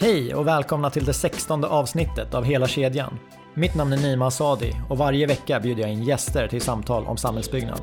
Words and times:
Hej 0.00 0.34
och 0.34 0.46
välkomna 0.46 0.90
till 0.90 1.04
det 1.04 1.12
sextonde 1.12 1.66
avsnittet 1.66 2.34
av 2.34 2.44
Hela 2.44 2.68
kedjan. 2.68 3.18
Mitt 3.54 3.74
namn 3.74 3.92
är 3.92 3.96
Nima 3.96 4.26
Asadi 4.26 4.72
och 4.88 4.98
varje 4.98 5.26
vecka 5.26 5.60
bjuder 5.60 5.82
jag 5.82 5.92
in 5.92 6.02
gäster 6.02 6.48
till 6.48 6.60
samtal 6.60 7.06
om 7.06 7.16
samhällsbyggnad. 7.16 7.80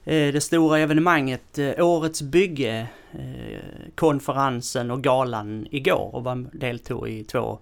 eh, 0.03 0.33
det 0.33 0.41
stora 0.41 0.79
evenemanget 0.79 1.59
eh, 1.59 1.85
Årets 1.85 2.21
bygge, 2.21 2.87
eh, 3.11 3.89
konferensen 3.95 4.91
och 4.91 5.03
galan 5.03 5.67
igår 5.71 6.15
och 6.15 6.23
var, 6.23 6.45
deltog 6.53 7.09
i 7.09 7.23
två 7.23 7.59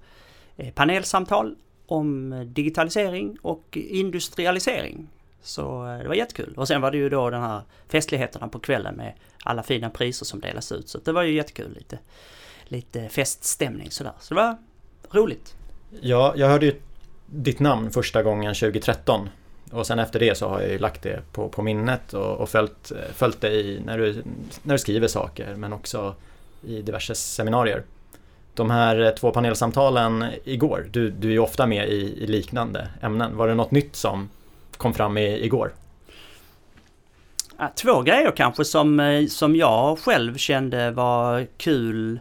Eh, 0.60 0.74
panelsamtal 0.74 1.56
om 1.86 2.34
digitalisering 2.54 3.38
och 3.42 3.78
industrialisering. 3.78 5.08
Så 5.42 5.88
eh, 5.88 5.98
det 5.98 6.08
var 6.08 6.16
jättekul. 6.16 6.54
Och 6.58 6.68
sen 6.68 6.82
var 6.82 6.92
det 6.92 6.98
ju 6.98 7.10
då 7.10 7.30
den 7.30 7.42
här 7.42 7.62
festligheterna 7.88 8.48
på 8.48 8.60
kvällen 8.60 8.96
med 8.96 9.14
alla 9.44 9.64
fina 9.64 9.90
priser 9.90 10.26
som 10.26 10.40
delas 10.40 10.72
ut. 10.72 10.90
Så 10.90 10.98
det 10.98 11.12
var 11.12 11.24
ju 11.24 11.34
jättekul. 11.34 11.74
Lite, 11.78 12.00
lite 12.64 13.10
feststämning 13.10 13.92
sådär. 13.92 14.14
Så 14.20 14.34
det 14.34 14.42
var 14.42 14.58
roligt. 15.12 15.56
Ja, 16.02 16.34
jag 16.36 16.48
hörde 16.48 16.66
ju 16.66 16.76
ditt 17.26 17.60
namn 17.60 17.92
första 17.92 18.24
gången 18.24 18.56
2013. 18.56 19.30
Och 19.72 19.88
sen 19.88 20.00
efter 20.00 20.20
det 20.20 20.38
så 20.38 20.50
har 20.50 20.62
jag 20.62 20.70
ju 20.72 20.80
lagt 20.80 21.02
det 21.02 21.22
på, 21.32 21.50
på 21.50 21.62
minnet 21.62 22.14
och, 22.14 22.38
och 22.38 22.50
följt, 22.50 22.92
följt 23.14 23.42
dig 23.42 23.82
när 23.86 23.98
du, 23.98 24.24
när 24.64 24.76
du 24.76 24.80
skriver 24.80 25.08
saker 25.08 25.56
men 25.56 25.74
också 25.74 26.16
i 26.64 26.82
diverse 26.82 27.16
seminarier 27.16 27.84
de 28.60 28.70
här 28.70 29.00
eh, 29.02 29.10
två 29.10 29.32
panelsamtalen 29.32 30.26
igår, 30.44 30.88
du, 30.92 31.10
du 31.10 31.28
är 31.28 31.32
ju 31.32 31.40
ofta 31.40 31.68
med 31.68 31.90
i, 31.90 32.24
i, 32.24 32.28
liknande 32.28 32.88
ämnen. 33.02 33.38
Var 33.38 33.48
det 33.48 33.56
något 33.56 33.72
nytt 33.72 33.96
som 33.96 34.30
kom 34.78 34.94
fram 34.94 35.18
i, 35.18 35.46
igår? 35.46 35.72
Två 37.76 38.02
grejer 38.02 38.32
kanske 38.32 38.66
som, 38.66 39.00
eh, 39.00 39.28
som 39.28 39.56
jag 39.56 40.00
själv 40.00 40.38
kände 40.38 40.92
var 40.92 41.48
kul 41.58 42.20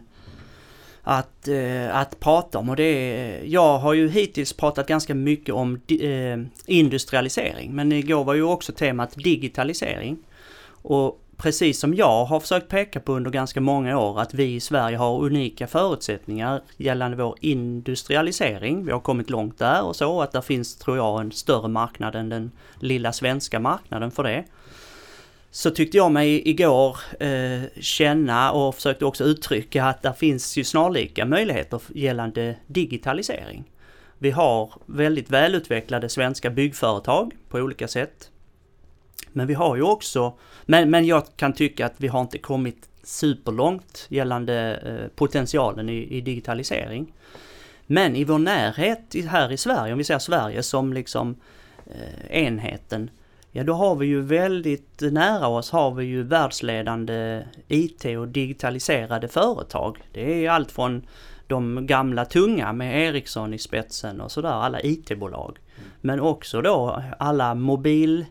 att, 1.03 1.47
eh, 1.47 1.97
att 1.97 2.19
prata 2.19 2.59
om 2.59 2.69
och 2.69 2.75
det 2.75 2.83
är, 2.83 3.43
jag 3.45 3.77
har 3.77 3.93
ju 3.93 4.09
hittills 4.09 4.53
pratat 4.53 4.87
ganska 4.87 5.15
mycket 5.15 5.55
om 5.55 5.81
eh, 5.87 6.39
industrialisering 6.65 7.75
men 7.75 7.91
igår 7.91 8.23
var 8.23 8.33
ju 8.33 8.43
också 8.43 8.71
temat 8.71 9.15
digitalisering. 9.15 10.17
Och 10.81 11.21
precis 11.39 11.79
som 11.79 11.93
jag 11.93 12.25
har 12.25 12.39
försökt 12.39 12.67
peka 12.67 12.99
på 12.99 13.13
under 13.13 13.31
ganska 13.31 13.61
många 13.61 13.99
år, 13.99 14.21
att 14.21 14.33
vi 14.33 14.55
i 14.55 14.59
Sverige 14.59 14.97
har 14.97 15.23
unika 15.23 15.67
förutsättningar 15.67 16.61
gällande 16.77 17.17
vår 17.17 17.35
industrialisering. 17.41 18.85
Vi 18.85 18.91
har 18.91 18.99
kommit 18.99 19.29
långt 19.29 19.57
där 19.57 19.83
och 19.83 19.95
så, 19.95 20.21
att 20.21 20.31
det 20.31 20.41
finns, 20.41 20.75
tror 20.75 20.97
jag, 20.97 21.21
en 21.21 21.31
större 21.31 21.67
marknad 21.67 22.15
än 22.15 22.29
den 22.29 22.51
lilla 22.79 23.13
svenska 23.13 23.59
marknaden 23.59 24.11
för 24.11 24.23
det. 24.23 24.45
Så 25.51 25.69
tyckte 25.69 25.97
jag 25.97 26.11
mig 26.11 26.49
igår 26.49 26.97
eh, 27.19 27.81
känna 27.81 28.51
och 28.51 28.75
försökte 28.75 29.05
också 29.05 29.23
uttrycka 29.23 29.85
att 29.85 30.01
det 30.01 30.13
finns 30.13 30.57
ju 30.57 30.63
snarlika 30.63 31.25
möjligheter 31.25 31.81
gällande 31.95 32.55
digitalisering. 32.67 33.63
Vi 34.17 34.31
har 34.31 34.73
väldigt 34.85 35.29
välutvecklade 35.29 36.09
svenska 36.09 36.49
byggföretag 36.49 37.31
på 37.49 37.57
olika 37.57 37.87
sätt. 37.87 38.29
Men 39.31 39.47
vi 39.47 39.53
har 39.53 39.75
ju 39.75 39.81
också, 39.81 40.33
men, 40.65 40.89
men 40.89 41.05
jag 41.05 41.23
kan 41.35 41.53
tycka 41.53 41.85
att 41.85 41.95
vi 41.97 42.07
har 42.07 42.21
inte 42.21 42.37
kommit 42.37 42.89
superlångt 43.03 44.05
gällande 44.09 44.79
eh, 44.85 45.15
potentialen 45.15 45.89
i, 45.89 46.17
i, 46.17 46.21
digitalisering. 46.21 47.13
Men 47.87 48.15
i 48.15 48.23
vår 48.23 48.39
närhet 48.39 49.15
här 49.29 49.51
i 49.51 49.57
Sverige, 49.57 49.93
om 49.93 49.97
vi 49.97 50.03
säger 50.03 50.19
Sverige 50.19 50.63
som 50.63 50.93
liksom 50.93 51.35
eh, 51.85 52.43
enheten, 52.43 53.09
ja 53.51 53.63
då 53.63 53.73
har 53.73 53.95
vi 53.95 54.05
ju 54.05 54.21
väldigt 54.21 55.01
nära 55.01 55.47
oss 55.47 55.71
har 55.71 55.91
vi 55.91 56.05
ju 56.05 56.23
världsledande 56.23 57.43
IT 57.67 58.05
och 58.05 58.27
digitaliserade 58.27 59.27
företag. 59.27 59.97
Det 60.13 60.45
är 60.45 60.49
allt 60.49 60.71
från 60.71 61.05
de 61.47 61.87
gamla 61.87 62.25
tunga 62.25 62.73
med 62.73 63.07
Ericsson 63.07 63.53
i 63.53 63.57
spetsen 63.57 64.21
och 64.21 64.31
sådär, 64.31 64.49
alla 64.49 64.81
IT-bolag. 64.81 65.57
Men 66.01 66.19
också 66.19 66.61
då 66.61 67.03
alla 67.19 67.55
mobil 67.55 68.25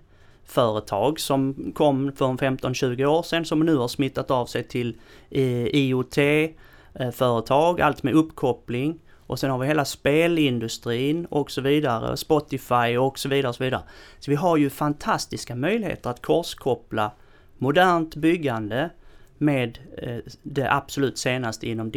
företag 0.49 1.21
som 1.21 1.73
kom 1.75 2.13
för 2.13 2.27
15-20 2.27 3.05
år 3.05 3.23
sedan 3.23 3.45
som 3.45 3.61
nu 3.61 3.77
har 3.77 3.89
smittat 3.89 4.31
av 4.31 4.47
sig 4.47 4.63
till 4.63 4.97
eh, 5.31 5.67
IoT-företag, 5.67 7.81
eh, 7.81 7.87
allt 7.87 8.03
med 8.03 8.15
uppkoppling. 8.15 8.99
Och 9.17 9.39
sen 9.39 9.51
har 9.51 9.59
vi 9.59 9.67
hela 9.67 9.85
spelindustrin 9.85 11.27
och 11.27 11.51
så 11.51 11.61
vidare, 11.61 12.17
Spotify 12.17 12.97
och 12.99 13.19
så 13.19 13.29
vidare 13.29 13.49
och 13.49 13.55
så 13.55 13.65
vidare. 13.65 13.83
Så 14.19 14.31
vi 14.31 14.37
har 14.37 14.57
ju 14.57 14.71
fantastiska 14.71 15.55
möjligheter 15.55 16.11
att 16.11 16.23
korskoppla 16.23 17.11
modernt 17.59 18.17
byggande 18.17 18.91
med 19.39 19.79
eh, 19.99 20.19
det 20.43 20.73
absolut 20.73 21.19
senaste 21.19 21.69
inom 21.69 21.91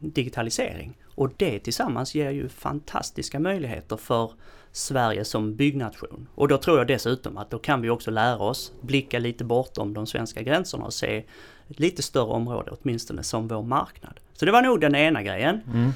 digitalisering. 0.00 0.98
Och 1.14 1.30
det 1.36 1.58
tillsammans 1.58 2.14
ger 2.14 2.30
ju 2.30 2.48
fantastiska 2.48 3.40
möjligheter 3.40 3.96
för 3.96 4.32
Sverige 4.72 5.24
som 5.24 5.56
byggnation. 5.56 6.28
Och 6.34 6.48
då 6.48 6.58
tror 6.58 6.78
jag 6.78 6.86
dessutom 6.86 7.36
att 7.36 7.50
då 7.50 7.58
kan 7.58 7.82
vi 7.82 7.90
också 7.90 8.10
lära 8.10 8.38
oss 8.38 8.72
blicka 8.80 9.18
lite 9.18 9.44
bortom 9.44 9.94
de 9.94 10.06
svenska 10.06 10.42
gränserna 10.42 10.84
och 10.84 10.94
se 10.94 11.24
ett 11.68 11.80
lite 11.80 12.02
större 12.02 12.24
område 12.24 12.70
åtminstone 12.80 13.22
som 13.22 13.48
vår 13.48 13.62
marknad. 13.62 14.20
Så 14.32 14.44
det 14.44 14.52
var 14.52 14.62
nog 14.62 14.80
den 14.80 14.94
ena 14.94 15.22
grejen. 15.22 15.60
Mm. 15.66 15.92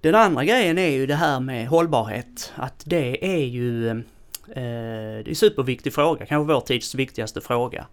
Den 0.00 0.14
andra 0.14 0.44
grejen 0.44 0.78
är 0.78 0.88
ju 0.88 1.06
det 1.06 1.14
här 1.14 1.40
med 1.40 1.68
hållbarhet. 1.68 2.52
Att 2.56 2.82
det 2.86 3.34
är 3.36 3.44
ju 3.44 3.88
eh, 3.88 3.94
det 4.46 4.60
är 4.60 5.28
en 5.28 5.34
superviktig 5.34 5.94
fråga, 5.94 6.26
kanske 6.26 6.54
vår 6.54 6.60
tids 6.60 6.94
viktigaste 6.94 7.40
fråga. 7.40 7.86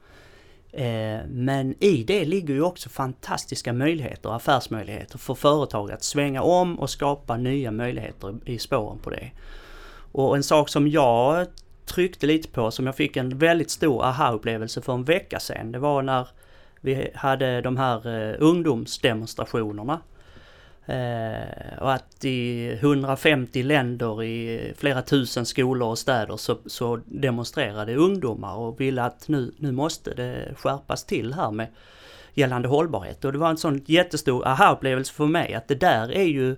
Eh, 0.71 1.19
men 1.27 1.83
i 1.83 2.04
det 2.04 2.25
ligger 2.25 2.54
ju 2.54 2.62
också 2.62 2.89
fantastiska 2.89 3.74
möjligheter, 3.74 4.36
affärsmöjligheter 4.36 5.18
för 5.18 5.36
företag 5.36 5.92
att 5.92 6.04
svänga 6.04 6.42
om 6.42 6.80
och 6.80 6.89
skapa 6.89 7.38
nya 7.38 7.71
möjligheter 7.71 8.36
i 8.45 8.60
spåren 8.60 9.00
på 9.00 9.10
det. 9.10 9.31
Och 10.13 10.36
en 10.36 10.44
sak 10.44 10.69
som 10.69 10.88
jag 10.88 11.48
tryckte 11.86 12.27
lite 12.27 12.50
på, 12.50 12.71
som 12.71 12.86
jag 12.86 12.95
fick 12.95 13.18
en 13.18 13.38
väldigt 13.38 13.69
stor 13.69 14.04
aha-upplevelse 14.04 14.81
för 14.81 14.94
en 14.94 15.04
vecka 15.04 15.39
sedan, 15.39 15.71
det 15.71 15.80
var 15.80 16.01
när 16.01 16.27
vi 16.81 17.12
hade 17.15 17.62
de 17.62 17.77
här 17.77 18.07
eh, 18.07 18.36
ungdomsdemonstrationerna. 18.39 20.01
Eh, 20.86 21.77
och 21.81 21.94
att 21.94 22.25
i 22.25 22.71
150 22.71 23.63
länder 23.63 24.24
i 24.24 24.74
flera 24.77 25.01
tusen 25.01 25.45
skolor 25.45 25.89
och 25.89 26.00
städer 26.00 26.38
så, 26.38 26.57
så 26.65 27.00
demonstrerade 27.06 27.95
ungdomar 27.95 28.56
och 28.56 28.81
ville 28.81 29.04
att 29.04 29.27
nu, 29.27 29.54
nu 29.57 29.71
måste 29.71 30.13
det 30.13 30.54
skärpas 30.57 31.06
till 31.06 31.33
här 31.33 31.51
med 31.51 31.68
gällande 32.33 32.68
hållbarhet. 32.68 33.25
Och 33.25 33.31
det 33.31 33.38
var 33.38 33.50
en 33.50 33.57
sån 33.57 33.81
jättestor 33.86 34.48
aha-upplevelse 34.48 35.13
för 35.13 35.25
mig 35.25 35.54
att 35.54 35.68
det 35.68 35.75
där 35.75 36.12
är 36.12 36.24
ju 36.24 36.56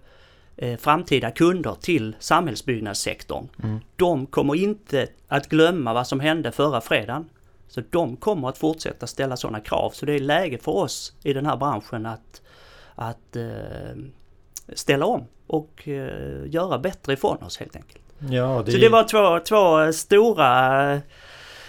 eh, 0.58 0.78
framtida 0.78 1.32
kunder 1.32 1.76
till 1.82 2.16
samhällsbyggnadssektorn. 2.20 3.48
Mm. 3.64 3.80
De 3.96 4.26
kommer 4.26 4.56
inte 4.56 5.08
att 5.28 5.50
glömma 5.50 5.94
vad 5.94 6.08
som 6.08 6.20
hände 6.20 6.52
förra 6.52 6.82
fredagen. 6.82 7.30
Så 7.68 7.82
de 7.90 8.16
kommer 8.18 8.50
att 8.50 8.58
fortsätta 8.58 9.08
ställa 9.08 9.38
sådana 9.38 9.60
krav. 9.60 9.92
Så 9.92 10.06
det 10.06 10.14
är 10.14 10.20
läge 10.20 10.58
för 10.58 10.72
oss 10.72 11.14
i 11.24 11.34
den 11.34 11.46
här 11.46 11.58
branschen 11.58 12.06
att, 12.06 12.42
att 12.96 13.36
eh, 13.36 13.96
ställa 14.74 15.06
om 15.06 15.24
och 15.48 15.88
eh, 15.88 16.46
göra 16.46 16.80
bättre 16.80 17.14
ifrån 17.14 17.38
oss 17.44 17.58
helt 17.58 17.76
enkelt. 17.76 18.02
Ja, 18.20 18.64
det... 18.66 18.72
Så 18.72 18.78
det 18.78 18.90
var 18.90 19.04
två, 19.04 19.40
två 19.40 19.94
stora, 19.94 21.02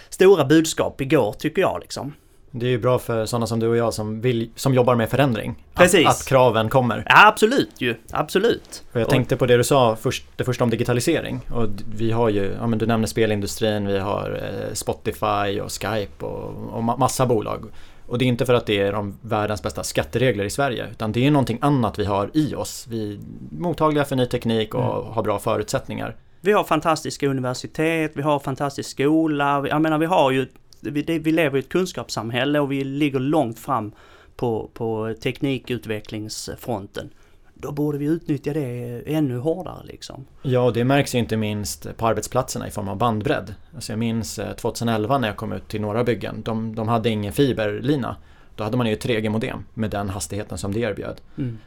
stora 0.09 0.45
budskap 0.45 1.01
igår 1.01 1.33
tycker 1.33 1.61
jag 1.61 1.79
liksom. 1.81 2.13
Det 2.51 2.65
är 2.65 2.69
ju 2.69 2.77
bra 2.77 2.99
för 2.99 3.25
sådana 3.25 3.47
som 3.47 3.59
du 3.59 3.67
och 3.67 3.77
jag 3.77 3.93
som, 3.93 4.21
vill, 4.21 4.49
som 4.55 4.73
jobbar 4.73 4.95
med 4.95 5.09
förändring. 5.09 5.55
Precis. 5.73 6.07
Att, 6.07 6.21
att 6.21 6.27
kraven 6.27 6.69
kommer. 6.69 7.03
Ja, 7.05 7.27
absolut 7.27 7.81
ju. 7.81 7.95
Absolut. 8.11 8.83
Och 8.93 9.01
jag 9.01 9.09
tänkte 9.09 9.37
på 9.37 9.45
det 9.45 9.57
du 9.57 9.63
sa 9.63 9.95
först, 9.95 10.25
det 10.35 10.43
första 10.43 10.63
om 10.63 10.69
digitalisering. 10.69 11.39
Och 11.53 11.67
vi 11.95 12.11
har 12.11 12.29
ju, 12.29 12.55
ja 12.59 12.67
men 12.67 12.79
du 12.79 12.85
nämnde 12.85 13.07
spelindustrin, 13.07 13.87
vi 13.87 13.99
har 13.99 14.41
eh, 14.43 14.73
Spotify 14.73 15.59
och 15.61 15.71
Skype 15.71 16.25
och, 16.25 16.73
och 16.73 16.83
massa 16.83 17.25
bolag. 17.25 17.65
Och 18.07 18.17
det 18.17 18.25
är 18.25 18.27
inte 18.27 18.45
för 18.45 18.53
att 18.53 18.65
det 18.65 18.79
är 18.79 18.91
de 18.91 19.19
världens 19.21 19.63
bästa 19.63 19.83
skatteregler 19.83 20.45
i 20.45 20.49
Sverige 20.49 20.87
utan 20.91 21.11
det 21.11 21.27
är 21.27 21.31
någonting 21.31 21.57
annat 21.61 21.99
vi 21.99 22.05
har 22.05 22.29
i 22.33 22.55
oss. 22.55 22.87
Vi 22.89 23.13
är 23.13 23.19
mottagliga 23.59 24.05
för 24.05 24.15
ny 24.15 24.25
teknik 24.25 24.73
och 24.73 25.01
mm. 25.01 25.13
har 25.13 25.23
bra 25.23 25.39
förutsättningar. 25.39 26.15
Vi 26.41 26.51
har 26.51 26.63
fantastiska 26.63 27.27
universitet, 27.27 28.11
vi 28.15 28.21
har 28.21 28.39
fantastisk 28.39 28.89
skola. 28.89 29.65
Jag 29.69 29.81
menar 29.81 29.97
vi 29.97 30.05
har 30.05 30.31
ju 30.31 30.47
vi, 30.81 31.19
vi 31.19 31.31
lever 31.31 31.57
i 31.57 31.59
ett 31.59 31.69
kunskapssamhälle 31.69 32.59
och 32.59 32.71
vi 32.71 32.83
ligger 32.83 33.19
långt 33.19 33.59
fram 33.59 33.91
på, 34.35 34.69
på 34.73 35.15
teknikutvecklingsfronten. 35.23 37.09
Då 37.53 37.71
borde 37.71 37.97
vi 37.97 38.05
utnyttja 38.05 38.53
det 38.53 39.03
ännu 39.05 39.37
hårdare 39.37 39.85
liksom. 39.85 40.25
Ja, 40.41 40.71
det 40.71 40.83
märks 40.83 41.15
ju 41.15 41.19
inte 41.19 41.37
minst 41.37 41.97
på 41.97 42.07
arbetsplatserna 42.07 42.67
i 42.67 42.71
form 42.71 42.87
av 42.87 42.97
bandbredd. 42.97 43.53
Alltså 43.75 43.91
jag 43.91 43.99
minns 43.99 44.39
2011 44.57 45.15
eh, 45.15 45.21
när 45.21 45.27
jag 45.27 45.37
kom 45.37 45.53
ut 45.53 45.67
till 45.67 45.81
några 45.81 46.03
byggen. 46.03 46.41
De, 46.45 46.75
de 46.75 46.87
hade 46.87 47.09
ingen 47.09 47.33
fiberlina. 47.33 48.15
Då 48.55 48.63
hade 48.63 48.77
man 48.77 48.87
ju 48.87 48.95
3G-modem 48.95 49.63
med 49.73 49.89
den 49.89 50.09
hastigheten 50.09 50.57
som 50.57 50.73
det 50.73 50.79
erbjöd. 50.79 51.21
Mm. 51.37 51.57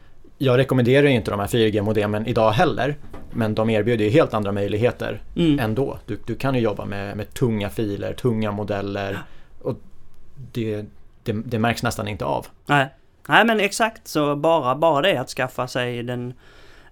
Jag 0.42 0.58
rekommenderar 0.58 1.06
ju 1.06 1.14
inte 1.14 1.30
de 1.30 1.40
här 1.40 1.46
4G-modemen 1.46 2.26
idag 2.26 2.50
heller. 2.50 2.96
Men 3.30 3.54
de 3.54 3.70
erbjuder 3.70 4.04
ju 4.04 4.10
helt 4.10 4.34
andra 4.34 4.52
möjligheter 4.52 5.22
mm. 5.36 5.58
ändå. 5.58 5.98
Du, 6.06 6.18
du 6.26 6.34
kan 6.34 6.54
ju 6.54 6.60
jobba 6.60 6.84
med, 6.84 7.16
med 7.16 7.34
tunga 7.34 7.70
filer, 7.70 8.12
tunga 8.12 8.52
modeller. 8.52 9.18
Och 9.62 9.76
det, 10.52 10.84
det, 11.22 11.32
det, 11.32 11.58
märks 11.58 11.82
nästan 11.82 12.08
inte 12.08 12.24
av. 12.24 12.46
Nej. 12.66 12.88
Nej 13.28 13.44
men 13.44 13.60
exakt 13.60 14.08
så 14.08 14.36
bara, 14.36 14.74
bara 14.74 15.02
det 15.02 15.16
att 15.16 15.28
skaffa 15.28 15.68
sig 15.68 16.02
den 16.02 16.34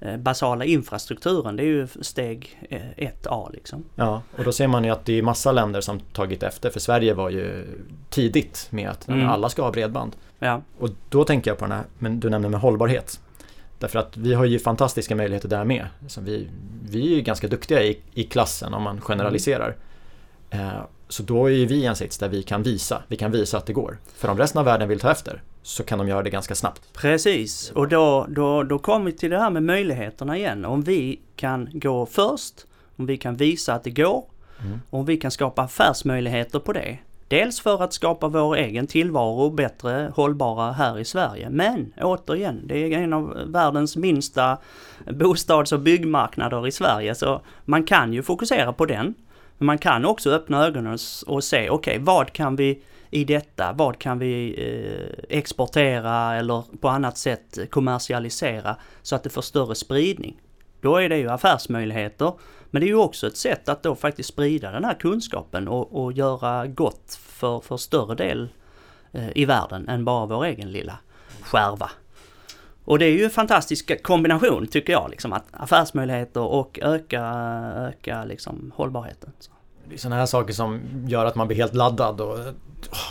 eh, 0.01 0.17
basala 0.17 0.65
infrastrukturen 0.65 1.57
det 1.57 1.63
är 1.63 1.67
ju 1.67 1.89
steg 2.01 2.69
1A 2.97 3.47
eh, 3.47 3.53
liksom. 3.53 3.85
Ja 3.95 4.23
och 4.37 4.45
då 4.45 4.53
ser 4.53 4.67
man 4.67 4.85
ju 4.85 4.91
att 4.91 5.05
det 5.05 5.19
är 5.19 5.23
massa 5.23 5.53
länder 5.53 5.81
som 5.81 6.01
tagit 6.01 6.43
efter 6.43 6.71
för 6.71 6.81
Sverige 6.81 7.15
var 7.15 7.31
ju 7.31 7.67
tidigt 8.11 8.67
med 8.71 8.91
att 8.91 9.09
mm. 9.09 9.29
alla 9.29 9.49
ska 9.49 9.63
ha 9.63 9.71
bredband. 9.71 10.17
Ja. 10.39 10.63
Och 10.79 10.89
då 11.09 11.25
tänker 11.25 11.51
jag 11.51 11.59
på 11.59 11.65
den 11.65 11.73
här, 11.73 11.85
men 11.99 12.21
du 12.21 12.31
nämnde 12.31 12.49
med 12.49 12.61
hållbarhet. 12.61 13.21
Därför 13.79 13.99
att 13.99 14.17
vi 14.17 14.35
har 14.35 14.45
ju 14.45 14.59
fantastiska 14.59 15.17
möjligheter 15.17 15.49
där 15.49 15.65
med. 15.65 15.87
Så 16.07 16.21
vi, 16.21 16.49
vi 16.91 17.13
är 17.13 17.17
ju 17.17 17.23
ganska 17.23 17.49
duktiga 17.49 17.83
i, 17.83 17.99
i 18.15 18.25
klassen 18.25 18.75
om 18.75 18.83
man 18.83 19.01
generaliserar. 19.01 19.77
Eh, 20.51 20.81
så 21.09 21.23
då 21.23 21.51
är 21.51 21.67
vi 21.67 21.75
i 21.75 21.87
en 21.87 21.97
sits 21.97 22.19
där 22.19 22.29
vi 22.29 22.43
kan 22.43 22.63
visa, 22.63 23.03
vi 23.09 23.17
kan 23.17 23.31
visa 23.31 23.59
att 23.59 23.67
det 23.67 23.73
går. 23.73 23.99
För 24.15 24.29
om 24.29 24.39
resten 24.39 24.59
av 24.59 24.65
världen 24.65 24.89
vill 24.89 25.01
ta 25.01 25.11
efter 25.11 25.43
så 25.63 25.85
kan 25.85 25.99
de 25.99 26.09
göra 26.09 26.23
det 26.23 26.31
ganska 26.31 26.55
snabbt. 26.55 26.93
Precis, 26.93 27.71
och 27.71 27.89
då, 27.89 28.27
då, 28.29 28.63
då 28.63 28.79
kommer 28.79 29.07
vi 29.07 29.13
till 29.13 29.31
det 29.31 29.39
här 29.39 29.51
med 29.51 29.63
möjligheterna 29.63 30.37
igen. 30.37 30.65
Om 30.65 30.83
vi 30.83 31.21
kan 31.37 31.69
gå 31.73 32.07
först, 32.07 32.67
om 32.97 33.07
vi 33.07 33.17
kan 33.17 33.37
visa 33.37 33.75
att 33.75 33.85
det 33.85 33.91
går, 33.91 34.25
mm. 34.65 34.81
om 34.91 35.05
vi 35.05 35.17
kan 35.17 35.31
skapa 35.31 35.63
affärsmöjligheter 35.63 36.59
på 36.59 36.73
det, 36.73 36.99
Dels 37.29 37.61
för 37.61 37.83
att 37.83 37.93
skapa 37.93 38.29
vår 38.29 38.57
egen 38.57 38.87
tillvaro 38.87 39.51
bättre 39.51 40.13
hållbara 40.15 40.73
här 40.73 40.99
i 40.99 41.05
Sverige. 41.05 41.51
Men 41.51 41.93
återigen, 42.01 42.67
det 42.67 42.79
är 42.79 42.99
en 42.99 43.13
av 43.13 43.39
världens 43.47 43.97
minsta 43.97 44.59
bostads 45.07 45.73
och 45.73 45.81
byggmarknader 45.81 46.67
i 46.67 46.73
Sverige. 46.73 47.15
Så 47.15 47.41
man 47.65 47.85
kan 47.85 48.13
ju 48.13 48.23
fokusera 48.23 48.73
på 48.73 48.87
den. 48.87 49.15
Men 49.59 49.67
man 49.67 49.79
kan 49.79 50.05
också 50.05 50.31
öppna 50.31 50.67
ögonen 50.67 50.99
och 51.27 51.45
se, 51.45 51.71
okej, 51.71 51.71
okay, 51.71 51.99
vad 51.99 52.33
kan 52.33 52.57
vi 52.57 52.83
i 53.11 53.25
detta, 53.25 53.73
vad 53.73 53.99
kan 53.99 54.19
vi 54.19 54.55
eh, 54.59 55.39
exportera 55.39 56.35
eller 56.35 56.65
på 56.81 56.89
annat 56.89 57.19
sätt 57.19 57.59
kommersialisera 57.71 58.77
så 59.03 59.17
att 59.17 59.23
det 59.23 59.31
får 59.31 59.43
större 59.43 59.75
spridning. 59.75 60.37
Då 60.81 60.97
är 60.97 61.09
det 61.09 61.19
ju 61.19 61.31
affärsmöjligheter 61.31 62.33
men 62.71 62.81
det 62.81 62.87
är 62.87 62.89
ju 62.89 62.95
också 62.95 63.27
ett 63.27 63.37
sätt 63.37 63.69
att 63.69 63.83
då 63.83 63.95
faktiskt 63.95 64.29
sprida 64.29 64.71
den 64.71 64.85
här 64.85 64.95
kunskapen 64.95 65.69
och, 65.69 66.05
och 66.05 66.13
göra 66.13 66.67
gott 66.67 67.19
för, 67.21 67.61
för 67.61 67.77
större 67.77 68.15
del 68.15 68.49
eh, 69.13 69.29
i 69.35 69.45
världen 69.45 69.89
än 69.89 70.05
bara 70.05 70.27
vår 70.27 70.45
egen 70.45 70.73
lilla 70.73 70.99
skärva. 71.43 71.91
Och 72.85 72.99
det 72.99 73.05
är 73.05 73.13
ju 73.13 73.25
en 73.25 73.31
fantastisk 73.31 74.03
kombination 74.03 74.67
tycker 74.67 74.93
jag, 74.93 75.11
liksom 75.11 75.33
att 75.33 75.45
affärsmöjligheter 75.53 76.41
och 76.41 76.79
öka, 76.83 77.23
öka 77.77 78.25
liksom 78.25 78.73
hållbarheten. 78.77 79.33
Så. 79.39 79.51
Det 79.89 79.95
är 79.95 79.99
sådana 79.99 80.17
här 80.17 80.27
saker 80.27 80.53
som 80.53 80.81
gör 81.07 81.25
att 81.25 81.35
man 81.35 81.47
blir 81.47 81.57
helt 81.57 81.75
laddad 81.75 82.21
och 82.21 82.39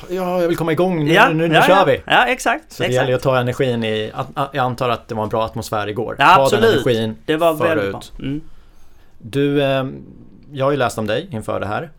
Ja, 0.10 0.42
jag 0.42 0.48
vill 0.48 0.58
komma 0.58 0.72
igång, 0.72 1.06
nu, 1.06 1.14
ja, 1.14 1.30
nu, 1.30 1.48
nu 1.48 1.56
ja, 1.56 1.62
kör 1.62 1.86
vi! 1.86 2.02
Ja, 2.06 2.26
exakt! 2.26 2.72
Så 2.72 2.84
det 2.84 2.90
gäller 2.90 3.14
att 3.14 3.22
ta 3.22 3.40
energin 3.40 3.84
i, 3.84 4.12
jag 4.36 4.58
antar 4.58 4.90
att 4.90 5.08
det 5.08 5.16
var 5.16 5.24
en 5.24 5.30
bra 5.30 5.46
atmosfär 5.46 5.88
igår. 5.88 6.16
Ja, 6.20 6.36
ta 6.36 6.44
absolut! 6.44 6.64
Den 6.64 6.74
energin 6.74 7.16
det 7.26 7.38
var 7.38 7.54
väldigt 7.54 7.92
bra. 7.92 8.02
Mm. 8.20 8.42
Du, 9.30 9.64
eh, 9.64 9.86
jag 10.52 10.66
har 10.66 10.72
ju 10.72 10.78
läst 10.78 10.98
om 10.98 11.08
dig 11.08 11.28
inför 11.32 11.60
det 11.60 11.66
här. 11.66 11.92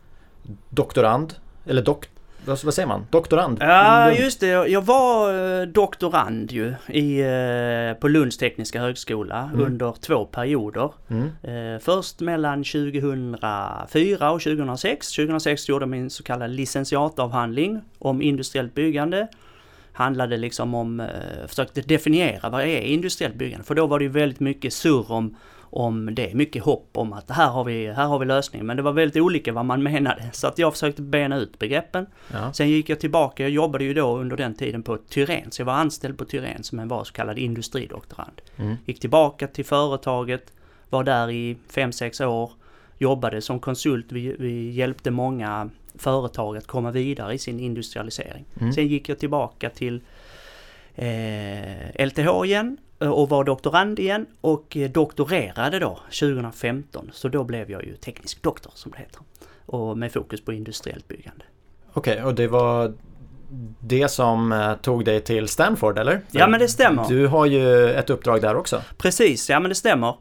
Doktorand, 0.68 1.34
eller 1.66 1.82
dok, 1.82 2.08
vad, 2.44 2.64
vad 2.64 2.74
säger 2.74 2.86
man? 2.88 3.06
Doktorand? 3.10 3.58
Ja, 3.60 4.12
just 4.12 4.40
det. 4.40 4.46
Jag 4.46 4.82
var 4.82 5.32
eh, 5.60 5.66
doktorand 5.66 6.52
ju 6.52 6.74
i, 6.88 7.20
eh, 7.20 8.00
på 8.00 8.08
Lunds 8.08 8.38
tekniska 8.38 8.80
högskola 8.80 9.50
mm. 9.54 9.66
under 9.66 9.92
två 9.92 10.24
perioder. 10.24 10.92
Mm. 11.08 11.80
Först 11.80 12.20
mellan 12.20 12.64
2004 12.64 14.30
och 14.30 14.40
2006. 14.42 15.12
2006 15.12 15.68
gjorde 15.68 15.82
jag 15.82 15.88
min 15.88 16.10
så 16.10 16.22
kallade 16.22 16.52
licentiatavhandling 16.52 17.80
om 17.98 18.22
industriellt 18.22 18.74
byggande 18.74 19.28
handlade 19.92 20.36
liksom 20.36 20.74
om, 20.74 21.08
försökte 21.46 21.80
definiera 21.80 22.50
vad 22.50 22.62
är 22.62 22.80
industriellt 22.80 23.34
byggande? 23.34 23.64
För 23.64 23.74
då 23.74 23.86
var 23.86 23.98
det 23.98 24.04
ju 24.04 24.10
väldigt 24.10 24.40
mycket 24.40 24.72
surr 24.72 25.12
om 25.12 25.36
om 25.70 26.14
det. 26.14 26.34
Mycket 26.34 26.62
hopp 26.62 26.90
om 26.92 27.12
att 27.12 27.30
här 27.30 27.48
har 27.48 27.64
vi, 27.64 27.92
här 27.92 28.06
har 28.06 28.18
vi 28.18 28.26
lösningen. 28.26 28.66
Men 28.66 28.76
det 28.76 28.82
var 28.82 28.92
väldigt 28.92 29.22
olika 29.22 29.52
vad 29.52 29.64
man 29.64 29.82
menade. 29.92 30.30
Så 30.32 30.46
att 30.46 30.58
jag 30.58 30.72
försökte 30.72 31.02
bena 31.02 31.36
ut 31.36 31.58
begreppen. 31.58 32.06
Ja. 32.32 32.52
Sen 32.52 32.68
gick 32.68 32.88
jag 32.88 33.00
tillbaka, 33.00 33.42
jag 33.42 33.50
jobbade 33.50 33.84
ju 33.84 33.94
då 33.94 34.18
under 34.18 34.36
den 34.36 34.54
tiden 34.54 34.82
på 34.82 34.96
Tyren. 34.96 35.50
Så 35.50 35.60
jag 35.60 35.66
var 35.66 35.72
anställd 35.72 36.18
på 36.18 36.24
Tyren 36.24 36.62
som 36.62 36.78
en 36.78 36.88
var 36.88 37.04
så 37.04 37.12
kallad 37.12 37.38
industridoktorand. 37.38 38.40
Mm. 38.56 38.76
Gick 38.84 39.00
tillbaka 39.00 39.46
till 39.46 39.64
företaget, 39.64 40.52
var 40.90 41.04
där 41.04 41.30
i 41.30 41.56
5-6 41.70 42.24
år. 42.24 42.52
Jobbade 42.98 43.42
som 43.42 43.60
konsult, 43.60 44.06
vi, 44.12 44.36
vi 44.38 44.70
hjälpte 44.70 45.10
många 45.10 45.70
företag 45.94 46.56
att 46.56 46.66
komma 46.66 46.90
vidare 46.90 47.34
i 47.34 47.38
sin 47.38 47.60
industrialisering. 47.60 48.44
Mm. 48.60 48.72
Sen 48.72 48.86
gick 48.86 49.08
jag 49.08 49.18
tillbaka 49.18 49.70
till 49.70 50.00
eh, 50.94 52.06
LTH 52.06 52.44
igen 52.44 52.76
och 52.98 53.28
var 53.28 53.44
doktorand 53.44 53.98
igen 53.98 54.26
och 54.40 54.76
eh, 54.76 54.90
doktorerade 54.90 55.78
då 55.78 55.98
2015. 56.20 57.10
Så 57.12 57.28
då 57.28 57.44
blev 57.44 57.70
jag 57.70 57.84
ju 57.84 57.96
teknisk 57.96 58.42
doktor 58.42 58.72
som 58.74 58.90
det 58.92 58.98
heter. 58.98 59.20
Och 59.66 59.98
med 59.98 60.12
fokus 60.12 60.44
på 60.44 60.52
industriellt 60.52 61.08
byggande. 61.08 61.44
Okej, 61.92 62.12
okay, 62.12 62.24
och 62.24 62.34
det 62.34 62.48
var 62.48 62.92
det 63.80 64.08
som 64.08 64.52
eh, 64.52 64.74
tog 64.74 65.04
dig 65.04 65.20
till 65.20 65.48
Stanford 65.48 65.98
eller? 65.98 66.12
För 66.12 66.38
ja 66.38 66.46
men 66.46 66.60
det 66.60 66.68
stämmer. 66.68 67.08
Du 67.08 67.26
har 67.26 67.46
ju 67.46 67.90
ett 67.90 68.10
uppdrag 68.10 68.42
där 68.42 68.56
också. 68.56 68.82
Precis, 68.96 69.50
ja 69.50 69.60
men 69.60 69.68
det 69.68 69.74
stämmer. 69.74 70.14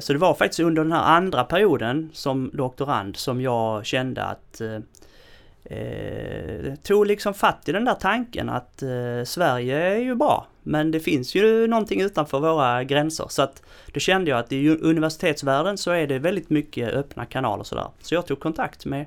Så 0.00 0.12
det 0.12 0.18
var 0.18 0.34
faktiskt 0.34 0.60
under 0.60 0.82
den 0.82 0.92
här 0.92 1.16
andra 1.16 1.44
perioden 1.44 2.10
som 2.12 2.50
doktorand 2.54 3.16
som 3.16 3.40
jag 3.40 3.86
kände 3.86 4.24
att 4.24 4.60
eh, 4.60 4.78
tog 6.82 7.06
liksom 7.06 7.34
fatt 7.34 7.68
i 7.68 7.72
den 7.72 7.84
där 7.84 7.94
tanken 7.94 8.48
att 8.48 8.82
eh, 8.82 9.24
Sverige 9.24 9.76
är 9.76 9.98
ju 9.98 10.14
bra, 10.14 10.46
men 10.62 10.90
det 10.90 11.00
finns 11.00 11.34
ju 11.34 11.66
någonting 11.66 12.00
utanför 12.00 12.40
våra 12.40 12.84
gränser. 12.84 13.26
Så 13.28 13.42
att 13.42 13.62
då 13.92 14.00
kände 14.00 14.30
jag 14.30 14.40
att 14.40 14.52
i 14.52 14.68
universitetsvärlden 14.68 15.78
så 15.78 15.90
är 15.90 16.06
det 16.06 16.18
väldigt 16.18 16.50
mycket 16.50 16.94
öppna 16.94 17.24
kanaler 17.26 17.64
sådär. 17.64 17.88
Så 18.00 18.14
jag 18.14 18.26
tog 18.26 18.40
kontakt 18.40 18.84
med 18.84 19.06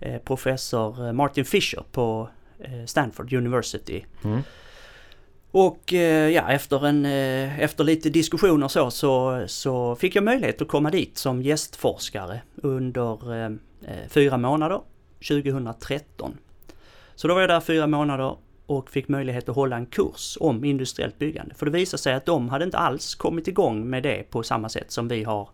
eh, 0.00 0.18
professor 0.18 1.12
Martin 1.12 1.44
Fisher 1.44 1.82
på 1.92 2.28
eh, 2.58 2.84
Stanford 2.86 3.32
University. 3.32 4.04
Mm. 4.24 4.42
Och 5.50 5.92
eh, 5.92 6.28
ja, 6.28 6.50
efter, 6.50 6.86
en, 6.86 7.04
eh, 7.04 7.60
efter 7.60 7.84
lite 7.84 8.10
diskussioner 8.10 8.68
så, 8.68 8.90
så, 8.90 9.44
så 9.46 9.96
fick 9.96 10.16
jag 10.16 10.24
möjlighet 10.24 10.62
att 10.62 10.68
komma 10.68 10.90
dit 10.90 11.18
som 11.18 11.42
gästforskare 11.42 12.40
under 12.54 13.44
eh, 13.44 13.50
fyra 14.08 14.38
månader 14.38 14.80
2013. 15.28 16.36
Så 17.14 17.28
då 17.28 17.34
var 17.34 17.40
jag 17.40 17.50
där 17.50 17.60
fyra 17.60 17.86
månader 17.86 18.36
och 18.66 18.90
fick 18.90 19.08
möjlighet 19.08 19.48
att 19.48 19.56
hålla 19.56 19.76
en 19.76 19.86
kurs 19.86 20.38
om 20.40 20.64
industriellt 20.64 21.18
byggande. 21.18 21.54
För 21.54 21.66
det 21.66 21.72
visade 21.72 22.02
sig 22.02 22.14
att 22.14 22.26
de 22.26 22.48
hade 22.48 22.64
inte 22.64 22.78
alls 22.78 23.14
kommit 23.14 23.48
igång 23.48 23.90
med 23.90 24.02
det 24.02 24.30
på 24.30 24.42
samma 24.42 24.68
sätt 24.68 24.90
som 24.90 25.08
vi 25.08 25.24
har 25.24 25.48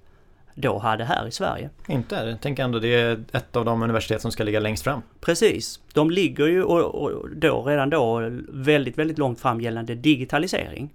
då 0.55 0.79
hade 0.79 1.05
här 1.05 1.27
i 1.27 1.31
Sverige. 1.31 1.71
Inte? 1.89 2.15
Jag 2.15 2.41
tänker 2.41 2.63
ändå 2.63 2.79
det 2.79 2.95
är 2.95 3.25
ett 3.33 3.57
av 3.57 3.65
de 3.65 3.83
universitet 3.83 4.23
som 4.23 4.33
ska 4.33 4.45
ligga 4.45 4.61
längst 4.61 4.85
fram. 4.85 5.03
Precis. 5.21 5.81
De 5.93 6.11
ligger 6.11 6.47
ju 6.47 6.63
och, 6.63 6.95
och 6.95 7.31
då 7.37 7.63
redan 7.63 7.91
då 7.91 8.31
väldigt, 8.49 8.99
väldigt 8.99 9.19
långt 9.19 9.41
fram 9.41 9.61
gällande 9.61 9.95
digitalisering 9.95 10.95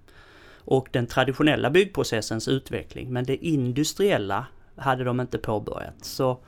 och 0.64 0.88
den 0.90 1.06
traditionella 1.06 1.70
byggprocessens 1.70 2.48
utveckling. 2.48 3.12
Men 3.12 3.24
det 3.24 3.46
industriella 3.46 4.46
hade 4.76 5.04
de 5.04 5.20
inte 5.20 5.38
påbörjat. 5.38 6.04
Så 6.04 6.38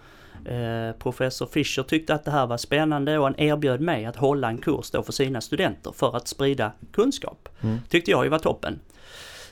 eh, 0.47 0.97
professor 0.99 1.47
Fischer 1.47 1.83
tyckte 1.83 2.15
att 2.15 2.25
det 2.25 2.31
här 2.31 2.47
var 2.47 2.57
spännande 2.57 3.19
och 3.19 3.25
han 3.25 3.35
erbjöd 3.39 3.81
mig 3.81 4.05
att 4.05 4.17
hålla 4.17 4.49
en 4.49 4.59
kurs 4.59 4.91
då 4.91 5.03
för 5.03 5.13
sina 5.13 5.41
studenter 5.41 5.93
för 5.93 6.17
att 6.17 6.29
sprida 6.29 6.73
kunskap. 6.93 7.49
Mm. 7.63 7.79
Tyckte 7.89 8.11
jag 8.11 8.25
ju 8.25 8.31
var 8.31 8.39
toppen. 8.39 8.81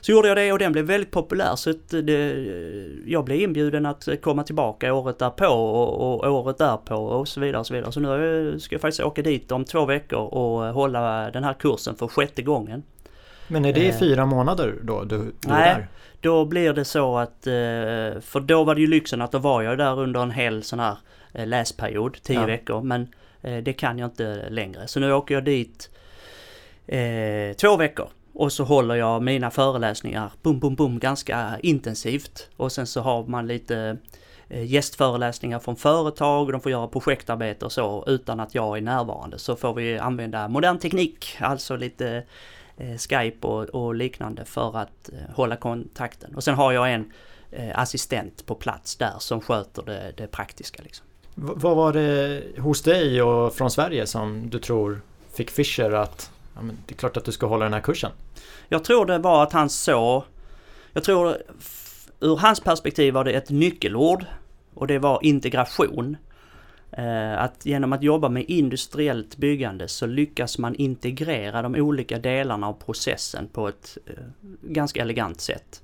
Så 0.01 0.11
gjorde 0.11 0.27
jag 0.27 0.37
det 0.37 0.51
och 0.51 0.59
den 0.59 0.71
blev 0.71 0.85
väldigt 0.85 1.11
populär 1.11 1.55
så 1.55 1.69
att 1.69 1.89
det, 1.89 2.45
jag 3.05 3.25
blev 3.25 3.41
inbjuden 3.41 3.85
att 3.85 4.07
komma 4.21 4.43
tillbaka 4.43 4.93
året 4.93 5.19
därpå 5.19 5.45
och, 5.45 6.25
och 6.25 6.33
året 6.33 6.57
därpå 6.57 6.95
och 6.95 7.27
så 7.27 7.39
vidare 7.39 7.59
och 7.59 7.67
så 7.67 7.73
vidare. 7.73 7.91
Så 7.91 7.99
nu 7.99 8.59
ska 8.59 8.75
jag 8.75 8.81
faktiskt 8.81 9.03
åka 9.03 9.21
dit 9.21 9.51
om 9.51 9.65
två 9.65 9.85
veckor 9.85 10.19
och 10.19 10.73
hålla 10.73 11.31
den 11.31 11.43
här 11.43 11.53
kursen 11.53 11.95
för 11.95 12.07
sjätte 12.07 12.41
gången. 12.41 12.83
Men 13.47 13.65
är 13.65 13.73
det 13.73 13.79
i 13.79 13.89
eh. 13.89 13.99
fyra 13.99 14.25
månader 14.25 14.75
då 14.81 15.03
du, 15.03 15.17
du 15.17 15.33
Nej, 15.47 15.69
är 15.69 15.75
där? 15.75 15.87
Då 16.23 16.45
blir 16.45 16.73
det 16.73 16.85
så 16.85 17.17
att, 17.17 17.47
eh, 17.47 18.21
för 18.21 18.39
då 18.39 18.63
var 18.63 18.75
det 18.75 18.81
ju 18.81 18.87
lyxen 18.87 19.21
att 19.21 19.31
då 19.31 19.37
var 19.37 19.61
jag 19.61 19.77
där 19.77 19.99
under 19.99 20.19
en 20.19 20.31
hel 20.31 20.63
sån 20.63 20.79
här 20.79 20.97
eh, 21.33 21.47
läsperiod, 21.47 22.17
tio 22.21 22.39
ja. 22.39 22.45
veckor. 22.45 22.81
Men 22.81 23.07
det 23.63 23.73
kan 23.73 23.99
jag 23.99 24.07
inte 24.07 24.49
längre. 24.49 24.87
Så 24.87 24.99
nu 24.99 25.13
åker 25.13 25.35
jag 25.35 25.43
dit 25.45 25.89
eh, 26.87 27.53
två 27.55 27.77
veckor 27.77 28.07
och 28.33 28.51
så 28.51 28.63
håller 28.63 28.95
jag 28.95 29.23
mina 29.23 29.51
föreläsningar 29.51 30.31
bum, 30.41 30.59
bum, 30.59 30.75
bum 30.75 30.99
ganska 30.99 31.59
intensivt. 31.63 32.49
Och 32.57 32.71
sen 32.71 32.87
så 32.87 33.01
har 33.01 33.25
man 33.25 33.47
lite 33.47 33.97
eh, 34.49 34.63
gästföreläsningar 34.65 35.59
från 35.59 35.75
företag, 35.75 36.51
de 36.51 36.61
får 36.61 36.71
göra 36.71 36.87
projektarbete 36.87 37.65
och 37.65 37.71
så 37.71 38.03
utan 38.07 38.39
att 38.39 38.55
jag 38.55 38.77
är 38.77 38.81
närvarande. 38.81 39.39
Så 39.39 39.55
får 39.55 39.73
vi 39.73 39.97
använda 39.97 40.47
modern 40.47 40.79
teknik, 40.79 41.37
alltså 41.39 41.75
lite 41.75 42.07
eh, 42.09 42.23
Skype 42.77 43.47
och, 43.47 43.63
och, 43.63 43.95
liknande 43.95 44.45
för 44.45 44.77
att 44.77 45.09
eh, 45.09 45.35
hålla 45.35 45.55
kontakten. 45.55 46.35
Och 46.35 46.43
sen 46.43 46.55
har 46.55 46.71
jag 46.71 46.93
en 46.93 47.11
eh, 47.51 47.79
assistent 47.79 48.45
på 48.45 48.55
plats 48.55 48.95
där 48.95 49.13
som 49.19 49.41
sköter 49.41 49.83
det, 49.83 50.13
det 50.17 50.27
praktiska. 50.27 50.83
Liksom. 50.83 51.05
vad 51.35 51.75
var 51.75 51.93
det 51.93 52.43
hos 52.57 52.81
dig 52.81 53.21
och 53.21 53.53
från 53.53 53.71
Sverige 53.71 54.07
som 54.07 54.49
du 54.49 54.59
tror 54.59 55.01
fick 55.33 55.51
Fischer 55.51 55.91
att 55.91 56.31
ja, 56.55 56.61
det 56.87 56.93
är 56.93 56.97
klart 56.97 57.17
att 57.17 57.25
du 57.25 57.31
ska 57.31 57.45
hålla 57.45 57.65
den 57.65 57.73
här 57.73 57.81
kursen. 57.81 58.11
Jag 58.69 58.83
tror 58.83 59.05
det 59.05 59.17
var 59.17 59.43
att 59.43 59.53
han 59.53 59.69
såg, 59.69 60.23
jag 60.93 61.03
tror 61.03 61.37
ur 62.19 62.37
hans 62.37 62.59
perspektiv 62.59 63.13
var 63.13 63.23
det 63.23 63.31
ett 63.31 63.49
nyckelord 63.49 64.25
och 64.73 64.87
det 64.87 64.99
var 64.99 65.19
integration. 65.21 66.17
Eh, 66.97 67.41
att 67.41 67.65
genom 67.65 67.93
att 67.93 68.03
jobba 68.03 68.29
med 68.29 68.45
industriellt 68.47 69.37
byggande 69.37 69.87
så 69.87 70.05
lyckas 70.05 70.57
man 70.57 70.75
integrera 70.75 71.61
de 71.61 71.75
olika 71.75 72.19
delarna 72.19 72.67
av 72.67 72.73
processen 72.73 73.47
på 73.47 73.67
ett 73.67 73.97
eh, 74.05 74.13
ganska 74.61 75.01
elegant 75.01 75.41
sätt. 75.41 75.83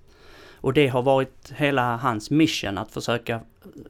Och 0.53 0.73
det 0.73 0.87
har 0.87 1.01
varit 1.01 1.53
hela 1.55 1.97
hans 1.97 2.31
mission 2.31 2.77
att 2.77 2.91
försöka 2.91 3.35
eh, 3.35 3.41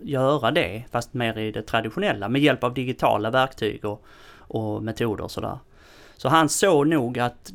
göra 0.01 0.51
det, 0.51 0.83
fast 0.91 1.13
mer 1.13 1.37
i 1.37 1.51
det 1.51 1.61
traditionella, 1.61 2.29
med 2.29 2.41
hjälp 2.41 2.63
av 2.63 2.73
digitala 2.73 3.31
verktyg 3.31 3.85
och, 3.85 4.05
och 4.37 4.83
metoder 4.83 5.23
och 5.23 5.31
sådär. 5.31 5.59
Så 6.17 6.29
han 6.29 6.49
såg 6.49 6.87
nog 6.87 7.19
att 7.19 7.53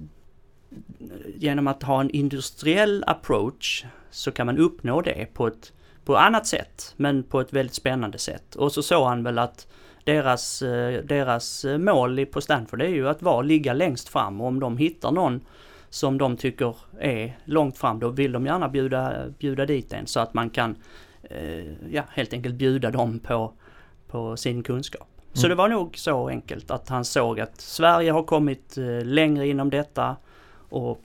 genom 1.36 1.66
att 1.66 1.82
ha 1.82 2.00
en 2.00 2.10
industriell 2.10 3.04
approach 3.06 3.84
så 4.10 4.32
kan 4.32 4.46
man 4.46 4.58
uppnå 4.58 5.00
det 5.00 5.26
på 5.34 5.46
ett 5.46 5.72
på 6.04 6.16
annat 6.16 6.46
sätt, 6.46 6.94
men 6.96 7.22
på 7.22 7.40
ett 7.40 7.52
väldigt 7.52 7.74
spännande 7.74 8.18
sätt. 8.18 8.54
Och 8.54 8.72
så 8.72 8.82
såg 8.82 9.06
han 9.06 9.24
väl 9.24 9.38
att 9.38 9.66
deras, 10.04 10.62
eh, 10.62 11.04
deras 11.04 11.66
mål 11.78 12.26
på 12.26 12.40
Stanford 12.40 12.82
är 12.82 12.88
ju 12.88 13.08
att 13.08 13.22
vara, 13.22 13.42
ligga 13.42 13.72
längst 13.72 14.08
fram 14.08 14.40
och 14.40 14.46
om 14.46 14.60
de 14.60 14.76
hittar 14.76 15.10
någon 15.10 15.40
som 15.90 16.18
de 16.18 16.36
tycker 16.36 16.76
är 17.00 17.38
långt 17.44 17.78
fram, 17.78 17.98
då 17.98 18.08
vill 18.08 18.32
de 18.32 18.46
gärna 18.46 18.68
bjuda, 18.68 19.14
bjuda 19.38 19.66
dit 19.66 19.92
en 19.92 20.06
så 20.06 20.20
att 20.20 20.34
man 20.34 20.50
kan 20.50 20.76
eh, 21.22 21.90
ja, 21.90 22.02
helt 22.10 22.32
enkelt 22.32 22.54
bjuda 22.54 22.90
dem 22.90 23.18
på, 23.18 23.52
på 24.08 24.36
sin 24.36 24.62
kunskap. 24.62 25.08
Så 25.32 25.46
mm. 25.46 25.48
det 25.48 25.54
var 25.54 25.68
nog 25.68 25.98
så 25.98 26.28
enkelt 26.28 26.70
att 26.70 26.88
han 26.88 27.04
såg 27.04 27.40
att 27.40 27.60
Sverige 27.60 28.12
har 28.12 28.22
kommit 28.22 28.78
eh, 28.78 29.04
längre 29.04 29.48
inom 29.48 29.70
detta 29.70 30.16
och 30.68 31.00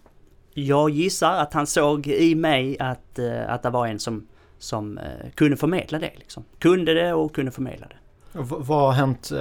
jag 0.54 0.90
gissar 0.90 1.34
att 1.34 1.54
han 1.54 1.68
såg 1.68 2.08
i 2.08 2.36
mig 2.36 2.80
att, 2.80 3.20
eh, 3.20 3.50
att 3.50 3.64
det 3.64 3.70
var 3.70 3.88
en 3.88 4.00
som, 4.00 4.28
som 4.60 4.98
eh, 4.98 5.04
kunde 5.36 5.58
förmedla 5.58 6.00
det. 6.00 6.12
Liksom. 6.16 6.44
Kunde 6.60 6.94
det 6.94 7.14
och 7.14 7.36
kunde 7.36 7.52
förmedla 7.52 7.88
det. 7.88 7.96
vad 8.42 8.68
har 8.68 8.92
hänt 8.92 9.32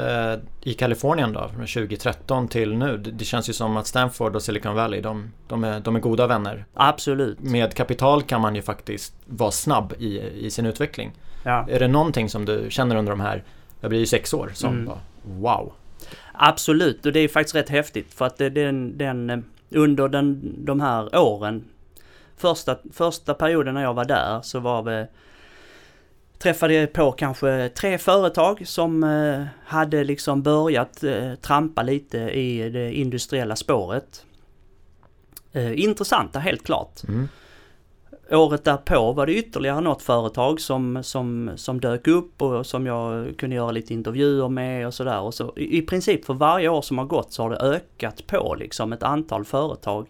i 0.63 0.75
Kalifornien 0.75 1.33
då, 1.33 1.49
från 1.49 1.67
2013 1.67 2.49
till 2.49 2.77
nu? 2.77 2.97
Det 2.97 3.25
känns 3.25 3.49
ju 3.49 3.53
som 3.53 3.77
att 3.77 3.87
Stanford 3.87 4.37
och 4.37 4.43
Silicon 4.43 4.75
Valley, 4.75 5.01
de, 5.01 5.33
de, 5.49 5.65
är, 5.65 5.81
de 5.81 5.97
är 5.97 6.01
goda 6.01 6.27
vänner. 6.27 6.65
Absolut. 6.75 7.41
Med 7.41 7.75
kapital 7.75 8.23
kan 8.23 8.41
man 8.41 8.55
ju 8.55 8.63
faktiskt 8.63 9.15
vara 9.27 9.51
snabb 9.51 9.95
i, 9.99 10.21
i 10.21 10.51
sin 10.51 10.67
utveckling. 10.67 11.13
Ja. 11.43 11.67
Är 11.69 11.79
det 11.79 11.89
någonting 11.89 12.29
som 12.29 12.45
du 12.45 12.67
känner 12.71 12.97
under 12.97 13.13
de 13.13 13.21
här 13.21 13.45
jag 13.81 13.91
blir 13.91 14.01
ju 14.01 14.07
sex 14.07 14.35
år 14.35 14.51
som 14.55 14.73
mm. 14.73 14.85
bara, 14.85 14.99
wow. 15.23 15.73
Absolut, 16.33 17.07
och 17.07 17.13
det 17.13 17.21
är 17.21 17.29
faktiskt 17.29 17.55
rätt 17.55 17.69
häftigt 17.69 18.15
för 18.15 18.25
att 18.25 18.37
det, 18.37 18.51
den, 18.51 18.99
den, 18.99 19.31
eh, 19.31 19.39
under 19.71 20.09
den, 20.09 20.55
de 20.65 20.81
här 20.81 21.19
åren, 21.19 21.65
första, 22.39 22.77
första 22.93 23.35
perioden 23.35 23.75
när 23.75 23.83
jag 23.83 23.95
var 23.95 24.05
där 24.05 24.41
så 24.43 24.61
var 24.61 24.83
vi 24.83 25.07
träffade 26.39 26.75
jag 26.75 26.93
på 26.93 27.13
kanske 27.13 27.69
tre 27.69 27.99
företag 27.99 28.67
som 28.67 29.05
eh, 29.05 29.45
hade 29.65 30.05
liksom 30.05 30.43
börjat 30.43 31.05
eh, 31.05 31.35
trampa 31.35 31.83
lite 31.83 32.19
i 32.19 32.71
det 32.71 32.93
industriella 32.93 33.57
spåret. 33.57 34.25
Intressanta 35.75 36.39
helt 36.39 36.65
klart. 36.65 37.03
Mm. 37.09 37.29
Året 38.31 38.65
därpå 38.65 39.13
var 39.13 39.27
det 39.27 39.35
ytterligare 39.35 39.81
något 39.81 40.03
företag 40.03 40.61
som, 40.61 41.03
som, 41.03 41.51
som 41.57 41.81
dök 41.81 42.07
upp 42.07 42.43
och 42.43 42.67
som 42.67 42.87
jag 42.87 43.37
kunde 43.39 43.57
göra 43.57 43.71
lite 43.71 43.95
intervjuer 43.95 44.49
med 44.49 44.87
och 44.87 44.95
sådär. 44.95 45.21
Och 45.21 45.35
så, 45.35 45.53
I 45.57 45.83
princip 45.83 46.25
för 46.25 46.35
varje 46.35 46.69
år 46.69 46.83
som 46.83 46.99
har 46.99 47.05
gått 47.05 47.33
så 47.33 47.43
har 47.43 47.51
det 47.51 47.57
ökat 47.57 48.27
på 48.27 48.57
liksom 48.59 48.93
ett 48.93 49.03
antal 49.03 49.45
företag. 49.45 50.07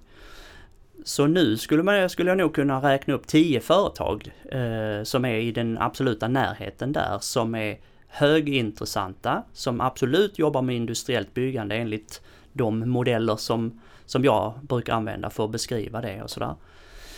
Så 1.08 1.26
nu 1.26 1.56
skulle, 1.56 1.82
man, 1.82 2.10
skulle 2.10 2.30
jag 2.30 2.38
nog 2.38 2.54
kunna 2.54 2.80
räkna 2.82 3.14
upp 3.14 3.26
tio 3.26 3.60
företag 3.60 4.30
eh, 4.52 5.02
som 5.02 5.24
är 5.24 5.34
i 5.34 5.52
den 5.52 5.78
absoluta 5.78 6.28
närheten 6.28 6.92
där 6.92 7.18
som 7.20 7.54
är 7.54 7.78
högintressanta, 8.08 9.42
som 9.52 9.80
absolut 9.80 10.38
jobbar 10.38 10.62
med 10.62 10.76
industriellt 10.76 11.34
byggande 11.34 11.76
enligt 11.76 12.22
de 12.52 12.90
modeller 12.90 13.36
som, 13.36 13.80
som 14.06 14.24
jag 14.24 14.54
brukar 14.62 14.92
använda 14.92 15.30
för 15.30 15.44
att 15.44 15.50
beskriva 15.50 16.00
det 16.00 16.22
och 16.22 16.30
sådär. 16.30 16.54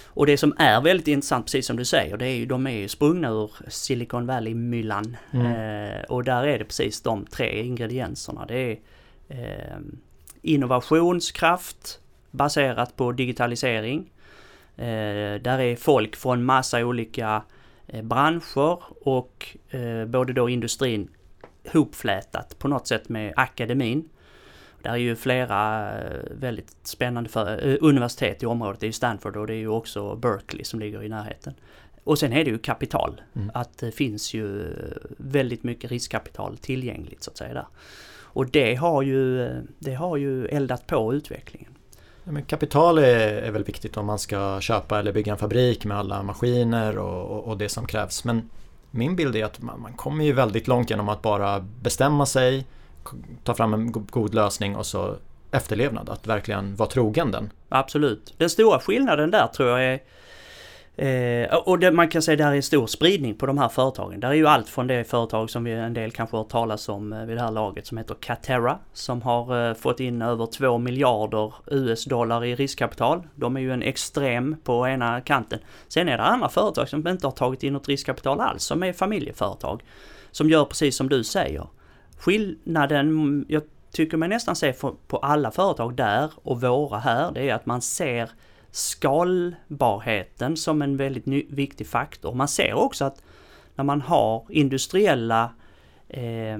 Och 0.07 0.27
det 0.27 0.37
som 0.37 0.55
är 0.59 0.81
väldigt 0.81 1.09
intressant, 1.09 1.47
precis 1.47 1.67
som 1.67 1.77
du 1.77 1.85
säger, 1.85 2.17
det 2.17 2.27
är 2.27 2.37
ju, 2.37 2.47
de 2.47 2.67
är 2.67 2.71
ju 2.71 2.89
sprungna 2.89 3.29
ur 3.29 3.51
Silicon 3.69 4.27
Valley-myllan. 4.27 5.17
Mm. 5.31 5.47
Eh, 5.47 6.03
och 6.03 6.25
där 6.25 6.47
är 6.47 6.59
det 6.59 6.65
precis 6.65 7.01
de 7.03 7.27
tre 7.27 7.63
ingredienserna. 7.63 8.47
Det 8.47 8.59
är 8.59 8.79
eh, 9.29 9.79
innovationskraft 10.43 12.01
baserat 12.31 12.97
på 12.97 13.13
digitalisering. 13.13 14.11
Eh, 14.77 15.41
där 15.43 15.59
är 15.59 15.77
folk 15.77 16.17
från 16.17 16.45
massa 16.45 16.85
olika 16.85 17.43
eh, 17.87 18.03
branscher 18.03 18.83
och 19.05 19.57
eh, 19.71 20.05
både 20.07 20.33
då 20.33 20.49
industrin 20.49 21.09
hopflätat 21.73 22.59
på 22.59 22.69
något 22.69 22.87
sätt 22.87 23.09
med 23.09 23.33
akademin. 23.37 24.09
Där 24.83 24.91
är 24.91 24.97
ju 24.97 25.17
flera 25.17 25.93
väldigt 26.31 26.77
spännande 26.83 27.31
för, 27.31 27.79
universitet 27.81 28.43
i 28.43 28.47
området. 28.47 28.81
Det 28.81 28.87
är 28.87 28.93
Stanford 28.93 29.37
och 29.37 29.47
det 29.47 29.55
är 29.55 29.59
ju 29.59 29.69
också 29.69 30.17
Berkeley 30.17 30.65
som 30.65 30.81
ligger 30.81 31.03
i 31.03 31.09
närheten. 31.09 31.55
Och 32.05 32.19
sen 32.19 32.33
är 32.33 32.45
det 32.45 32.51
ju 32.51 32.59
kapital. 32.59 33.21
Mm. 33.37 33.51
Att 33.55 33.79
det 33.79 33.93
finns 33.93 34.35
ju 34.35 34.67
väldigt 35.19 35.63
mycket 35.63 35.91
riskkapital 35.91 36.59
tillgängligt 36.59 37.23
så 37.23 37.31
att 37.31 37.37
säga 37.37 37.55
där. 37.55 37.67
Och 38.33 38.51
det 38.51 38.75
har 38.75 39.03
ju, 39.03 39.49
det 39.79 39.95
har 39.95 40.17
ju 40.17 40.47
eldat 40.47 40.87
på 40.87 41.15
utvecklingen. 41.15 41.75
Men 42.31 42.43
kapital 42.43 42.99
är, 42.99 43.33
är, 43.43 43.51
väl 43.51 43.65
viktigt 43.65 43.97
om 43.97 44.07
man 44.07 44.19
ska 44.19 44.61
köpa 44.61 44.99
eller 44.99 45.13
bygga 45.13 45.33
en 45.33 45.39
fabrik 45.39 45.85
med 45.85 45.99
alla 45.99 46.23
maskiner 46.23 46.99
och, 46.99 47.31
och, 47.31 47.45
och 47.45 47.59
det 47.59 47.69
som 47.69 47.87
krävs. 47.87 48.25
Men 48.25 48.51
min 48.91 49.17
bild 49.17 49.37
är 49.37 49.45
att 49.45 49.63
man, 49.63 49.81
man 49.81 49.93
kommer 49.93 50.25
ju 50.25 50.33
väldigt 50.33 50.69
långt 50.69 50.91
genom 50.91 51.09
att 51.09 51.23
bara 51.23 51.61
bestämma 51.61 52.27
sig 52.27 52.67
ta 53.45 53.55
fram 53.55 53.75
en 53.75 53.93
god 53.93 54.35
lösning 54.35 54.77
och 54.77 54.87
så 54.87 55.17
efterlevnad, 55.51 56.09
att 56.09 56.27
verkligen 56.27 56.77
vara 56.77 56.89
trogen 56.89 57.31
den. 57.31 57.51
Absolut. 57.69 58.35
Den 58.37 58.51
stora 58.51 58.81
skillnaden 58.81 59.31
där 59.31 59.47
tror 59.47 59.69
jag 59.69 59.85
är 59.85 60.01
Eh, 60.97 61.55
och 61.55 61.79
det, 61.79 61.91
man 61.93 62.09
kan 62.09 62.23
säga 62.23 62.35
att 62.35 62.39
det 62.39 62.45
här 62.45 62.55
är 62.55 62.61
stor 62.61 62.87
spridning 62.87 63.35
på 63.35 63.47
de 63.47 63.59
här 63.59 63.69
företagen. 63.69 64.21
Det 64.21 64.27
är 64.27 64.33
ju 64.33 64.47
allt 64.47 64.69
från 64.69 64.87
det 64.87 65.05
företag 65.05 65.51
som 65.51 65.65
vi 65.65 65.73
en 65.73 65.95
del 65.95 66.11
kanske 66.11 66.37
har 66.37 66.45
talas 66.45 66.89
om 66.89 67.13
eh, 67.13 67.25
vid 67.25 67.37
det 67.37 67.43
här 67.43 67.51
laget 67.51 67.87
som 67.87 67.99
heter 67.99 68.15
Caterra 68.21 68.79
som 68.93 69.23
har 69.23 69.69
eh, 69.69 69.75
fått 69.75 70.01
in 70.01 70.23
över 70.23 70.47
2 70.47 70.79
miljarder 70.79 71.55
US-dollar 71.67 72.45
i 72.45 72.55
riskkapital. 72.55 73.23
De 73.35 73.57
är 73.57 73.61
ju 73.61 73.73
en 73.73 73.83
extrem 73.83 74.57
på 74.65 74.89
ena 74.89 75.21
kanten. 75.21 75.59
Sen 75.89 76.09
är 76.09 76.17
det 76.17 76.25
andra 76.25 76.49
företag 76.49 76.89
som 76.89 77.09
inte 77.09 77.27
har 77.27 77.33
tagit 77.33 77.63
in 77.63 77.73
något 77.73 77.89
riskkapital 77.89 78.41
alls 78.41 78.65
som 78.65 78.83
är 78.83 78.93
familjeföretag. 78.93 79.83
Som 80.31 80.51
gör 80.51 80.65
precis 80.65 80.97
som 80.97 81.09
du 81.09 81.25
säger. 81.25 81.67
Skillnaden, 82.19 83.09
mm, 83.09 83.45
jag 83.49 83.63
tycker 83.93 84.17
man 84.17 84.31
nästan 84.31 84.57
ser 84.57 84.73
på 85.07 85.17
alla 85.17 85.51
företag 85.51 85.95
där 85.95 86.31
och 86.43 86.61
våra 86.61 86.99
här, 86.99 87.33
det 87.33 87.51
är 87.51 87.55
att 87.55 87.67
man 87.67 87.81
ser 87.81 88.31
skalbarheten 88.73 90.57
som 90.57 90.83
en 90.83 90.97
väldigt 90.97 91.27
viktig 91.51 91.87
faktor. 91.87 92.35
Man 92.35 92.49
ser 92.49 92.75
också 92.75 93.05
att 93.05 93.23
när 93.75 93.85
man 93.85 94.01
har 94.01 94.47
industriella 94.49 95.53
eh, 96.09 96.59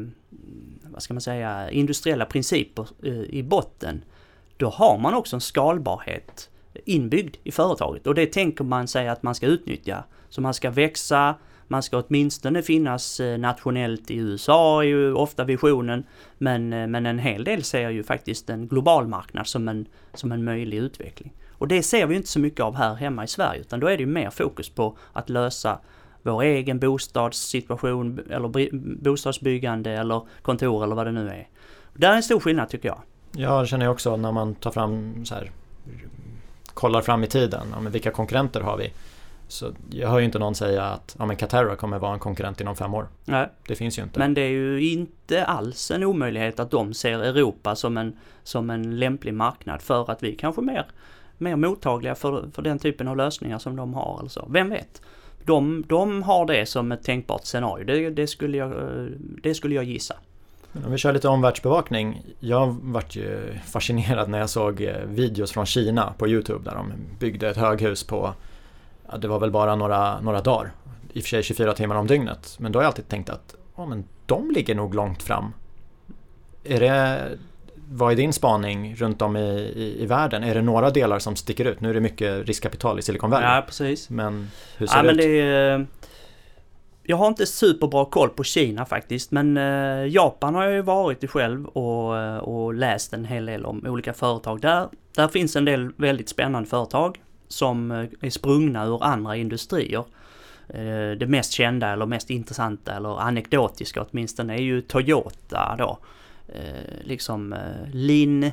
vad 0.83 1.03
ska 1.03 1.15
man 1.15 1.21
säga, 1.21 1.71
industriella 1.71 2.25
principer 2.25 2.89
eh, 3.03 3.21
i 3.21 3.43
botten, 3.43 4.05
då 4.57 4.69
har 4.69 4.99
man 4.99 5.15
också 5.15 5.37
en 5.37 5.41
skalbarhet 5.41 6.51
inbyggd 6.85 7.37
i 7.45 7.53
företaget 7.53 8.07
och 8.07 8.15
det 8.15 8.27
tänker 8.27 8.65
man 8.65 8.89
sig 8.89 9.09
att 9.09 9.23
man 9.23 9.35
ska 9.35 9.47
utnyttja. 9.47 10.05
Så 10.29 10.41
man 10.41 10.55
ska 10.55 10.71
växa, 10.71 11.35
man 11.69 11.83
ska 11.83 12.03
åtminstone 12.03 12.63
finnas 12.63 13.21
eh, 13.21 13.39
nationellt 13.39 14.11
i 14.11 14.17
USA 14.17 14.83
är 14.83 14.87
ju 14.87 15.15
ofta 15.15 15.45
visionen, 15.45 16.05
men, 16.39 16.73
eh, 16.73 16.87
men 16.87 17.07
en 17.07 17.19
hel 17.19 17.45
del 17.45 17.65
ser 17.65 17.91
ju 17.91 18.03
faktiskt 18.03 18.51
en 18.51 18.69
global 18.69 19.09
marknad 19.09 19.47
som 19.47 19.69
en, 19.69 19.87
som 20.15 20.33
en 20.33 20.45
möjlig 20.45 20.79
utveckling. 20.79 21.33
Och 21.61 21.69
det 21.69 21.83
ser 21.83 22.07
vi 22.07 22.17
inte 22.17 22.29
så 22.29 22.39
mycket 22.39 22.61
av 22.61 22.77
här 22.77 22.95
hemma 22.95 23.25
i 23.25 23.27
Sverige 23.27 23.61
utan 23.61 23.81
då 23.81 23.87
är 23.87 23.97
det 23.97 24.01
ju 24.01 24.07
mer 24.07 24.31
fokus 24.31 24.69
på 24.69 24.97
att 25.13 25.29
lösa 25.29 25.79
vår 26.23 26.43
egen 26.43 26.79
bostadssituation 26.79 28.21
eller 28.31 28.49
bostadsbyggande 29.03 29.91
eller 29.91 30.23
kontor 30.43 30.85
eller 30.85 30.95
vad 30.95 31.07
det 31.07 31.13
nu 31.13 31.29
är. 31.29 31.49
Det 31.95 32.07
är 32.07 32.13
en 32.13 32.23
stor 32.23 32.41
skillnad 32.41 32.69
tycker 32.69 32.89
jag. 32.89 32.99
Ja, 33.33 33.61
det 33.61 33.67
känner 33.67 33.85
jag 33.85 33.93
också 33.93 34.17
när 34.17 34.33
man 34.33 34.55
tar 34.55 34.71
fram 34.71 35.25
så 35.25 35.35
här 35.35 35.51
kollar 36.75 37.01
fram 37.01 37.25
i 37.25 37.27
tiden, 37.27 37.67
ja, 37.73 37.81
men 37.81 37.93
vilka 37.93 38.11
konkurrenter 38.11 38.61
har 38.61 38.77
vi? 38.77 38.93
Så 39.49 39.73
jag 39.91 40.09
hör 40.09 40.19
ju 40.19 40.25
inte 40.25 40.39
någon 40.39 40.55
säga 40.55 40.85
att 40.85 41.17
ja, 41.19 41.27
men 41.27 41.37
kommer 41.77 41.99
vara 41.99 42.13
en 42.13 42.19
konkurrent 42.19 42.61
inom 42.61 42.77
fem 42.77 42.95
år. 42.95 43.09
Nej. 43.25 43.49
Det 43.67 43.75
finns 43.75 43.99
ju 43.99 44.03
inte. 44.03 44.19
Men 44.19 44.35
det 44.35 44.41
är 44.41 44.51
ju 44.51 44.91
inte 44.91 45.45
alls 45.45 45.91
en 45.91 46.05
omöjlighet 46.05 46.61
att 46.61 46.71
de 46.71 46.95
ser 46.95 47.19
Europa 47.19 47.77
som 47.77 47.97
en, 47.97 48.19
som 48.43 48.71
en 48.71 48.99
lämplig 48.99 49.35
marknad 49.35 49.83
för 49.83 50.11
att 50.11 50.23
vi 50.23 50.37
kanske 50.37 50.63
mer 50.63 50.87
mer 51.41 51.57
mottagliga 51.57 52.15
för, 52.15 52.49
för 52.53 52.63
den 52.63 52.79
typen 52.79 53.09
av 53.09 53.17
lösningar 53.17 53.59
som 53.59 53.77
de 53.77 53.95
har. 53.95 54.19
Alltså. 54.21 54.47
Vem 54.51 54.71
vet? 54.71 55.03
De, 55.45 55.85
de 55.89 56.23
har 56.23 56.47
det 56.47 56.67
som 56.67 56.93
ett 56.93 57.05
tänkbart 57.05 57.45
scenario. 57.45 57.85
Det, 57.85 58.11
det, 58.11 58.27
skulle, 58.27 58.57
jag, 58.57 58.71
eh, 58.71 59.07
det 59.43 59.55
skulle 59.55 59.75
jag 59.75 59.85
gissa. 59.85 60.15
Om 60.73 60.93
vi 60.93 60.99
kör 60.99 61.13
lite 61.13 61.29
omvärldsbevakning. 61.29 62.23
Jag 62.41 62.77
vart 62.83 63.17
ju 63.17 63.59
fascinerad 63.67 64.29
när 64.29 64.39
jag 64.39 64.51
såg 64.51 64.81
eh, 64.81 65.05
videos 65.07 65.53
från 65.53 65.67
Kina 65.67 66.15
på 66.19 66.29
Youtube 66.29 66.71
där 66.71 66.75
de 66.75 66.93
byggde 67.19 67.49
ett 67.49 67.57
höghus 67.57 68.05
på, 68.05 68.35
ja, 69.11 69.17
det 69.17 69.29
var 69.29 69.41
väl 69.41 69.51
bara 69.51 69.77
några, 69.77 70.21
några 70.21 70.41
dagar. 70.41 70.73
I 71.13 71.19
och 71.19 71.23
för 71.23 71.29
sig 71.29 71.43
24 71.43 71.73
timmar 71.73 71.97
om 71.97 72.07
dygnet. 72.07 72.57
Men 72.59 72.73
då 72.73 72.79
har 72.79 72.85
jag 72.85 72.89
alltid 72.89 73.09
tänkt 73.09 73.31
att 73.31 73.55
oh, 73.77 73.89
men 73.89 74.05
de 74.27 74.51
ligger 74.51 74.75
nog 74.75 74.95
långt 74.95 75.23
fram. 75.23 75.53
Är 76.65 76.81
det 76.81 77.29
vad 77.93 78.13
är 78.13 78.17
din 78.17 78.33
spaning 78.33 78.95
runt 78.95 79.23
om 79.23 79.37
i, 79.37 79.41
i, 79.77 80.03
i, 80.03 80.07
världen? 80.07 80.45
Är 80.45 80.55
det 80.55 80.63
några 80.63 80.91
delar 80.91 81.19
som 81.19 81.37
sticker 81.37 81.65
ut? 81.65 81.81
Nu 81.81 81.91
är 81.91 81.95
det 81.95 82.01
mycket 82.01 82.47
riskkapital 82.47 82.99
i 82.99 83.03
Silicon 83.03 83.31
Valley. 83.31 83.49
Ja, 83.49 83.63
precis. 83.67 84.11
Men 84.11 84.51
hur 84.77 84.87
ser 84.87 84.97
ja, 84.97 85.03
det 85.03 85.07
men 85.07 85.17
ut? 85.17 85.25
Det 85.25 85.41
är, 85.41 85.87
jag 87.03 87.17
har 87.17 87.29
inte 87.29 87.47
superbra 87.47 88.05
koll 88.05 88.29
på 88.29 88.45
Kina 88.45 88.87
faktiskt, 88.87 89.31
men 89.31 89.57
eh, 89.57 90.07
Japan 90.07 90.55
har 90.55 90.65
jag 90.65 90.73
ju 90.73 90.83
varit 90.83 91.25
i 91.25 91.27
själv 91.27 91.67
och, 91.67 92.19
eh, 92.19 92.37
och 92.37 92.75
läst 92.75 93.13
en 93.13 93.25
hel 93.25 93.47
del 93.47 93.67
om 93.67 93.87
olika 93.87 94.13
företag 94.13 94.61
där. 94.61 94.89
Där 95.15 95.29
finns 95.29 95.57
en 95.57 95.65
del 95.65 95.93
väldigt 95.97 96.29
spännande 96.29 96.69
företag 96.69 97.21
som 97.49 97.91
eh, 97.91 98.05
är 98.21 98.31
sprungna 98.31 98.87
ur 98.87 99.05
andra 99.05 99.37
industrier. 99.37 100.05
Det 101.19 101.29
mest 101.29 101.53
kända 101.53 101.89
eller 101.89 102.07
mest 102.07 102.31
intressanta 102.31 102.95
eller 102.95 103.21
anekdotiska 103.21 104.07
åtminstone 104.11 104.55
är 104.55 104.63
ju 104.63 104.81
Toyota 104.81 105.75
då 105.79 105.99
eh, 106.55 107.05
liksom 107.05 107.53
eh, 107.53 107.91
lin, 107.93 108.51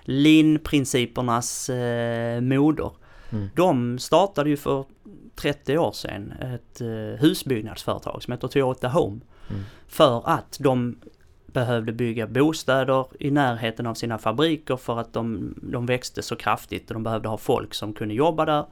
linprincipernas 0.00 1.70
eh, 1.70 2.40
moder. 2.40 2.90
Mm. 3.30 3.48
De 3.54 3.98
startade 3.98 4.50
ju 4.50 4.56
för 4.56 4.84
30 5.34 5.78
år 5.78 5.92
sedan 5.92 6.32
ett 6.32 6.80
eh, 6.80 7.20
husbyggnadsföretag 7.20 8.22
som 8.22 8.32
heter 8.32 8.48
Toyota 8.48 8.88
Home. 8.88 9.20
Mm. 9.50 9.62
För 9.86 10.22
att 10.28 10.56
de 10.60 10.98
behövde 11.46 11.92
bygga 11.92 12.26
bostäder 12.26 13.06
i 13.20 13.30
närheten 13.30 13.86
av 13.86 13.94
sina 13.94 14.18
fabriker 14.18 14.76
för 14.76 14.98
att 14.98 15.12
de, 15.12 15.54
de 15.62 15.86
växte 15.86 16.22
så 16.22 16.36
kraftigt 16.36 16.90
och 16.90 16.94
de 16.94 17.02
behövde 17.02 17.28
ha 17.28 17.38
folk 17.38 17.74
som 17.74 17.92
kunde 17.92 18.14
jobba 18.14 18.44
där. 18.44 18.64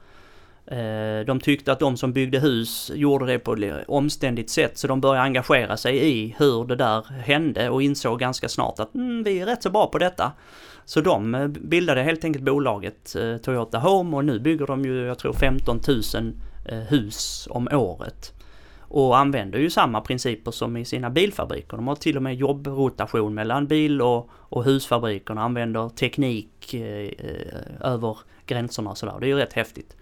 Eh, 0.67 1.25
de 1.25 1.39
tyckte 1.39 1.71
att 1.71 1.79
de 1.79 1.97
som 1.97 2.13
byggde 2.13 2.39
hus 2.39 2.91
gjorde 2.95 3.25
det 3.25 3.39
på 3.39 3.53
ett 3.53 3.83
omständigt 3.87 4.49
sätt 4.49 4.77
så 4.77 4.87
de 4.87 5.01
började 5.01 5.21
engagera 5.21 5.77
sig 5.77 5.97
i 5.97 6.35
hur 6.37 6.65
det 6.65 6.75
där 6.75 7.05
hände 7.11 7.69
och 7.69 7.81
insåg 7.81 8.19
ganska 8.19 8.49
snart 8.49 8.79
att 8.79 8.95
mm, 8.95 9.23
vi 9.23 9.39
är 9.39 9.45
rätt 9.45 9.63
så 9.63 9.69
bra 9.69 9.87
på 9.87 9.97
detta. 9.97 10.31
Så 10.85 11.01
de 11.01 11.35
eh, 11.35 11.47
bildade 11.47 12.03
helt 12.03 12.23
enkelt 12.23 12.45
bolaget 12.45 13.15
eh, 13.15 13.37
Toyota 13.37 13.79
Home 13.79 14.17
och 14.17 14.25
nu 14.25 14.39
bygger 14.39 14.65
de 14.65 14.85
ju, 14.85 15.05
jag 15.05 15.19
tror 15.19 15.33
15 15.33 15.79
000 15.87 16.33
hus 16.89 17.47
om 17.51 17.67
året. 17.71 18.33
Och 18.79 19.17
använder 19.17 19.59
ju 19.59 19.69
samma 19.69 20.01
principer 20.01 20.51
som 20.51 20.77
i 20.77 20.85
sina 20.85 21.09
bilfabriker. 21.09 21.77
De 21.77 21.87
har 21.87 21.95
till 21.95 22.17
och 22.17 22.23
med 22.23 22.35
jobbrotation 22.35 23.33
mellan 23.33 23.67
bil 23.67 24.01
och, 24.01 24.29
och 24.31 24.63
husfabrikerna, 24.63 25.41
använder 25.41 25.89
teknik 25.89 26.73
eh, 26.73 27.11
över 27.81 28.17
gränserna 28.45 28.89
och 28.89 28.97
sådär. 28.97 29.17
Det 29.19 29.25
är 29.25 29.27
ju 29.27 29.35
rätt 29.35 29.53
häftigt. 29.53 29.95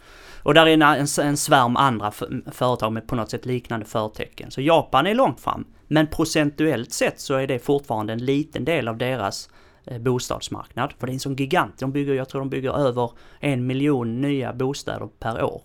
Och 0.43 0.53
där 0.53 0.65
är 0.65 0.73
en, 0.73 0.81
en, 0.81 1.07
en 1.21 1.37
svärm 1.37 1.77
andra 1.77 2.11
företag 2.51 2.93
med 2.93 3.07
på 3.07 3.15
något 3.15 3.29
sätt 3.29 3.45
liknande 3.45 3.85
förtecken. 3.85 4.51
Så 4.51 4.61
Japan 4.61 5.07
är 5.07 5.13
långt 5.13 5.39
fram. 5.39 5.65
Men 5.87 6.07
procentuellt 6.07 6.93
sett 6.93 7.19
så 7.19 7.33
är 7.33 7.47
det 7.47 7.59
fortfarande 7.59 8.13
en 8.13 8.25
liten 8.25 8.65
del 8.65 8.87
av 8.87 8.97
deras 8.97 9.49
eh, 9.85 9.97
bostadsmarknad. 9.97 10.93
För 10.99 11.07
det 11.07 11.11
är 11.11 11.13
en 11.13 11.19
sån 11.19 11.35
gigant. 11.35 11.79
De 11.79 11.91
bygger, 11.91 12.13
jag 12.13 12.29
tror 12.29 12.41
de 12.41 12.49
bygger 12.49 12.87
över 12.87 13.11
en 13.39 13.67
miljon 13.67 14.21
nya 14.21 14.53
bostäder 14.53 15.09
per 15.19 15.43
år. 15.43 15.61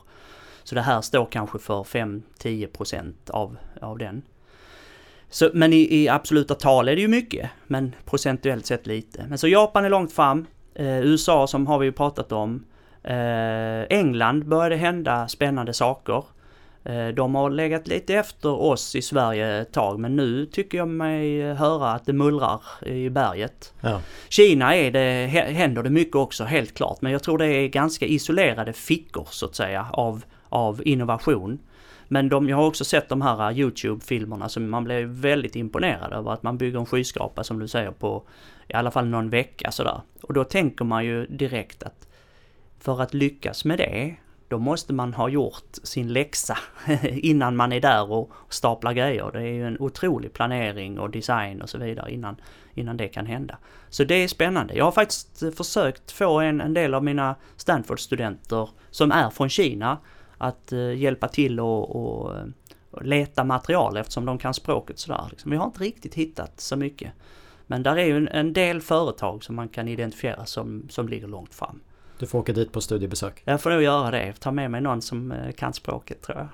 Så 0.64 0.74
det 0.74 0.80
här 0.80 1.00
står 1.00 1.28
kanske 1.30 1.58
för 1.58 1.82
5-10% 1.82 3.14
av, 3.30 3.56
av 3.80 3.98
den. 3.98 4.22
Så, 5.30 5.50
men 5.54 5.72
i, 5.72 6.02
i, 6.02 6.08
absoluta 6.08 6.54
tal 6.54 6.88
är 6.88 6.96
det 6.96 7.02
ju 7.02 7.08
mycket, 7.08 7.50
men 7.66 7.94
procentuellt 8.04 8.66
sett 8.66 8.86
lite. 8.86 9.26
Men 9.28 9.38
så 9.38 9.48
Japan 9.48 9.84
är 9.84 9.90
långt 9.90 10.12
fram. 10.12 10.46
Eh, 10.74 11.00
USA 11.00 11.46
som 11.46 11.66
har 11.66 11.78
vi 11.78 11.86
ju 11.86 11.92
pratat 11.92 12.32
om. 12.32 12.64
Eh, 13.08 13.82
England 13.90 14.48
började 14.48 14.76
hända 14.76 15.28
spännande 15.28 15.72
saker. 15.72 16.24
Eh, 16.84 17.08
de 17.08 17.34
har 17.34 17.50
legat 17.50 17.88
lite 17.88 18.14
efter 18.14 18.48
oss 18.48 18.96
i 18.96 19.02
Sverige 19.02 19.60
ett 19.60 19.72
tag 19.72 19.98
men 19.98 20.16
nu 20.16 20.46
tycker 20.46 20.78
jag 20.78 20.88
mig 20.88 21.54
höra 21.54 21.92
att 21.92 22.06
det 22.06 22.12
mullrar 22.12 22.60
i 22.86 23.10
berget. 23.10 23.72
Ja. 23.80 24.00
Kina 24.28 24.76
är 24.76 24.90
det, 24.90 25.26
händer 25.52 25.82
det 25.82 25.90
mycket 25.90 26.16
också 26.16 26.44
helt 26.44 26.74
klart 26.74 27.00
men 27.00 27.12
jag 27.12 27.22
tror 27.22 27.38
det 27.38 27.46
är 27.46 27.68
ganska 27.68 28.06
isolerade 28.06 28.72
fickor 28.72 29.28
så 29.30 29.46
att 29.46 29.54
säga 29.54 29.86
av, 29.92 30.24
av 30.48 30.82
innovation. 30.84 31.58
Men 32.08 32.28
de, 32.28 32.48
jag 32.48 32.56
har 32.56 32.66
också 32.66 32.84
sett 32.84 33.08
de 33.08 33.22
här 33.22 33.52
YouTube-filmerna 33.52 34.48
som 34.48 34.70
man 34.70 34.84
blir 34.84 35.04
väldigt 35.04 35.56
imponerad 35.56 36.12
över 36.12 36.32
att 36.32 36.42
man 36.42 36.58
bygger 36.58 36.78
en 36.78 36.86
skyskrapa 36.86 37.44
som 37.44 37.58
du 37.58 37.68
säger 37.68 37.90
på 37.90 38.22
i 38.68 38.74
alla 38.74 38.90
fall 38.90 39.06
någon 39.06 39.30
vecka 39.30 39.70
sådär. 39.70 40.00
Och 40.22 40.34
då 40.34 40.44
tänker 40.44 40.84
man 40.84 41.04
ju 41.04 41.26
direkt 41.26 41.82
att 41.82 42.07
för 42.80 43.02
att 43.02 43.14
lyckas 43.14 43.64
med 43.64 43.78
det, 43.78 44.16
då 44.48 44.58
måste 44.58 44.92
man 44.92 45.14
ha 45.14 45.28
gjort 45.28 45.76
sin 45.82 46.12
läxa 46.12 46.58
innan 47.02 47.56
man 47.56 47.72
är 47.72 47.80
där 47.80 48.12
och 48.12 48.30
staplar 48.48 48.92
grejer. 48.92 49.30
Det 49.32 49.38
är 49.38 49.52
ju 49.52 49.66
en 49.66 49.80
otrolig 49.80 50.32
planering 50.32 50.98
och 50.98 51.10
design 51.10 51.62
och 51.62 51.70
så 51.70 51.78
vidare 51.78 52.12
innan, 52.12 52.36
innan 52.74 52.96
det 52.96 53.08
kan 53.08 53.26
hända. 53.26 53.58
Så 53.88 54.04
det 54.04 54.14
är 54.14 54.28
spännande. 54.28 54.74
Jag 54.74 54.84
har 54.84 54.92
faktiskt 54.92 55.56
försökt 55.56 56.12
få 56.12 56.40
en, 56.40 56.60
en 56.60 56.74
del 56.74 56.94
av 56.94 57.04
mina 57.04 57.34
Stanford-studenter 57.56 58.68
som 58.90 59.12
är 59.12 59.30
från 59.30 59.48
Kina 59.48 59.98
att 60.38 60.72
eh, 60.72 60.92
hjälpa 60.92 61.28
till 61.28 61.60
och, 61.60 61.96
och, 61.96 62.36
och, 62.90 63.04
leta 63.04 63.44
material 63.44 63.96
eftersom 63.96 64.24
de 64.24 64.38
kan 64.38 64.54
språket 64.54 64.98
sådär. 64.98 65.26
Liksom. 65.30 65.50
Vi 65.50 65.56
har 65.56 65.66
inte 65.66 65.84
riktigt 65.84 66.14
hittat 66.14 66.60
så 66.60 66.76
mycket. 66.76 67.12
Men 67.66 67.82
där 67.82 67.96
är 67.96 68.04
ju 68.04 68.16
en, 68.16 68.28
en 68.28 68.52
del 68.52 68.80
företag 68.80 69.44
som 69.44 69.56
man 69.56 69.68
kan 69.68 69.88
identifiera 69.88 70.46
som, 70.46 70.86
som 70.90 71.08
ligger 71.08 71.26
långt 71.26 71.54
fram. 71.54 71.80
Du 72.18 72.26
får 72.26 72.38
åka 72.38 72.52
dit 72.52 72.72
på 72.72 72.80
studiebesök. 72.80 73.42
Jag 73.44 73.60
får 73.60 73.70
nog 73.70 73.82
göra 73.82 74.10
det. 74.10 74.32
Ta 74.40 74.50
med 74.50 74.70
mig 74.70 74.80
någon 74.80 75.02
som 75.02 75.32
eh, 75.32 75.52
kan 75.52 75.72
språket 75.72 76.22
tror 76.22 76.38
jag. 76.38 76.48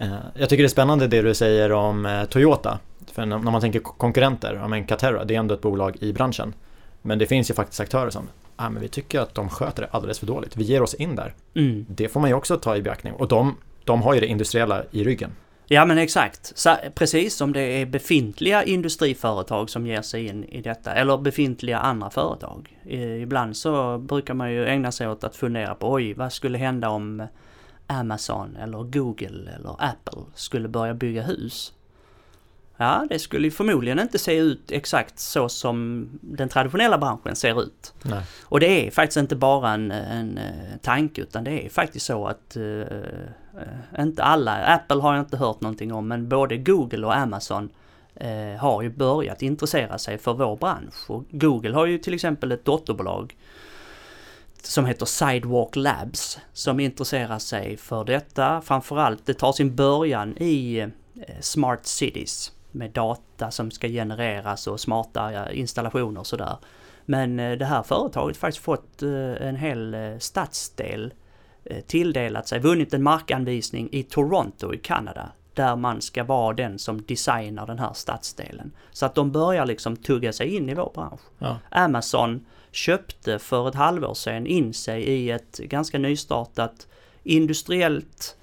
Mm. 0.00 0.18
Jag 0.34 0.48
tycker 0.48 0.62
det 0.62 0.66
är 0.66 0.68
spännande 0.68 1.06
det 1.06 1.22
du 1.22 1.34
säger 1.34 1.72
om 1.72 2.06
eh, 2.06 2.24
Toyota. 2.24 2.78
För 3.12 3.26
när 3.26 3.38
man 3.38 3.60
tänker 3.60 3.80
konkurrenter, 3.80 4.54
ja 4.54 4.68
men 4.68 4.86
Caterra, 4.86 5.24
det 5.24 5.34
är 5.34 5.38
ändå 5.38 5.54
ett 5.54 5.60
bolag 5.60 5.96
i 6.00 6.12
branschen. 6.12 6.54
Men 7.02 7.18
det 7.18 7.26
finns 7.26 7.50
ju 7.50 7.54
faktiskt 7.54 7.80
aktörer 7.80 8.10
som, 8.10 8.28
ah, 8.56 8.70
men 8.70 8.82
vi 8.82 8.88
tycker 8.88 9.20
att 9.20 9.34
de 9.34 9.48
sköter 9.48 9.82
det 9.82 9.88
alldeles 9.90 10.18
för 10.18 10.26
dåligt. 10.26 10.56
Vi 10.56 10.64
ger 10.64 10.82
oss 10.82 10.94
in 10.94 11.16
där. 11.16 11.34
Mm. 11.54 11.86
Det 11.88 12.08
får 12.08 12.20
man 12.20 12.30
ju 12.30 12.36
också 12.36 12.56
ta 12.56 12.76
i 12.76 12.82
beaktning. 12.82 13.12
Och 13.12 13.28
de, 13.28 13.56
de 13.84 14.02
har 14.02 14.14
ju 14.14 14.20
det 14.20 14.26
industriella 14.26 14.82
i 14.90 15.04
ryggen. 15.04 15.30
Ja 15.68 15.84
men 15.84 15.98
exakt. 15.98 16.66
Precis 16.94 17.36
som 17.36 17.52
det 17.52 17.60
är 17.60 17.86
befintliga 17.86 18.64
industriföretag 18.64 19.70
som 19.70 19.86
ger 19.86 20.02
sig 20.02 20.26
in 20.26 20.44
i 20.44 20.60
detta. 20.62 20.94
Eller 20.94 21.16
befintliga 21.18 21.78
andra 21.78 22.10
företag. 22.10 22.78
I- 22.84 23.02
Ibland 23.22 23.56
så 23.56 23.98
brukar 23.98 24.34
man 24.34 24.52
ju 24.52 24.66
ägna 24.66 24.92
sig 24.92 25.08
åt 25.08 25.24
att 25.24 25.36
fundera 25.36 25.74
på 25.74 25.92
oj, 25.92 26.14
vad 26.14 26.32
skulle 26.32 26.58
hända 26.58 26.88
om 26.88 27.26
Amazon 27.86 28.56
eller 28.56 28.78
Google 28.82 29.50
eller 29.56 29.76
Apple 29.78 30.22
skulle 30.34 30.68
börja 30.68 30.94
bygga 30.94 31.22
hus? 31.22 31.72
Ja, 32.76 33.06
det 33.08 33.18
skulle 33.18 33.46
ju 33.46 33.50
förmodligen 33.50 33.98
inte 33.98 34.18
se 34.18 34.36
ut 34.36 34.70
exakt 34.70 35.18
så 35.18 35.48
som 35.48 36.08
den 36.20 36.48
traditionella 36.48 36.98
branschen 36.98 37.36
ser 37.36 37.62
ut. 37.62 37.94
Nej. 38.02 38.22
Och 38.42 38.60
det 38.60 38.86
är 38.86 38.90
faktiskt 38.90 39.16
inte 39.16 39.36
bara 39.36 39.70
en, 39.70 39.90
en 39.90 40.38
eh, 40.38 40.76
tanke 40.82 41.20
utan 41.20 41.44
det 41.44 41.66
är 41.66 41.68
faktiskt 41.68 42.06
så 42.06 42.26
att 42.26 42.56
eh, 42.56 44.02
inte 44.04 44.22
alla, 44.22 44.56
Apple 44.56 45.00
har 45.00 45.14
jag 45.14 45.22
inte 45.22 45.36
hört 45.36 45.60
någonting 45.60 45.92
om 45.92 46.08
men 46.08 46.28
både 46.28 46.56
Google 46.56 47.06
och 47.06 47.16
Amazon 47.16 47.68
eh, 48.14 48.60
har 48.60 48.82
ju 48.82 48.90
börjat 48.90 49.42
intressera 49.42 49.98
sig 49.98 50.18
för 50.18 50.34
vår 50.34 50.56
bransch. 50.56 51.10
Och 51.10 51.24
Google 51.30 51.74
har 51.74 51.86
ju 51.86 51.98
till 51.98 52.14
exempel 52.14 52.52
ett 52.52 52.64
dotterbolag 52.64 53.36
som 54.62 54.86
heter 54.86 55.06
Sidewalk 55.06 55.76
Labs 55.76 56.38
som 56.52 56.80
intresserar 56.80 57.38
sig 57.38 57.76
för 57.76 58.04
detta. 58.04 58.60
Framförallt, 58.60 59.26
det 59.26 59.34
tar 59.34 59.52
sin 59.52 59.76
början 59.76 60.36
i 60.36 60.86
Smart 61.40 61.86
Cities 61.86 62.52
med 62.76 62.90
data 62.90 63.50
som 63.50 63.70
ska 63.70 63.88
genereras 63.88 64.66
och 64.66 64.80
smarta 64.80 65.52
installationer 65.52 66.20
och 66.20 66.26
sådär. 66.26 66.56
Men 67.04 67.40
eh, 67.40 67.58
det 67.58 67.64
här 67.64 67.82
företaget 67.82 68.36
faktiskt 68.36 68.64
fått 68.64 69.02
eh, 69.02 69.48
en 69.48 69.56
hel 69.56 69.94
eh, 69.94 70.18
stadsdel 70.18 71.14
tilldelat 71.86 72.48
sig, 72.48 72.60
vunnit 72.60 72.94
en 72.94 73.02
markanvisning 73.02 73.88
i 73.92 74.02
Toronto 74.02 74.74
i 74.74 74.78
Kanada. 74.78 75.32
Där 75.54 75.76
man 75.76 76.02
ska 76.02 76.24
vara 76.24 76.54
den 76.54 76.78
som 76.78 77.02
designar 77.02 77.66
den 77.66 77.78
här 77.78 77.92
stadsdelen. 77.92 78.72
Så 78.92 79.06
att 79.06 79.14
de 79.14 79.32
börjar 79.32 79.66
liksom 79.66 79.96
tugga 79.96 80.32
sig 80.32 80.56
in 80.56 80.68
i 80.68 80.74
vår 80.74 80.92
bransch. 80.94 81.20
Ja. 81.38 81.58
Amazon 81.70 82.46
köpte 82.70 83.38
för 83.38 83.68
ett 83.68 83.74
halvår 83.74 84.14
sedan 84.14 84.46
in 84.46 84.74
sig 84.74 85.02
i 85.02 85.30
ett 85.30 85.58
ganska 85.58 85.98
nystartat 85.98 86.86
industriellt 87.22 88.36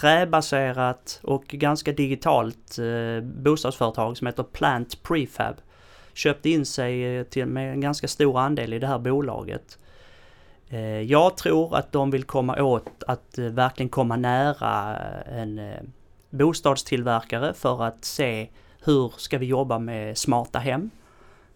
träbaserat 0.00 1.20
och 1.22 1.44
ganska 1.44 1.92
digitalt 1.92 2.78
eh, 2.78 3.24
bostadsföretag 3.24 4.16
som 4.16 4.26
heter 4.26 4.42
Plant 4.42 5.02
Prefab. 5.02 5.54
Köpte 6.14 6.50
in 6.50 6.66
sig 6.66 7.16
eh, 7.16 7.24
till, 7.24 7.46
med 7.46 7.72
en 7.72 7.80
ganska 7.80 8.08
stor 8.08 8.38
andel 8.38 8.72
i 8.72 8.78
det 8.78 8.86
här 8.86 8.98
bolaget. 8.98 9.78
Eh, 10.68 11.00
jag 11.00 11.36
tror 11.36 11.76
att 11.76 11.92
de 11.92 12.10
vill 12.10 12.24
komma 12.24 12.62
åt 12.62 13.02
att 13.06 13.38
eh, 13.38 13.44
verkligen 13.44 13.88
komma 13.88 14.16
nära 14.16 14.96
eh, 14.96 15.38
en 15.38 15.58
eh, 15.58 15.80
bostadstillverkare 16.30 17.54
för 17.54 17.84
att 17.84 18.04
se 18.04 18.48
hur 18.84 19.12
ska 19.16 19.38
vi 19.38 19.46
jobba 19.46 19.78
med 19.78 20.18
smarta 20.18 20.58
hem. 20.58 20.90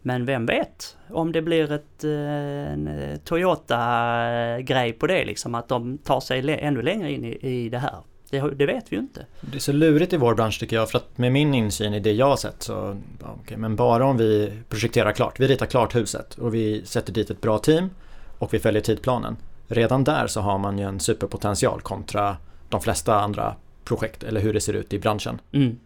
Men 0.03 0.24
vem 0.24 0.46
vet 0.46 0.96
om 1.11 1.33
det 1.33 1.42
blir 1.42 1.72
ett, 1.72 2.05
eh, 2.05 2.72
en 2.72 3.18
Toyota-grej 3.24 4.92
på 4.92 5.07
det 5.07 5.24
liksom, 5.24 5.55
att 5.55 5.68
de 5.68 5.98
tar 5.98 6.20
sig 6.20 6.61
ännu 6.61 6.83
längre 6.83 7.12
in 7.12 7.24
i, 7.24 7.38
i 7.40 7.68
det 7.68 7.79
här. 7.79 8.00
Det, 8.31 8.40
det 8.55 8.66
vet 8.66 8.93
vi 8.93 8.97
ju 8.97 9.03
inte. 9.03 9.27
Det 9.40 9.57
är 9.57 9.61
så 9.61 9.73
lurigt 9.73 10.12
i 10.12 10.16
vår 10.16 10.35
bransch 10.35 10.61
tycker 10.61 10.77
jag 10.77 10.90
för 10.90 10.99
att 10.99 11.19
med 11.19 11.33
min 11.33 11.55
insyn 11.55 11.95
i 11.95 12.01
det 12.01 12.12
jag 12.12 12.27
har 12.27 12.37
sett 12.37 12.62
så 12.62 12.97
okej, 13.21 13.57
men 13.57 13.77
bara 13.77 14.07
om 14.07 14.16
vi 14.16 14.53
projekterar 14.69 15.12
klart, 15.12 15.40
vi 15.40 15.49
ritar 15.49 15.66
klart 15.66 15.95
huset 15.95 16.35
och 16.35 16.55
vi 16.55 16.83
sätter 16.85 17.12
dit 17.12 17.31
ett 17.31 17.40
bra 17.40 17.59
team 17.59 17.90
och 18.38 18.55
vi 18.55 18.59
följer 18.59 18.83
tidplanen. 18.83 19.37
Redan 19.69 20.05
där 20.05 20.27
så 20.27 20.40
har 20.40 20.59
man 20.59 20.79
ju 20.79 20.85
en 20.85 21.01
superpotential 21.01 21.81
kontra 21.81 22.37
de 22.69 22.81
flesta 22.81 23.21
andra 23.21 23.55
projekt 23.85 24.23
eller 24.23 24.40
hur 24.40 24.53
det 24.53 24.61
ser 24.61 24.73
ut 24.73 24.93
i 24.93 24.99
branschen. 24.99 25.40
Mm. 25.53 25.79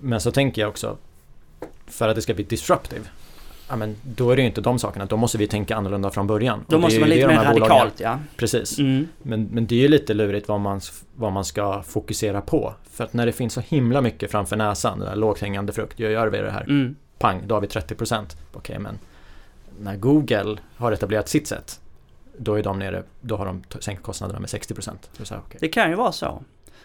Men 0.00 0.20
så 0.20 0.30
tänker 0.30 0.62
jag 0.62 0.68
också 0.68 0.96
för 1.86 2.08
att 2.08 2.16
det 2.16 2.22
ska 2.22 2.34
bli 2.34 2.44
disruptive 2.44 3.04
Ja, 3.74 3.78
men 3.78 3.96
då 4.02 4.30
är 4.30 4.36
det 4.36 4.42
ju 4.42 4.48
inte 4.48 4.60
de 4.60 4.78
sakerna, 4.78 5.04
då 5.06 5.16
måste 5.16 5.38
vi 5.38 5.46
tänka 5.46 5.76
annorlunda 5.76 6.10
från 6.10 6.26
början. 6.26 6.64
Då 6.68 6.78
måste 6.78 7.00
man 7.00 7.08
lite 7.08 7.26
mer 7.26 7.34
här 7.34 7.54
bolagen- 7.54 7.60
radikalt 7.70 8.00
ja. 8.00 8.18
Precis. 8.36 8.78
Mm. 8.78 9.08
Men, 9.22 9.44
men 9.52 9.66
det 9.66 9.74
är 9.74 9.78
ju 9.80 9.88
lite 9.88 10.14
lurigt 10.14 10.48
vad 10.48 10.60
man, 10.60 10.80
vad 11.14 11.32
man 11.32 11.44
ska 11.44 11.82
fokusera 11.82 12.40
på. 12.40 12.74
För 12.90 13.04
att 13.04 13.12
när 13.12 13.26
det 13.26 13.32
finns 13.32 13.52
så 13.52 13.60
himla 13.60 14.00
mycket 14.00 14.30
framför 14.30 14.56
näsan, 14.56 14.98
den 14.98 15.08
där 15.08 15.16
lågt 15.16 15.40
hängande 15.40 15.72
frukt, 15.72 16.00
jag 16.00 16.12
gör 16.12 16.26
vi 16.26 16.38
det 16.38 16.50
här, 16.50 16.62
Mm. 16.62 16.96
pang, 17.18 17.42
då 17.46 17.54
har 17.54 17.60
vi 17.60 17.66
30%. 17.66 18.36
Okej, 18.52 18.78
men 18.78 18.98
när 19.80 19.96
Google 19.96 20.56
har 20.76 20.92
etablerat 20.92 21.28
sitt 21.28 21.46
sätt, 21.48 21.80
då 22.38 22.54
är 22.58 22.62
de 22.62 22.78
nere, 22.78 23.02
då 23.20 23.36
har 23.36 23.46
de 23.46 23.62
sänkt 23.80 24.02
kostnaderna 24.02 24.40
med 24.40 24.48
60%. 24.48 24.90
Så 25.18 25.24
så 25.24 25.34
här, 25.34 25.42
okej. 25.46 25.58
Det 25.60 25.68
kan 25.68 25.90
ju 25.90 25.96
vara 25.96 26.12
så. 26.12 26.42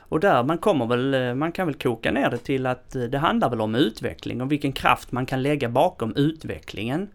Och 0.10 0.20
där 0.20 0.44
man 0.44 0.58
kommer 0.58 0.86
väl, 0.86 1.14
eh, 1.14 1.34
man 1.34 1.52
kan 1.52 1.68
väl 1.68 1.76
koka 1.76 2.12
ner 2.12 2.30
det 2.30 2.38
till 2.38 2.66
att 2.66 2.96
eh, 2.96 3.04
det 3.04 3.18
handlar 3.18 3.50
väl 3.50 3.62
om 3.62 3.76
utveckling 3.76 4.42
och 4.42 4.52
vilken 4.52 4.72
kraft 4.72 5.12
man 5.12 5.26
kan 5.26 5.44
lägga 5.44 5.70
bakom 5.70 6.16
utvecklingen. 6.16 7.08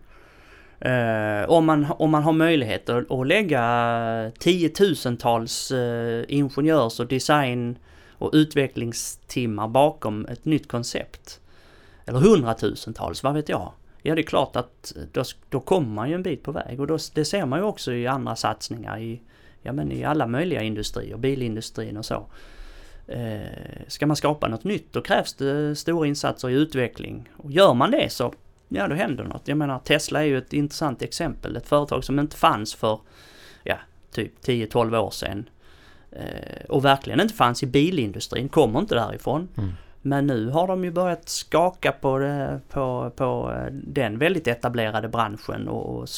Uh, 0.86 1.50
om, 1.50 1.66
man, 1.66 1.86
om 1.98 2.10
man 2.10 2.22
har 2.22 2.32
möjlighet 2.32 2.88
att, 2.88 3.10
att 3.10 3.26
lägga 3.26 4.32
tiotusentals 4.38 5.72
uh, 5.72 6.24
ingenjörs 6.28 7.00
och 7.00 7.06
design 7.06 7.78
och 8.18 8.30
utvecklingstimmar 8.32 9.68
bakom 9.68 10.26
ett 10.26 10.44
nytt 10.44 10.68
koncept. 10.68 11.40
Eller 12.06 12.18
hundratusentals, 12.18 13.22
vad 13.22 13.34
vet 13.34 13.48
jag. 13.48 13.72
Ja, 14.02 14.14
det 14.14 14.20
är 14.20 14.26
klart 14.26 14.56
att 14.56 14.92
då, 15.12 15.24
då 15.48 15.60
kommer 15.60 15.88
man 15.88 16.08
ju 16.08 16.14
en 16.14 16.22
bit 16.22 16.42
på 16.42 16.52
väg 16.52 16.80
och 16.80 16.86
då, 16.86 16.98
det 17.14 17.24
ser 17.24 17.46
man 17.46 17.58
ju 17.58 17.64
också 17.64 17.92
i 17.92 18.06
andra 18.06 18.36
satsningar 18.36 18.98
i, 18.98 19.20
ja, 19.62 19.72
men 19.72 19.92
i 19.92 20.04
alla 20.04 20.26
möjliga 20.26 20.62
industrier, 20.62 21.16
bilindustrin 21.16 21.96
och 21.96 22.04
så. 22.04 22.26
Eh, 23.06 23.82
ska 23.88 24.06
man 24.06 24.16
skapa 24.16 24.48
något 24.48 24.64
nytt 24.64 24.92
då 24.92 25.02
krävs 25.02 25.34
det 25.34 25.76
stora 25.76 26.06
insatser 26.06 26.50
i 26.50 26.54
utveckling. 26.54 27.28
Och 27.36 27.50
gör 27.52 27.74
man 27.74 27.90
det 27.90 28.12
så, 28.12 28.34
ja 28.68 28.88
då 28.88 28.94
händer 28.94 29.24
något. 29.24 29.48
Jag 29.48 29.58
menar 29.58 29.78
Tesla 29.78 30.20
är 30.20 30.26
ju 30.26 30.38
ett 30.38 30.52
intressant 30.52 31.02
exempel. 31.02 31.56
Ett 31.56 31.68
företag 31.68 32.04
som 32.04 32.18
inte 32.18 32.36
fanns 32.36 32.74
för, 32.74 33.00
ja, 33.62 33.76
typ 34.12 34.44
10-12 34.44 34.98
år 34.98 35.10
sedan. 35.10 35.48
Eh, 36.10 36.64
och 36.68 36.84
verkligen 36.84 37.20
inte 37.20 37.34
fanns 37.34 37.62
i 37.62 37.66
bilindustrin, 37.66 38.48
kommer 38.48 38.80
inte 38.80 38.94
därifrån. 38.94 39.48
Mm. 39.56 39.72
Men 40.06 40.26
nu 40.26 40.48
har 40.48 40.66
de 40.66 40.84
ju 40.84 40.90
börjat 40.90 41.28
skaka 41.28 41.92
på, 41.92 42.18
det, 42.18 42.60
på, 42.68 43.12
på 43.16 43.52
eh, 43.56 43.72
den 43.72 44.18
väldigt 44.18 44.46
etablerade 44.46 45.08
branschen 45.08 45.68
och 45.68 46.08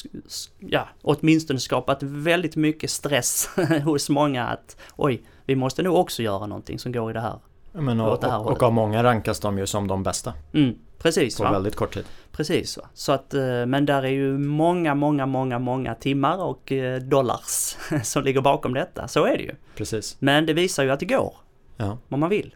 ja, 0.59 0.89
åtminstone 1.03 1.61
skapat 1.61 2.03
väldigt 2.03 2.57
mycket 2.57 2.91
stress 2.91 3.51
hos 3.85 4.09
många 4.09 4.47
att 4.47 4.77
oj, 4.97 5.23
vi 5.47 5.57
måste 5.57 5.83
nog 5.83 5.97
också 5.97 6.23
göra 6.23 6.47
någonting 6.47 6.79
som 6.79 6.93
går 6.93 7.11
i 7.11 7.13
det 7.13 7.21
här. 7.21 7.39
Men, 7.73 8.01
och, 8.01 8.21
det 8.21 8.31
här 8.31 8.41
och, 8.41 8.51
och 8.51 8.63
av 8.63 8.73
många 8.73 9.03
rankas 9.03 9.41
de 9.41 9.59
ju 9.59 9.67
som 9.67 9.89
de 9.89 10.03
bästa 10.03 10.35
Mm, 10.53 10.75
precis 10.99 11.37
på 11.37 11.43
va? 11.45 11.53
väldigt 11.53 11.77
kort 11.77 11.95
tid. 11.95 12.05
Precis 12.33 12.77
va. 12.79 12.85
Så 12.95 13.13
att, 13.13 13.35
eh, 13.35 13.67
men 13.67 13.87
där 13.87 14.03
är 14.03 14.09
ju 14.09 14.39
många, 14.39 14.95
många, 14.95 15.27
många, 15.27 15.59
många 15.59 15.95
timmar 15.95 16.43
och 16.43 16.73
eh, 16.73 17.01
dollars 17.01 17.77
som 18.03 18.23
ligger 18.23 18.41
bakom 18.41 18.75
detta. 18.75 19.09
Så 19.09 19.25
är 19.25 19.37
det 19.37 19.43
ju. 19.43 19.55
Precis. 19.77 20.17
Men 20.19 20.47
det 20.47 20.53
visar 20.53 20.85
ju 20.85 20.91
att 20.91 21.01
det 21.01 21.07
går, 21.07 21.35
Ja. 21.77 21.99
om 22.09 22.21
man 22.21 22.31
vill. 22.31 22.55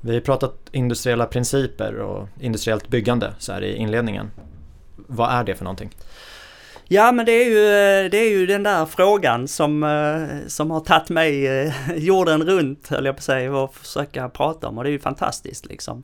Vi 0.00 0.14
har 0.14 0.20
pratat 0.20 0.54
industriella 0.72 1.26
principer 1.26 1.94
och 1.98 2.28
industriellt 2.40 2.88
byggande 2.88 3.32
så 3.38 3.52
här 3.52 3.64
i 3.64 3.76
inledningen. 3.76 4.30
Vad 4.96 5.30
är 5.30 5.44
det 5.44 5.54
för 5.54 5.64
någonting? 5.64 5.90
Ja 6.90 7.12
men 7.12 7.26
det 7.26 7.32
är 7.32 7.44
ju, 7.44 7.58
eh, 7.58 8.10
det 8.10 8.18
är 8.18 8.30
ju 8.30 8.46
den 8.46 8.62
där 8.62 8.86
frågan 8.86 9.48
som, 9.48 9.82
eh, 9.82 10.46
som 10.46 10.70
har 10.70 10.80
tagit 10.80 11.08
mig 11.08 11.46
eh, 11.46 11.72
jorden 11.96 12.42
runt 12.44 12.88
höll 12.88 13.04
jag 13.04 13.14
på 13.14 13.18
att 13.18 13.24
säga 13.24 13.56
och 13.56 13.74
försöka 13.74 14.28
prata 14.28 14.68
om 14.68 14.78
och 14.78 14.84
det 14.84 14.90
är 14.90 14.92
ju 14.92 14.98
fantastiskt 14.98 15.66
liksom. 15.66 16.02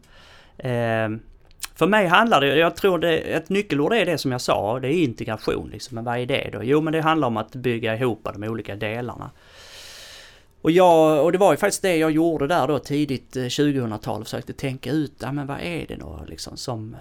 För 1.74 1.86
mig 1.86 2.06
handlar 2.06 2.40
det, 2.40 2.56
jag 2.56 2.76
tror 2.76 2.98
det, 2.98 3.18
ett 3.18 3.48
nyckelord 3.48 3.92
är 3.92 4.06
det 4.06 4.18
som 4.18 4.32
jag 4.32 4.40
sa, 4.40 4.80
det 4.80 4.88
är 4.88 5.04
integration 5.04 5.70
liksom. 5.72 5.94
Men 5.94 6.04
vad 6.04 6.18
är 6.18 6.26
det 6.26 6.50
då? 6.52 6.64
Jo 6.64 6.80
men 6.80 6.92
det 6.92 7.00
handlar 7.00 7.28
om 7.28 7.36
att 7.36 7.54
bygga 7.54 7.96
ihop 7.96 8.28
de 8.34 8.44
olika 8.44 8.76
delarna. 8.76 9.30
Och, 10.62 10.70
jag, 10.70 11.24
och 11.24 11.32
det 11.32 11.38
var 11.38 11.52
ju 11.52 11.56
faktiskt 11.56 11.82
det 11.82 11.96
jag 11.96 12.10
gjorde 12.10 12.46
där 12.46 12.66
då 12.66 12.78
tidigt 12.78 13.36
2000-tal, 13.36 14.24
försökte 14.24 14.52
tänka 14.52 14.90
ut, 14.90 15.14
ja 15.18 15.32
men 15.32 15.46
vad 15.46 15.60
är 15.60 15.86
det 15.86 15.96
då 15.96 16.24
liksom 16.28 16.56
som, 16.56 16.96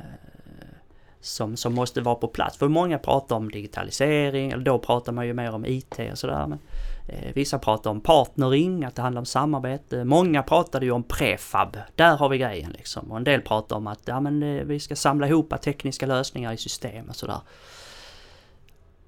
som, 1.24 1.58
som 1.58 1.74
måste 1.74 2.02
vara 2.02 2.16
på 2.16 2.28
plats? 2.28 2.58
För 2.58 2.68
många 2.68 2.98
pratar 2.98 3.36
om 3.36 3.52
digitalisering, 3.52 4.52
eller 4.52 4.64
då 4.64 4.80
pratar 4.80 5.12
man 5.12 5.28
ju 5.28 5.34
mer 5.34 5.56
om 5.56 5.66
IT 5.66 6.00
och 6.12 6.18
sådär. 6.18 6.48
Men, 6.48 6.60
eh, 7.08 7.34
vissa 7.34 7.60
pratar 7.60 7.92
om 7.92 8.02
partnering, 8.02 8.84
att 8.86 8.96
det 8.96 9.02
handlar 9.02 9.22
om 9.22 9.26
samarbete. 9.26 10.04
Många 10.04 10.44
pratade 10.44 10.86
ju 10.86 10.92
om 10.92 11.04
prefab, 11.04 11.78
där 11.96 12.18
har 12.18 12.30
vi 12.30 12.38
grejen 12.38 12.72
liksom. 12.72 13.12
Och 13.12 13.18
en 13.18 13.24
del 13.24 13.42
pratar 13.42 13.76
om 13.76 13.88
att 13.88 14.02
ja, 14.06 14.20
men, 14.20 14.44
eh, 14.44 14.64
vi 14.64 14.80
ska 14.80 14.96
samla 14.96 15.28
ihop 15.28 15.62
tekniska 15.62 16.06
lösningar 16.06 16.54
i 16.54 16.58
system 16.58 17.10
och 17.10 17.16
sådär. 17.16 17.40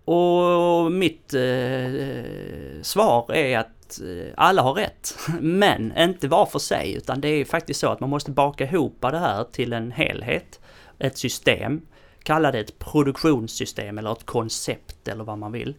Och 0.06 0.92
mitt 0.92 1.34
eh, 1.34 2.82
svar 2.82 3.34
är 3.34 3.58
att 3.58 4.02
eh, 4.02 4.34
alla 4.38 4.62
har 4.62 4.74
rätt. 4.74 5.18
Men 5.40 5.98
inte 5.98 6.28
var 6.28 6.46
för 6.46 6.60
sig 6.60 6.94
utan 6.94 7.22
det 7.22 7.28
är 7.28 7.46
faktiskt 7.46 7.80
så 7.80 7.90
att 7.90 8.00
man 8.00 8.10
måste 8.10 8.32
baka 8.32 8.64
ihop 8.64 8.98
det 9.02 9.20
här 9.20 9.44
till 9.44 9.74
en 9.74 9.92
helhet. 9.92 10.60
Ett 11.00 11.18
system 11.18 11.82
kalla 12.26 12.52
det 12.52 12.60
ett 12.60 12.80
produktionssystem 12.80 13.98
eller 13.98 14.12
ett 14.12 14.26
koncept 14.26 15.08
eller 15.08 15.24
vad 15.24 15.38
man 15.38 15.52
vill. 15.52 15.70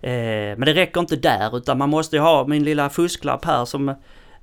Eh, 0.00 0.10
men 0.56 0.60
det 0.60 0.74
räcker 0.74 1.00
inte 1.00 1.16
där 1.16 1.56
utan 1.56 1.78
man 1.78 1.90
måste 1.90 2.16
ju 2.16 2.22
ha 2.22 2.46
min 2.46 2.64
lilla 2.64 2.90
fusklapp 2.90 3.44
här 3.44 3.64
som 3.64 3.94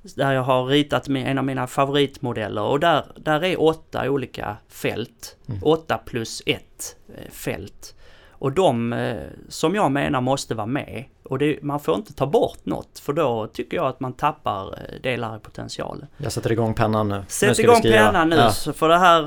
där 0.02 0.32
jag 0.32 0.42
har 0.42 0.66
ritat 0.66 1.08
en 1.08 1.38
av 1.38 1.44
mina 1.44 1.66
favoritmodeller 1.66 2.62
och 2.62 2.80
där, 2.80 3.04
där 3.16 3.44
är 3.44 3.60
åtta 3.62 4.10
olika 4.10 4.56
fält. 4.68 5.36
Mm. 5.48 5.60
Åtta 5.62 5.98
plus 5.98 6.42
ett 6.46 6.96
eh, 7.16 7.30
fält. 7.30 7.94
Och 8.38 8.52
de 8.52 8.92
eh, 8.92 9.16
som 9.48 9.74
jag 9.74 9.92
menar 9.92 10.20
måste 10.20 10.54
vara 10.54 10.66
med. 10.66 11.04
Och 11.24 11.38
det, 11.38 11.62
man 11.62 11.80
får 11.80 11.94
inte 11.94 12.14
ta 12.14 12.26
bort 12.26 12.58
något 12.64 12.98
för 12.98 13.12
då 13.12 13.46
tycker 13.46 13.76
jag 13.76 13.86
att 13.86 14.00
man 14.00 14.12
tappar 14.12 14.66
eh, 14.66 15.00
delar 15.02 15.36
i 15.36 15.38
potentialen. 15.38 16.06
Jag 16.16 16.32
sätter 16.32 16.52
igång 16.52 16.74
pennan 16.74 17.08
nu. 17.08 17.22
Sätt 17.28 17.58
igång 17.58 17.82
pennan 17.82 18.28
nu 18.28 18.36
ja. 18.36 18.72
för 18.72 18.88
det 18.88 18.98
här, 18.98 19.22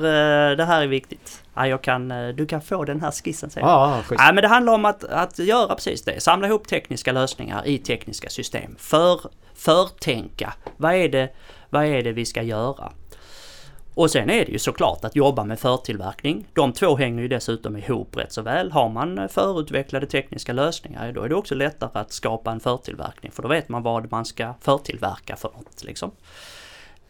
det 0.55 0.65
här 0.65 0.81
är 0.81 0.87
viktigt. 0.87 1.43
Ja, 1.53 1.67
jag 1.67 1.81
kan, 1.81 2.09
du 2.35 2.45
kan 2.45 2.61
få 2.61 2.83
den 2.83 3.01
här 3.01 3.11
skissen 3.11 3.49
sen. 3.49 3.63
Ja, 3.63 4.01
ja, 4.09 4.31
men 4.33 4.41
det 4.41 4.47
handlar 4.47 4.73
om 4.73 4.85
att, 4.85 5.03
att 5.03 5.39
göra 5.39 5.75
precis 5.75 6.03
det. 6.03 6.23
Samla 6.23 6.47
ihop 6.47 6.67
tekniska 6.67 7.11
lösningar 7.11 7.67
i 7.67 7.77
tekniska 7.77 8.29
system. 8.29 8.75
För, 8.77 9.19
förtänka. 9.55 10.53
Vad 10.77 10.93
är, 10.93 11.09
det, 11.09 11.29
vad 11.69 11.85
är 11.85 12.01
det 12.01 12.11
vi 12.11 12.25
ska 12.25 12.41
göra? 12.41 12.91
Och 13.93 14.11
sen 14.11 14.29
är 14.29 14.45
det 14.45 14.51
ju 14.51 14.59
såklart 14.59 15.05
att 15.05 15.15
jobba 15.15 15.43
med 15.43 15.59
förtillverkning. 15.59 16.47
De 16.53 16.73
två 16.73 16.95
hänger 16.95 17.21
ju 17.21 17.27
dessutom 17.27 17.77
ihop 17.77 18.17
rätt 18.17 18.31
så 18.31 18.41
väl. 18.41 18.71
Har 18.71 18.89
man 18.89 19.19
eh, 19.19 19.27
förutvecklade 19.27 20.05
tekniska 20.05 20.53
lösningar 20.53 21.11
då 21.11 21.21
är 21.21 21.29
det 21.29 21.35
också 21.35 21.55
lättare 21.55 21.99
att 21.99 22.11
skapa 22.11 22.51
en 22.51 22.59
förtillverkning 22.59 23.31
för 23.31 23.43
då 23.43 23.49
vet 23.49 23.69
man 23.69 23.83
vad 23.83 24.11
man 24.11 24.25
ska 24.25 24.53
förtillverka 24.61 25.35
för 25.35 25.49
något. 25.49 25.83
Liksom. 25.83 26.11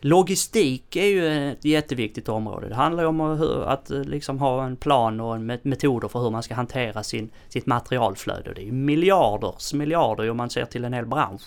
Logistik 0.03 0.95
är 0.95 1.05
ju 1.05 1.51
ett 1.51 1.65
jätteviktigt 1.65 2.29
område. 2.29 2.69
Det 2.69 2.75
handlar 2.75 3.03
ju 3.03 3.09
om 3.09 3.21
att 3.65 3.91
eh, 3.91 4.01
liksom 4.01 4.39
ha 4.39 4.65
en 4.65 4.75
plan 4.75 5.19
och 5.19 5.35
en 5.35 5.45
metoder 5.45 6.07
för 6.07 6.19
hur 6.19 6.29
man 6.29 6.43
ska 6.43 6.55
hantera 6.55 7.03
sin, 7.03 7.29
sitt 7.49 7.65
materialflöde. 7.65 8.53
Det 8.53 8.61
är 8.61 8.65
ju 8.65 8.71
miljarders 8.71 9.73
miljarder 9.73 10.29
om 10.29 10.37
man 10.37 10.49
ser 10.49 10.65
till 10.65 10.85
en 10.85 10.93
hel 10.93 11.05
bransch 11.05 11.41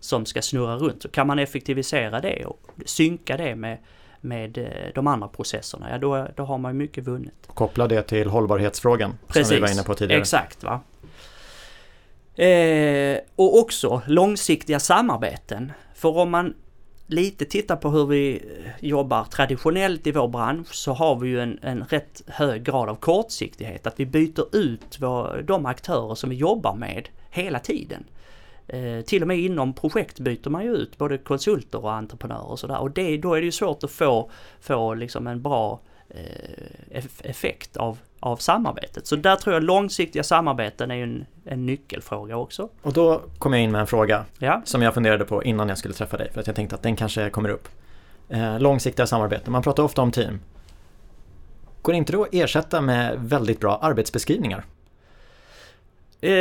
som 0.00 0.26
ska 0.26 0.42
snurra 0.42 0.76
runt. 0.76 1.02
Så 1.02 1.08
kan 1.08 1.26
man 1.26 1.38
effektivisera 1.38 2.20
det 2.20 2.44
och 2.44 2.60
synka 2.84 3.36
det 3.36 3.54
med 3.54 3.78
med 4.20 4.58
eh, 4.58 4.64
de 4.94 5.06
andra 5.06 5.28
processerna, 5.28 5.90
ja 5.90 5.98
då, 5.98 6.28
då 6.36 6.42
har 6.42 6.58
man 6.58 6.76
mycket 6.76 7.04
vunnet. 7.04 7.34
Koppla 7.46 7.88
det 7.88 8.02
till 8.02 8.28
hållbarhetsfrågan 8.28 9.18
Precis, 9.26 9.48
som 9.48 9.54
vi 9.54 9.60
var 9.60 9.72
inne 9.72 9.82
på 9.82 9.94
tidigare. 9.94 10.20
Exakt. 10.20 10.64
Va? 10.64 10.80
Eh, 12.44 13.18
och 13.36 13.58
också 13.58 14.02
långsiktiga 14.06 14.80
samarbeten. 14.80 15.72
För 15.94 16.16
om 16.18 16.30
man 16.30 16.54
lite 17.06 17.44
tittar 17.44 17.76
på 17.76 17.90
hur 17.90 18.06
vi 18.06 18.42
jobbar 18.80 19.24
traditionellt 19.24 20.06
i 20.06 20.12
vår 20.12 20.28
bransch 20.28 20.74
så 20.74 20.92
har 20.92 21.16
vi 21.16 21.28
ju 21.28 21.40
en, 21.40 21.58
en 21.62 21.84
rätt 21.84 22.22
hög 22.26 22.62
grad 22.62 22.88
av 22.88 22.94
kortsiktighet. 22.94 23.86
Att 23.86 24.00
vi 24.00 24.06
byter 24.06 24.56
ut 24.56 24.96
vår, 25.00 25.44
de 25.46 25.66
aktörer 25.66 26.14
som 26.14 26.30
vi 26.30 26.36
jobbar 26.36 26.74
med 26.74 27.08
hela 27.30 27.58
tiden. 27.58 28.04
Eh, 28.72 29.00
till 29.00 29.22
och 29.22 29.28
med 29.28 29.38
inom 29.38 29.72
projekt 29.72 30.20
byter 30.20 30.48
man 30.48 30.64
ju 30.64 30.76
ut 30.76 30.98
både 30.98 31.18
konsulter 31.18 31.84
och 31.84 31.92
entreprenörer 31.92 32.50
och 32.50 32.58
sådär. 32.58 32.78
Och 32.78 32.90
det, 32.90 33.16
då 33.16 33.34
är 33.34 33.40
det 33.40 33.44
ju 33.44 33.52
svårt 33.52 33.84
att 33.84 33.90
få, 33.90 34.30
få 34.60 34.94
liksom 34.94 35.26
en 35.26 35.42
bra 35.42 35.80
eh, 36.08 37.04
effekt 37.22 37.76
av, 37.76 37.98
av 38.20 38.36
samarbetet. 38.36 39.06
Så 39.06 39.16
där 39.16 39.36
tror 39.36 39.54
jag 39.54 39.62
långsiktiga 39.62 40.22
samarbeten 40.22 40.90
är 40.90 41.02
en, 41.02 41.26
en 41.44 41.66
nyckelfråga 41.66 42.36
också. 42.36 42.68
Och 42.82 42.92
då 42.92 43.22
kom 43.38 43.52
jag 43.52 43.62
in 43.62 43.72
med 43.72 43.80
en 43.80 43.86
fråga 43.86 44.24
ja. 44.38 44.62
som 44.64 44.82
jag 44.82 44.94
funderade 44.94 45.24
på 45.24 45.44
innan 45.44 45.68
jag 45.68 45.78
skulle 45.78 45.94
träffa 45.94 46.16
dig 46.16 46.30
för 46.32 46.40
att 46.40 46.46
jag 46.46 46.56
tänkte 46.56 46.76
att 46.76 46.82
den 46.82 46.96
kanske 46.96 47.30
kommer 47.30 47.48
upp. 47.48 47.68
Eh, 48.28 48.60
långsiktiga 48.60 49.06
samarbeten, 49.06 49.52
man 49.52 49.62
pratar 49.62 49.82
ofta 49.82 50.02
om 50.02 50.12
team. 50.12 50.40
Går 51.82 51.94
inte 51.94 52.12
det 52.12 52.20
att 52.20 52.28
ersätta 52.34 52.80
med 52.80 53.18
väldigt 53.18 53.60
bra 53.60 53.78
arbetsbeskrivningar? 53.82 54.64
Eh, 56.22 56.32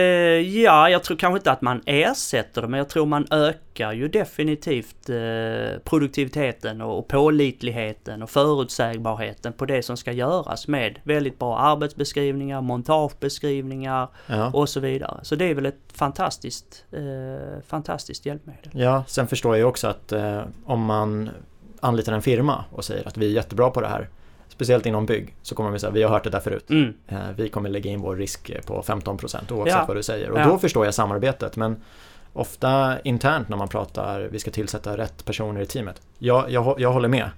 ja, 0.62 0.90
jag 0.90 1.04
tror 1.04 1.18
kanske 1.18 1.38
inte 1.38 1.52
att 1.52 1.62
man 1.62 1.82
ersätter 1.86 2.62
det, 2.62 2.68
men 2.68 2.78
jag 2.78 2.90
tror 2.90 3.06
man 3.06 3.28
ökar 3.32 3.94
ju 3.94 4.08
definitivt 4.08 5.10
eh, 5.10 5.80
produktiviteten 5.84 6.82
och, 6.82 7.00
och 7.00 7.08
pålitligheten 7.08 8.24
och 8.24 8.30
förutsägbarheten 8.30 9.54
på 9.54 9.66
det 9.66 9.84
som 9.84 9.98
ska 9.98 10.12
göras 10.12 10.68
med 10.68 11.00
väldigt 11.04 11.40
bra 11.40 11.58
arbetsbeskrivningar, 11.58 12.62
montagebeskrivningar 12.62 14.08
ja. 14.28 14.52
och 14.54 14.70
så 14.70 14.80
vidare. 14.80 15.20
Så 15.22 15.36
det 15.36 15.46
är 15.46 15.54
väl 15.54 15.66
ett 15.66 15.94
fantastiskt, 15.94 16.86
eh, 16.92 17.64
fantastiskt 17.68 18.26
hjälpmedel. 18.26 18.70
Ja, 18.72 19.04
sen 19.08 19.28
förstår 19.28 19.58
jag 19.58 19.70
också 19.70 19.88
att 19.88 20.12
eh, 20.12 20.42
om 20.66 20.86
man 20.86 21.30
anlitar 21.80 22.14
en 22.14 22.22
firma 22.22 22.66
och 22.72 22.86
säger 22.86 23.08
att 23.08 23.18
vi 23.18 23.26
är 23.26 23.32
jättebra 23.32 23.70
på 23.70 23.82
det 23.82 23.88
här 23.88 24.10
speciellt 24.60 24.86
inom 24.86 25.06
bygg, 25.06 25.36
så 25.42 25.56
kommer 25.56 25.72
vi 25.72 25.80
säga 25.80 25.92
vi 25.92 26.04
har 26.04 26.10
hört 26.10 26.24
det 26.24 26.30
där 26.30 26.40
förut. 26.40 26.70
Mm. 26.70 26.94
Eh, 27.08 27.18
vi 27.36 27.50
kommer 27.50 27.70
lägga 27.70 27.92
in 27.92 28.02
vår 28.02 28.16
risk 28.16 28.52
på 28.66 28.82
15% 28.82 29.54
oavsett 29.54 29.74
ja. 29.74 29.86
vad 29.88 29.98
du 29.98 30.04
säger. 30.04 30.30
Och 30.30 30.40
ja. 30.40 30.46
då 30.46 30.58
förstår 30.58 30.86
jag 30.86 30.94
samarbetet. 30.94 31.56
Men 31.56 31.82
ofta 32.34 33.00
internt 33.04 33.50
när 33.50 33.58
man 33.58 33.68
pratar, 33.68 34.22
vi 34.32 34.40
ska 34.40 34.52
tillsätta 34.52 34.98
rätt 34.98 35.26
personer 35.26 35.62
i 35.62 35.66
teamet. 35.66 36.02
Jag, 36.18 36.52
jag, 36.52 36.76
jag 36.80 36.92
håller 36.92 37.08
med. 37.08 37.30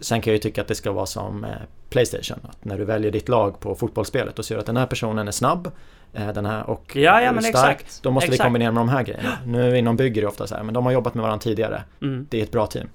Sen 0.00 0.20
kan 0.20 0.30
jag 0.30 0.36
ju 0.36 0.40
tycka 0.40 0.60
att 0.60 0.68
det 0.68 0.74
ska 0.74 0.92
vara 0.92 1.06
som 1.06 1.44
eh, 1.44 1.50
Playstation. 1.90 2.38
Att 2.42 2.64
när 2.64 2.78
du 2.78 2.84
väljer 2.84 3.10
ditt 3.10 3.28
lag 3.28 3.60
på 3.60 3.74
fotbollsspelet 3.74 4.38
och 4.38 4.44
ser 4.44 4.58
att 4.58 4.66
den 4.66 4.76
här 4.76 4.86
personen 4.86 5.28
är 5.28 5.32
snabb 5.32 5.70
eh, 6.12 6.28
den 6.28 6.46
här 6.46 6.70
och 6.70 6.96
ja, 6.96 7.22
ja, 7.22 7.32
stark. 7.32 7.46
Exakt. 7.46 8.02
Då 8.02 8.10
måste 8.10 8.26
exakt. 8.26 8.40
vi 8.40 8.44
kombinera 8.44 8.72
med 8.72 8.80
de 8.80 8.88
här 8.88 9.02
grejerna. 9.02 9.38
Nu 9.46 9.78
inom 9.78 9.96
bygg 9.96 10.16
är 10.16 10.20
det 10.20 10.28
ofta 10.28 10.46
så 10.46 10.54
här, 10.54 10.62
men 10.62 10.74
de 10.74 10.84
har 10.84 10.92
jobbat 10.92 11.14
med 11.14 11.22
varandra 11.22 11.42
tidigare. 11.42 11.82
Mm. 12.02 12.26
Det 12.30 12.38
är 12.38 12.42
ett 12.42 12.52
bra 12.52 12.66
team. 12.66 12.88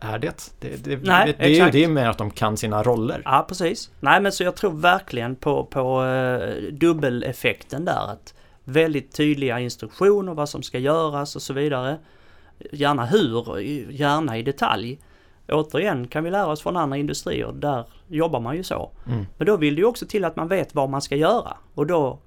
Är 0.00 0.18
det? 0.18 0.52
Det, 0.60 0.84
det, 0.84 0.96
Nej, 1.02 1.26
det, 1.26 1.44
det 1.44 1.60
är 1.60 1.64
ju 1.64 1.70
det 1.70 1.88
med 1.88 2.10
att 2.10 2.18
de 2.18 2.30
kan 2.30 2.56
sina 2.56 2.82
roller. 2.82 3.22
Ja, 3.24 3.44
precis. 3.48 3.90
Nej, 4.00 4.20
men 4.20 4.32
så 4.32 4.44
jag 4.44 4.56
tror 4.56 4.72
verkligen 4.72 5.36
på, 5.36 5.64
på 5.64 6.02
uh, 6.02 6.72
dubbeleffekten 6.72 7.84
där. 7.84 8.12
Att 8.12 8.34
väldigt 8.64 9.12
tydliga 9.12 9.60
instruktioner 9.60 10.34
vad 10.34 10.48
som 10.48 10.62
ska 10.62 10.78
göras 10.78 11.36
och 11.36 11.42
så 11.42 11.52
vidare. 11.52 11.98
Gärna 12.72 13.06
hur, 13.06 13.58
gärna 13.90 14.38
i 14.38 14.42
detalj. 14.42 14.98
Återigen 15.48 16.08
kan 16.08 16.24
vi 16.24 16.30
lära 16.30 16.46
oss 16.46 16.62
från 16.62 16.76
andra 16.76 16.96
industrier, 16.96 17.52
där 17.52 17.84
jobbar 18.08 18.40
man 18.40 18.56
ju 18.56 18.62
så. 18.62 18.90
Mm. 19.06 19.26
Men 19.36 19.46
då 19.46 19.56
vill 19.56 19.74
det 19.74 19.80
ju 19.80 19.86
också 19.86 20.06
till 20.06 20.24
att 20.24 20.36
man 20.36 20.48
vet 20.48 20.74
vad 20.74 20.90
man 20.90 21.02
ska 21.02 21.16
göra. 21.16 21.56
Och 21.74 21.86
då 21.86 22.18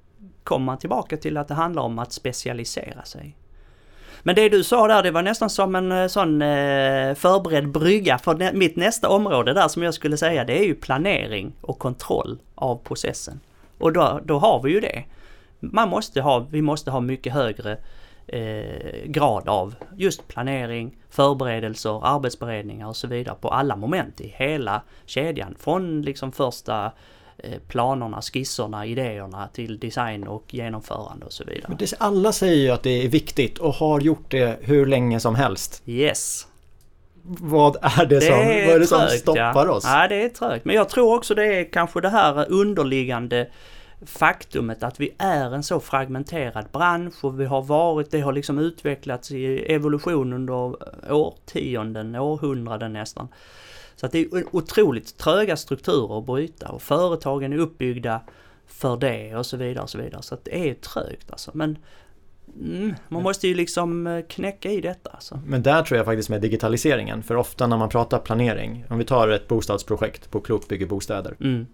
kommer 0.44 0.66
man 0.66 0.78
tillbaka 0.78 1.18
till 1.18 1.38
att 1.38 1.48
det 1.48 1.54
handlar 1.54 1.82
om 1.82 2.00
att 2.00 2.14
specialisera 2.14 3.04
sig. 3.04 3.38
Men 4.26 4.36
det 4.36 4.50
du 4.50 4.64
sa 4.64 4.88
där, 4.88 5.04
det 5.04 5.12
var 5.12 5.22
nästan 5.22 5.50
som 5.50 5.76
en 5.76 5.92
eh, 5.92 6.08
sån 6.08 6.42
eh, 6.42 7.16
förberedd 7.16 7.72
brygga 7.72 8.18
för 8.18 8.54
mitt 8.54 8.76
nästa 8.76 9.10
område 9.10 9.54
där 9.54 9.68
som 9.68 9.84
jag 9.84 9.94
skulle 9.94 10.18
säga, 10.18 10.44
det 10.44 10.60
är 10.60 10.64
ju 10.64 10.76
planering 10.76 11.54
och 11.62 11.80
kontroll 11.80 12.40
av 12.56 12.76
processen. 12.84 13.40
Och 13.78 13.94
då, 13.94 14.20
då 14.24 14.40
har 14.40 14.62
vi 14.62 14.72
ju 14.72 14.80
det. 14.80 15.04
Man 15.60 15.90
måste 15.90 16.22
ha, 16.22 16.40
vi 16.52 16.62
måste 16.62 16.92
ha 16.92 17.00
mycket 17.00 17.34
högre 17.34 17.78
eh, 18.28 19.06
grad 19.06 19.50
av 19.50 19.76
just 19.96 20.28
planering, 20.28 20.98
förberedelser, 21.10 22.06
arbetsberedningar 22.06 22.88
och 22.88 22.96
så 22.96 23.08
vidare 23.08 23.36
på 23.42 23.50
alla 23.50 23.76
moment 23.76 24.22
i 24.22 24.34
hela 24.38 24.82
kedjan. 25.06 25.56
Från 25.60 26.02
liksom 26.02 26.32
första 26.32 26.92
planerna, 27.68 28.22
skisserna, 28.22 28.86
idéerna 28.86 29.48
till 29.54 29.80
design 29.80 30.28
och 30.28 30.54
genomförande 30.54 31.26
och 31.26 31.34
så 31.34 31.44
vidare. 31.44 31.66
Men 31.68 31.78
det, 31.78 31.94
alla 31.98 32.32
säger 32.32 32.56
ju 32.56 32.70
att 32.70 32.84
det 32.84 33.06
är 33.06 33.08
viktigt 33.08 33.58
och 33.58 33.74
har 33.74 34.00
gjort 34.00 34.32
det 34.32 34.60
hur 34.62 34.86
länge 34.86 35.20
som 35.20 35.36
helst. 35.36 35.82
Yes. 35.86 36.48
Vad 37.26 37.76
är 37.82 38.06
det, 38.06 38.16
det 38.16 38.22
som, 38.22 38.34
är 38.34 38.66
vad 38.66 38.76
är 38.76 38.80
det 38.80 38.86
trögt, 38.86 39.10
som 39.12 39.20
stoppar 39.20 39.66
ja. 39.66 39.72
oss? 39.72 39.84
Ja, 39.88 40.08
det 40.08 40.24
är 40.24 40.30
trögt. 40.30 40.66
Men 40.66 40.76
jag 40.76 40.90
tror 40.90 41.16
också 41.16 41.36
det 41.36 41.46
är 41.46 41.72
kanske 41.72 42.02
det 42.02 42.10
här 42.10 42.52
underliggande 42.52 43.48
faktumet 44.06 44.84
att 44.84 45.00
vi 45.00 45.14
är 45.18 45.56
en 45.56 45.64
så 45.64 45.80
fragmenterad 45.80 46.66
bransch 46.72 47.26
och 47.26 47.40
vi 47.40 47.46
har 47.46 47.62
varit, 47.62 48.12
det 48.12 48.22
har 48.22 48.34
liksom 48.34 48.60
utvecklats 48.60 49.32
i 49.32 49.66
evolution 49.74 50.34
under 50.34 50.76
årtionden, 51.14 52.16
århundraden 52.16 52.94
nästan. 52.94 53.28
Så 54.04 54.08
att 54.08 54.12
det 54.12 54.20
är 54.20 54.56
otroligt 54.56 55.18
tröga 55.18 55.58
strukturer 55.58 56.18
att 56.18 56.26
bryta 56.26 56.70
och 56.70 56.82
företagen 56.82 57.54
är 57.54 57.58
uppbyggda 57.58 58.22
för 58.68 58.98
det 58.98 59.36
och 59.36 59.46
så 59.46 59.58
vidare 59.58 59.84
och 59.84 59.90
så 59.90 59.98
vidare. 59.98 60.22
Så 60.22 60.36
att 60.36 60.46
det 60.46 60.70
är 60.70 60.74
trögt 60.74 61.32
alltså. 61.32 61.52
Men 61.54 61.78
mm, 62.60 62.94
man 63.08 63.24
måste 63.24 63.48
ju 63.48 63.56
liksom 63.56 64.08
eh, 64.08 64.26
knäcka 64.30 64.72
i 64.72 64.82
detta. 64.82 65.10
Alltså. 65.10 65.40
Men 65.46 65.64
där 65.64 65.84
tror 65.84 65.98
jag 65.98 66.06
faktiskt 66.06 66.30
med 66.30 66.42
digitaliseringen, 66.42 67.24
för 67.24 67.36
ofta 67.36 67.68
när 67.68 67.78
man 67.78 67.90
pratar 67.90 68.20
planering, 68.20 68.86
om 68.90 68.98
vi 68.98 69.06
tar 69.06 69.28
ett 69.28 69.48
bostadsprojekt 69.48 70.32
på 70.32 70.42
Klokt 70.42 70.68
bygger 70.68 70.86
bostäder. 70.86 71.36
Mm. 71.40 71.68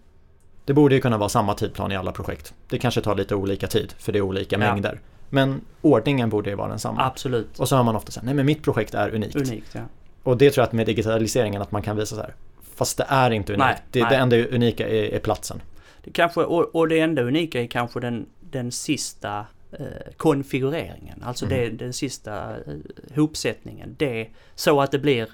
Det 0.66 0.74
borde 0.74 0.96
ju 0.96 1.02
kunna 1.02 1.18
vara 1.18 1.30
samma 1.30 1.54
tidplan 1.54 1.92
i 1.92 1.96
alla 1.96 2.12
projekt. 2.12 2.54
Det 2.68 2.78
kanske 2.78 3.02
tar 3.02 3.16
lite 3.16 3.36
olika 3.36 3.68
tid, 3.68 3.94
för 3.98 4.12
det 4.12 4.20
är 4.20 4.24
olika 4.24 4.56
ja. 4.56 4.60
mängder. 4.60 5.00
Men 5.30 5.62
ordningen 5.82 6.30
borde 6.30 6.50
ju 6.50 6.56
vara 6.56 6.70
densamma. 6.70 7.06
Absolut. 7.06 7.60
Och 7.60 7.70
så 7.70 7.76
har 7.76 7.84
man 7.84 7.96
ofta 7.96 8.12
sagt, 8.12 8.26
nej 8.26 8.34
men 8.34 8.46
mitt 8.46 8.64
projekt 8.64 8.94
är 8.94 9.16
unikt. 9.16 9.36
Unikt, 9.36 9.76
ja. 9.76 9.82
Och 10.30 10.38
det 10.38 10.52
tror 10.52 10.62
jag 10.62 10.68
att 10.68 10.74
med 10.74 10.86
digitaliseringen 10.86 11.62
att 11.62 11.72
man 11.72 11.82
kan 11.82 11.98
visa 11.98 12.16
så 12.16 12.22
här. 12.22 12.34
Fast 12.76 12.98
det 12.98 13.06
är 13.08 13.32
inte 13.32 13.54
unikt. 13.54 13.66
Nej, 13.68 13.78
det, 13.92 14.02
nej. 14.02 14.10
det 14.10 14.16
enda 14.16 14.38
unika 14.38 14.88
är, 14.88 15.14
är 15.14 15.20
platsen. 15.20 15.62
Det 16.04 16.12
kanske, 16.12 16.42
och, 16.42 16.76
och, 16.76 16.88
det 16.88 17.00
enda 17.00 17.22
unika 17.22 17.62
är 17.62 17.68
kanske 17.68 18.00
den, 18.00 18.26
den 18.40 18.72
sista 18.72 19.46
eh, 19.72 19.86
konfigureringen. 20.18 21.24
Alltså 21.24 21.46
mm. 21.46 21.58
det, 21.58 21.86
den 21.86 21.94
sista 21.94 22.50
eh, 22.50 23.16
hopsättningen. 23.16 23.96
Det, 23.98 24.28
så 24.56 24.82
att 24.82 24.92
det 24.92 25.00
blir 25.00 25.30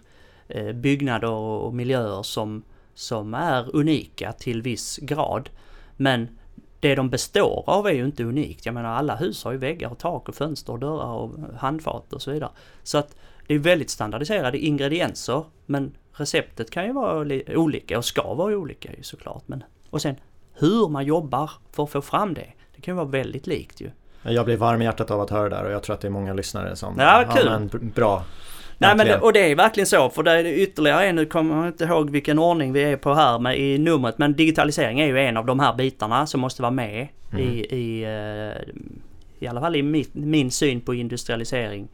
eh, 0.47 0.71
byggnader 0.71 1.29
och 1.29 1.73
miljöer 1.73 2.23
som 2.23 2.63
som 2.93 3.33
är 3.33 3.75
unika 3.75 4.31
till 4.31 4.61
viss 4.61 4.97
grad. 4.97 5.49
Men 5.97 6.27
det 6.79 6.95
de 6.95 7.09
består 7.09 7.63
av 7.67 7.87
är 7.87 7.91
ju 7.91 8.05
inte 8.05 8.23
unikt. 8.23 8.65
Jag 8.65 8.73
menar 8.73 8.89
alla 8.89 9.15
hus 9.15 9.43
har 9.43 9.51
ju 9.51 9.57
väggar 9.57 9.89
och 9.89 9.97
tak 9.97 10.29
och 10.29 10.35
fönster 10.35 10.73
och 10.73 10.79
dörrar 10.79 11.13
och 11.13 11.31
handfat 11.57 12.13
och 12.13 12.21
så 12.21 12.31
vidare. 12.31 12.49
Så 12.83 12.97
att 12.97 13.15
det 13.47 13.53
är 13.53 13.59
väldigt 13.59 13.89
standardiserade 13.89 14.57
ingredienser 14.57 15.43
men 15.65 15.95
receptet 16.13 16.71
kan 16.71 16.85
ju 16.85 16.93
vara 16.93 17.41
olika 17.55 17.97
och 17.97 18.05
ska 18.05 18.33
vara 18.33 18.57
olika 18.57 18.89
ju 18.97 19.03
såklart. 19.03 19.43
Men, 19.45 19.63
och 19.89 20.01
sen 20.01 20.15
hur 20.53 20.89
man 20.89 21.05
jobbar 21.05 21.51
för 21.71 21.83
att 21.83 21.91
få 21.91 22.01
fram 22.01 22.33
det. 22.33 22.47
Det 22.75 22.81
kan 22.81 22.93
ju 22.93 22.95
vara 22.95 23.07
väldigt 23.07 23.47
likt 23.47 23.81
ju. 23.81 23.89
Jag 24.21 24.45
blir 24.45 24.57
varm 24.57 24.81
i 24.81 24.85
hjärtat 24.85 25.11
av 25.11 25.21
att 25.21 25.29
höra 25.29 25.49
det 25.49 25.55
där 25.55 25.65
och 25.65 25.71
jag 25.71 25.83
tror 25.83 25.93
att 25.93 26.01
det 26.01 26.07
är 26.07 26.11
många 26.11 26.33
lyssnare 26.33 26.75
som 26.75 26.95
ja, 26.97 27.25
kul. 27.35 27.45
Ja, 27.45 27.59
men 27.59 27.91
bra 27.95 28.23
Nej 28.77 28.95
men 28.95 29.21
och 29.21 29.33
det 29.33 29.51
är 29.51 29.55
verkligen 29.55 29.87
så 29.87 30.09
för 30.09 30.23
det 30.23 30.31
är 30.31 30.45
ytterligare 30.45 31.05
en, 31.05 31.15
nu 31.15 31.25
kommer 31.25 31.55
jag 31.55 31.67
inte 31.67 31.83
ihåg 31.83 32.09
vilken 32.09 32.39
ordning 32.39 32.73
vi 32.73 32.83
är 32.83 32.97
på 32.97 33.13
här 33.13 33.39
med 33.39 33.59
i 33.59 33.77
numret 33.77 34.17
men 34.17 34.33
digitalisering 34.33 34.99
är 34.99 35.05
ju 35.05 35.19
en 35.19 35.37
av 35.37 35.45
de 35.45 35.59
här 35.59 35.75
bitarna 35.75 36.27
som 36.27 36.41
måste 36.41 36.61
vara 36.61 36.71
med 36.71 37.07
mm. 37.31 37.43
i, 37.43 37.59
i, 37.59 38.03
eh, 38.03 38.73
i 39.39 39.47
alla 39.47 39.61
fall 39.61 39.75
i 39.75 39.83
min, 39.83 40.05
min 40.13 40.51
syn 40.51 40.81
på 40.81 40.93
industrialisering. 40.93 41.87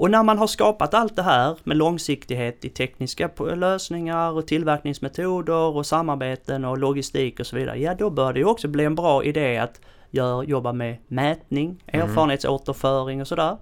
Och 0.00 0.10
när 0.10 0.22
man 0.22 0.38
har 0.38 0.46
skapat 0.46 0.94
allt 0.94 1.16
det 1.16 1.22
här 1.22 1.56
med 1.64 1.76
långsiktighet 1.76 2.64
i 2.64 2.68
tekniska 2.68 3.30
lösningar 3.56 4.30
och 4.30 4.46
tillverkningsmetoder 4.46 5.76
och 5.76 5.86
samarbeten 5.86 6.64
och 6.64 6.78
logistik 6.78 7.40
och 7.40 7.46
så 7.46 7.56
vidare. 7.56 7.78
Ja, 7.78 7.94
då 7.94 8.10
bör 8.10 8.32
det 8.32 8.38
ju 8.38 8.44
också 8.44 8.68
bli 8.68 8.84
en 8.84 8.94
bra 8.94 9.24
idé 9.24 9.58
att 9.58 9.80
gör, 10.10 10.42
jobba 10.42 10.72
med 10.72 10.96
mätning, 11.08 11.82
mm. 11.86 12.08
erfarenhetsåterföring 12.08 13.20
och 13.20 13.28
sådär. 13.28 13.56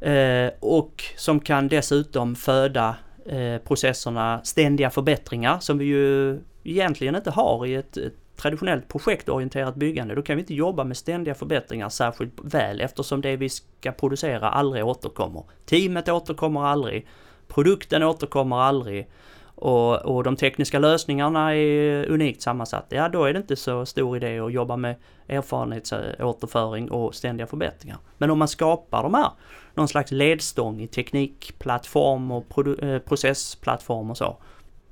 Eh, 0.00 0.52
och 0.60 1.04
som 1.16 1.40
kan 1.40 1.68
dessutom 1.68 2.36
föda 2.36 2.96
eh, 3.26 3.58
processerna 3.58 4.40
ständiga 4.44 4.90
förbättringar 4.90 5.58
som 5.60 5.78
vi 5.78 5.84
ju 5.84 6.38
egentligen 6.62 7.16
inte 7.16 7.30
har 7.30 7.66
i 7.66 7.74
ett, 7.74 7.96
ett 7.96 8.23
traditionellt 8.36 8.88
projektorienterat 8.88 9.74
byggande. 9.74 10.14
Då 10.14 10.22
kan 10.22 10.36
vi 10.36 10.40
inte 10.40 10.54
jobba 10.54 10.84
med 10.84 10.96
ständiga 10.96 11.34
förbättringar 11.34 11.88
särskilt 11.88 12.32
väl 12.42 12.80
eftersom 12.80 13.20
det 13.20 13.36
vi 13.36 13.48
ska 13.48 13.92
producera 13.92 14.48
aldrig 14.48 14.86
återkommer. 14.86 15.44
Teamet 15.64 16.08
återkommer 16.08 16.64
aldrig, 16.64 17.06
produkten 17.48 18.02
återkommer 18.02 18.56
aldrig 18.56 19.08
och, 19.54 19.96
och 19.96 20.24
de 20.24 20.36
tekniska 20.36 20.78
lösningarna 20.78 21.54
är 21.54 22.06
unikt 22.10 22.42
sammansatta, 22.42 22.96
ja 22.96 23.08
då 23.08 23.24
är 23.24 23.32
det 23.32 23.38
inte 23.38 23.56
så 23.56 23.86
stor 23.86 24.16
idé 24.16 24.38
att 24.38 24.52
jobba 24.52 24.76
med 24.76 24.96
erfarenhetsåterföring 25.28 26.90
och 26.90 27.14
ständiga 27.14 27.46
förbättringar. 27.46 27.98
Men 28.18 28.30
om 28.30 28.38
man 28.38 28.48
skapar 28.48 29.02
de 29.02 29.14
här, 29.14 29.30
någon 29.74 29.88
slags 29.88 30.12
ledstång 30.12 30.80
i 30.80 30.86
teknikplattform 30.86 32.30
och 32.30 32.68
eh, 32.82 32.98
processplattform 32.98 34.10
och 34.10 34.16
så. 34.16 34.36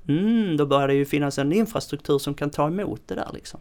Mm, 0.07 0.57
då 0.57 0.65
börjar 0.65 0.87
det 0.87 0.93
ju 0.93 1.05
finnas 1.05 1.37
en 1.37 1.53
infrastruktur 1.53 2.19
som 2.19 2.33
kan 2.33 2.49
ta 2.49 2.67
emot 2.67 3.01
det 3.05 3.15
där 3.15 3.29
liksom. 3.33 3.59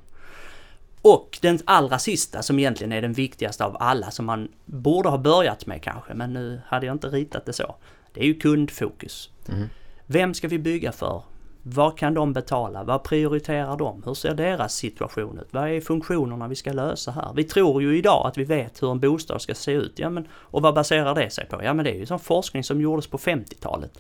Och 1.03 1.39
den 1.43 1.59
allra 1.65 1.99
sista 1.99 2.43
som 2.43 2.59
egentligen 2.59 2.93
är 2.93 3.03
den 3.03 3.13
viktigaste 3.13 3.65
av 3.65 3.77
alla 3.81 4.11
som 4.11 4.27
man 4.27 4.49
borde 4.65 5.09
ha 5.09 5.19
börjat 5.19 5.67
med 5.67 5.83
kanske, 5.83 6.15
men 6.15 6.33
nu 6.33 6.61
hade 6.67 6.87
jag 6.87 6.95
inte 6.95 7.09
ritat 7.09 7.47
det 7.47 7.53
så. 7.53 7.75
Det 8.15 8.21
är 8.21 8.25
ju 8.25 8.35
kundfokus. 8.35 9.31
Mm. 9.49 9.69
Vem 10.07 10.35
ska 10.35 10.49
vi 10.49 10.59
bygga 10.59 10.93
för? 10.93 11.23
Vad 11.63 11.99
kan 11.99 12.15
de 12.15 12.33
betala? 12.33 12.85
Vad 12.85 13.03
prioriterar 13.03 13.77
de? 13.77 14.03
Hur 14.07 14.15
ser 14.15 14.35
deras 14.35 14.75
situation 14.75 15.39
ut? 15.39 15.49
Vad 15.51 15.69
är 15.69 15.81
funktionerna 15.81 16.49
vi 16.49 16.55
ska 16.55 16.73
lösa 16.73 17.11
här? 17.11 17.33
Vi 17.35 17.45
tror 17.45 17.83
ju 17.83 17.99
idag 17.99 18.27
att 18.27 18.39
vi 18.39 18.45
vet 18.45 18.83
hur 18.83 18.91
en 18.91 19.01
bostad 19.01 19.43
ska 19.43 19.55
se 19.55 19.73
ut. 19.73 19.99
Ja, 19.99 20.11
men, 20.11 20.29
och 20.33 20.63
vad 20.63 20.75
baserar 20.75 21.15
det 21.15 21.31
sig 21.31 21.47
på? 21.47 21.63
Ja 21.65 21.75
men 21.75 21.85
det 21.85 21.91
är 21.91 21.99
ju 21.99 22.07
sån 22.07 22.19
forskning 22.19 22.65
som 22.65 22.81
gjordes 22.81 23.07
på 23.07 23.19
50-talet. 23.19 23.99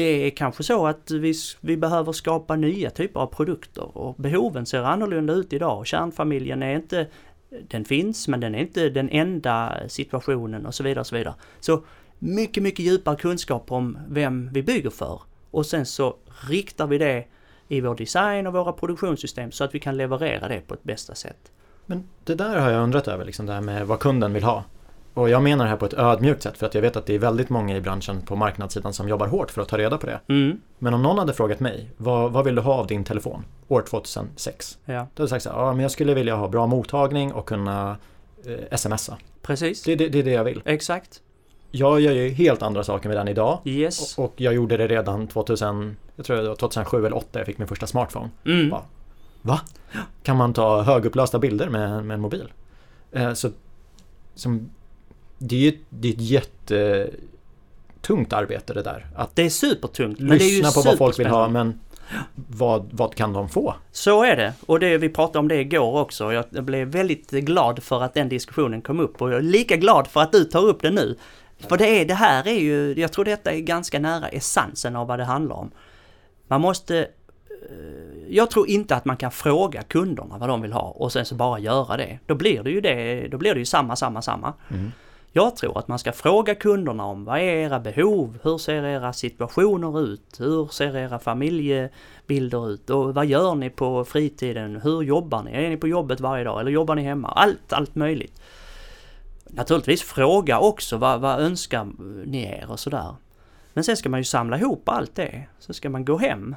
Det 0.00 0.26
är 0.26 0.30
kanske 0.30 0.62
så 0.62 0.86
att 0.86 1.10
vi, 1.10 1.34
vi 1.60 1.76
behöver 1.76 2.12
skapa 2.12 2.56
nya 2.56 2.90
typer 2.90 3.20
av 3.20 3.26
produkter 3.26 3.98
och 3.98 4.14
behoven 4.14 4.66
ser 4.66 4.82
annorlunda 4.82 5.32
ut 5.32 5.52
idag. 5.52 5.86
Kärnfamiljen 5.86 6.62
är 6.62 6.76
inte 6.76 7.06
den 7.68 7.84
finns 7.84 8.28
men 8.28 8.40
den 8.40 8.54
är 8.54 8.58
inte 8.58 8.88
den 8.88 9.08
enda 9.10 9.76
situationen 9.88 10.66
och 10.66 10.74
så 10.74 10.82
vidare 10.82 11.00
och 11.00 11.06
så 11.06 11.16
vidare. 11.16 11.34
Så 11.60 11.84
mycket, 12.18 12.62
mycket 12.62 12.84
djupare 12.84 13.16
kunskap 13.16 13.72
om 13.72 13.98
vem 14.08 14.50
vi 14.52 14.62
bygger 14.62 14.90
för. 14.90 15.20
Och 15.50 15.66
sen 15.66 15.86
så 15.86 16.16
riktar 16.48 16.86
vi 16.86 16.98
det 16.98 17.24
i 17.68 17.80
vår 17.80 17.94
design 17.94 18.46
och 18.46 18.52
våra 18.52 18.72
produktionssystem 18.72 19.52
så 19.52 19.64
att 19.64 19.74
vi 19.74 19.80
kan 19.80 19.96
leverera 19.96 20.48
det 20.48 20.60
på 20.60 20.74
ett 20.74 20.82
bästa 20.82 21.14
sätt. 21.14 21.52
Men 21.86 22.08
det 22.24 22.34
där 22.34 22.58
har 22.58 22.70
jag 22.70 22.82
undrat 22.82 23.08
över, 23.08 23.24
liksom 23.24 23.46
det 23.46 23.52
här 23.52 23.60
med 23.60 23.86
vad 23.86 24.00
kunden 24.00 24.32
vill 24.32 24.44
ha. 24.44 24.64
Och 25.14 25.30
jag 25.30 25.42
menar 25.42 25.64
det 25.64 25.70
här 25.70 25.76
på 25.76 25.86
ett 25.86 25.94
ödmjukt 25.94 26.42
sätt 26.42 26.58
för 26.58 26.66
att 26.66 26.74
jag 26.74 26.82
vet 26.82 26.96
att 26.96 27.06
det 27.06 27.14
är 27.14 27.18
väldigt 27.18 27.50
många 27.50 27.76
i 27.76 27.80
branschen 27.80 28.20
på 28.20 28.36
marknadssidan 28.36 28.92
som 28.92 29.08
jobbar 29.08 29.26
hårt 29.26 29.50
för 29.50 29.62
att 29.62 29.68
ta 29.68 29.78
reda 29.78 29.98
på 29.98 30.06
det. 30.06 30.20
Mm. 30.28 30.60
Men 30.78 30.94
om 30.94 31.02
någon 31.02 31.18
hade 31.18 31.32
frågat 31.32 31.60
mig, 31.60 31.90
vad, 31.96 32.32
vad 32.32 32.44
vill 32.44 32.54
du 32.54 32.62
ha 32.62 32.74
av 32.74 32.86
din 32.86 33.04
telefon 33.04 33.44
år 33.68 33.82
2006? 33.82 34.78
Ja. 34.84 34.92
Då 34.92 34.98
hade 34.98 35.08
jag 35.16 35.28
sagt 35.28 35.42
så 35.42 35.50
här, 35.50 35.58
ja 35.58 35.72
men 35.72 35.82
jag 35.82 35.90
skulle 35.90 36.14
vilja 36.14 36.36
ha 36.36 36.48
bra 36.48 36.66
mottagning 36.66 37.32
och 37.32 37.46
kunna 37.46 37.96
eh, 38.46 38.76
smsa. 38.76 39.18
Precis. 39.42 39.82
Det, 39.82 39.96
det, 39.96 40.08
det 40.08 40.18
är 40.18 40.22
det 40.22 40.30
jag 40.30 40.44
vill. 40.44 40.62
Exakt 40.64 41.22
jag 41.72 42.00
gör 42.00 42.12
ju 42.12 42.28
helt 42.28 42.62
andra 42.62 42.84
saker 42.84 43.08
med 43.08 43.18
den 43.18 43.28
idag. 43.28 43.58
Yes. 43.64 44.18
Och, 44.18 44.34
jag 44.36 44.54
gjorde 44.54 44.76
det 44.76 44.88
redan 44.88 45.26
2000, 45.26 45.96
jag 46.16 46.26
tror 46.26 46.36
det 46.36 46.48
var 46.48 46.56
2007 46.56 46.96
eller 46.96 47.08
2008 47.08 47.38
jag 47.38 47.46
fick 47.46 47.58
min 47.58 47.68
första 47.68 47.86
smartphone. 47.86 48.30
Mm. 48.44 48.70
Bara, 48.70 48.82
Va? 49.42 49.60
Kan 50.22 50.36
man 50.36 50.52
ta 50.52 50.82
högupplösta 50.82 51.38
bilder 51.38 51.68
med, 51.68 52.04
med 52.04 52.14
en 52.14 52.20
mobil? 52.20 52.52
Eh, 53.12 53.32
så, 53.32 53.50
som, 54.34 54.70
det 55.42 55.56
är 55.56 55.60
ju 55.60 55.78
det 55.88 56.08
är 56.08 56.12
ett 56.12 56.20
jättetungt 56.20 58.32
arbete 58.32 58.74
det 58.74 58.82
där. 58.82 59.06
Att 59.16 59.36
det 59.36 59.42
är 59.42 59.50
supertungt. 59.50 60.20
Lyssna 60.20 60.70
på 60.70 60.80
vad 60.80 60.98
folk 60.98 61.18
vill 61.18 61.26
ha 61.26 61.48
men 61.48 61.80
vad, 62.34 62.88
vad 62.92 63.14
kan 63.14 63.32
de 63.32 63.48
få? 63.48 63.74
Så 63.92 64.24
är 64.24 64.36
det. 64.36 64.52
Och 64.66 64.80
det, 64.80 64.98
vi 64.98 65.08
pratade 65.08 65.38
om 65.38 65.48
det 65.48 65.60
igår 65.60 66.00
också. 66.00 66.32
Jag 66.32 66.44
blev 66.50 66.88
väldigt 66.88 67.30
glad 67.30 67.82
för 67.82 68.02
att 68.02 68.14
den 68.14 68.28
diskussionen 68.28 68.82
kom 68.82 69.00
upp 69.00 69.22
och 69.22 69.32
jag 69.32 69.38
är 69.38 69.42
lika 69.42 69.76
glad 69.76 70.06
för 70.06 70.20
att 70.20 70.32
du 70.32 70.44
tar 70.44 70.64
upp 70.64 70.82
det 70.82 70.90
nu. 70.90 71.16
För 71.58 71.76
det, 71.76 72.00
är, 72.00 72.04
det 72.04 72.14
här 72.14 72.48
är 72.48 72.60
ju, 72.60 72.94
jag 72.96 73.12
tror 73.12 73.24
detta 73.24 73.52
är 73.52 73.60
ganska 73.60 73.98
nära 73.98 74.28
essensen 74.28 74.96
av 74.96 75.06
vad 75.06 75.18
det 75.18 75.24
handlar 75.24 75.56
om. 75.56 75.70
Man 76.48 76.60
måste 76.60 76.98
eh, 76.98 77.06
jag 78.28 78.50
tror 78.50 78.68
inte 78.68 78.96
att 78.96 79.04
man 79.04 79.16
kan 79.16 79.30
fråga 79.30 79.82
kunderna 79.82 80.38
vad 80.38 80.48
de 80.48 80.62
vill 80.62 80.72
ha 80.72 80.80
och 80.80 81.12
sen 81.12 81.24
så 81.24 81.34
bara 81.34 81.58
göra 81.58 81.96
det. 81.96 82.18
Då 82.26 82.34
blir 82.34 82.62
det 82.62 82.70
ju 82.70 82.80
det, 82.80 83.28
då 83.28 83.38
blir 83.38 83.54
det 83.54 83.58
ju 83.58 83.66
samma, 83.66 83.96
samma, 83.96 84.22
samma. 84.22 84.52
Mm. 84.68 84.92
Jag 85.32 85.56
tror 85.56 85.78
att 85.78 85.88
man 85.88 85.98
ska 85.98 86.12
fråga 86.12 86.54
kunderna 86.54 87.04
om 87.04 87.24
vad 87.24 87.38
är 87.38 87.42
era 87.42 87.80
behov? 87.80 88.38
Hur 88.42 88.58
ser 88.58 88.84
era 88.84 89.12
situationer 89.12 90.00
ut? 90.00 90.40
Hur 90.40 90.66
ser 90.66 90.96
era 90.96 91.18
familjebilder 91.18 92.70
ut? 92.70 92.90
Och 92.90 93.14
vad 93.14 93.26
gör 93.26 93.54
ni 93.54 93.70
på 93.70 94.04
fritiden? 94.04 94.80
Hur 94.84 95.02
jobbar 95.02 95.42
ni? 95.42 95.52
Är 95.52 95.70
ni 95.70 95.76
på 95.76 95.88
jobbet 95.88 96.20
varje 96.20 96.44
dag 96.44 96.60
eller 96.60 96.70
jobbar 96.70 96.94
ni 96.94 97.02
hemma? 97.02 97.28
Allt, 97.28 97.72
allt 97.72 97.94
möjligt 97.94 98.40
naturligtvis 99.52 100.02
fråga 100.02 100.58
också 100.58 100.96
vad, 100.96 101.20
vad 101.20 101.40
önskar 101.40 101.88
ni 102.26 102.42
er 102.42 102.66
och 102.68 102.80
sådär. 102.80 103.14
Men 103.72 103.84
sen 103.84 103.96
ska 103.96 104.08
man 104.08 104.20
ju 104.20 104.24
samla 104.24 104.58
ihop 104.58 104.88
allt 104.88 105.14
det. 105.14 105.42
Så 105.58 105.72
ska 105.72 105.90
man 105.90 106.04
gå 106.04 106.18
hem. 106.18 106.56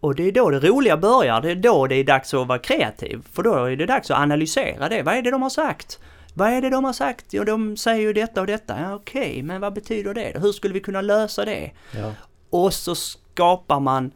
Och 0.00 0.14
det 0.14 0.22
är 0.22 0.32
då 0.32 0.50
det 0.50 0.60
roliga 0.60 0.96
börjar. 0.96 1.40
Det 1.40 1.50
är 1.50 1.56
då 1.56 1.86
det 1.86 1.94
är 1.94 2.04
dags 2.04 2.34
att 2.34 2.46
vara 2.46 2.58
kreativ. 2.58 3.22
För 3.32 3.42
då 3.42 3.54
är 3.54 3.76
det 3.76 3.86
dags 3.86 4.10
att 4.10 4.18
analysera 4.18 4.88
det. 4.88 5.02
Vad 5.02 5.14
är 5.14 5.22
det 5.22 5.30
de 5.30 5.42
har 5.42 5.50
sagt? 5.50 6.00
Vad 6.38 6.48
är 6.48 6.62
det 6.62 6.70
de 6.70 6.84
har 6.84 6.92
sagt? 6.92 7.26
Jo, 7.30 7.44
de 7.44 7.76
säger 7.76 8.02
ju 8.02 8.12
detta 8.12 8.40
och 8.40 8.46
detta. 8.46 8.80
Ja, 8.80 8.94
Okej, 8.94 9.30
okay, 9.30 9.42
men 9.42 9.60
vad 9.60 9.72
betyder 9.72 10.14
det? 10.14 10.32
Hur 10.40 10.52
skulle 10.52 10.74
vi 10.74 10.80
kunna 10.80 11.00
lösa 11.00 11.44
det? 11.44 11.70
Ja. 11.96 12.12
Och 12.50 12.74
så 12.74 12.94
skapar 12.94 13.80
man 13.80 14.10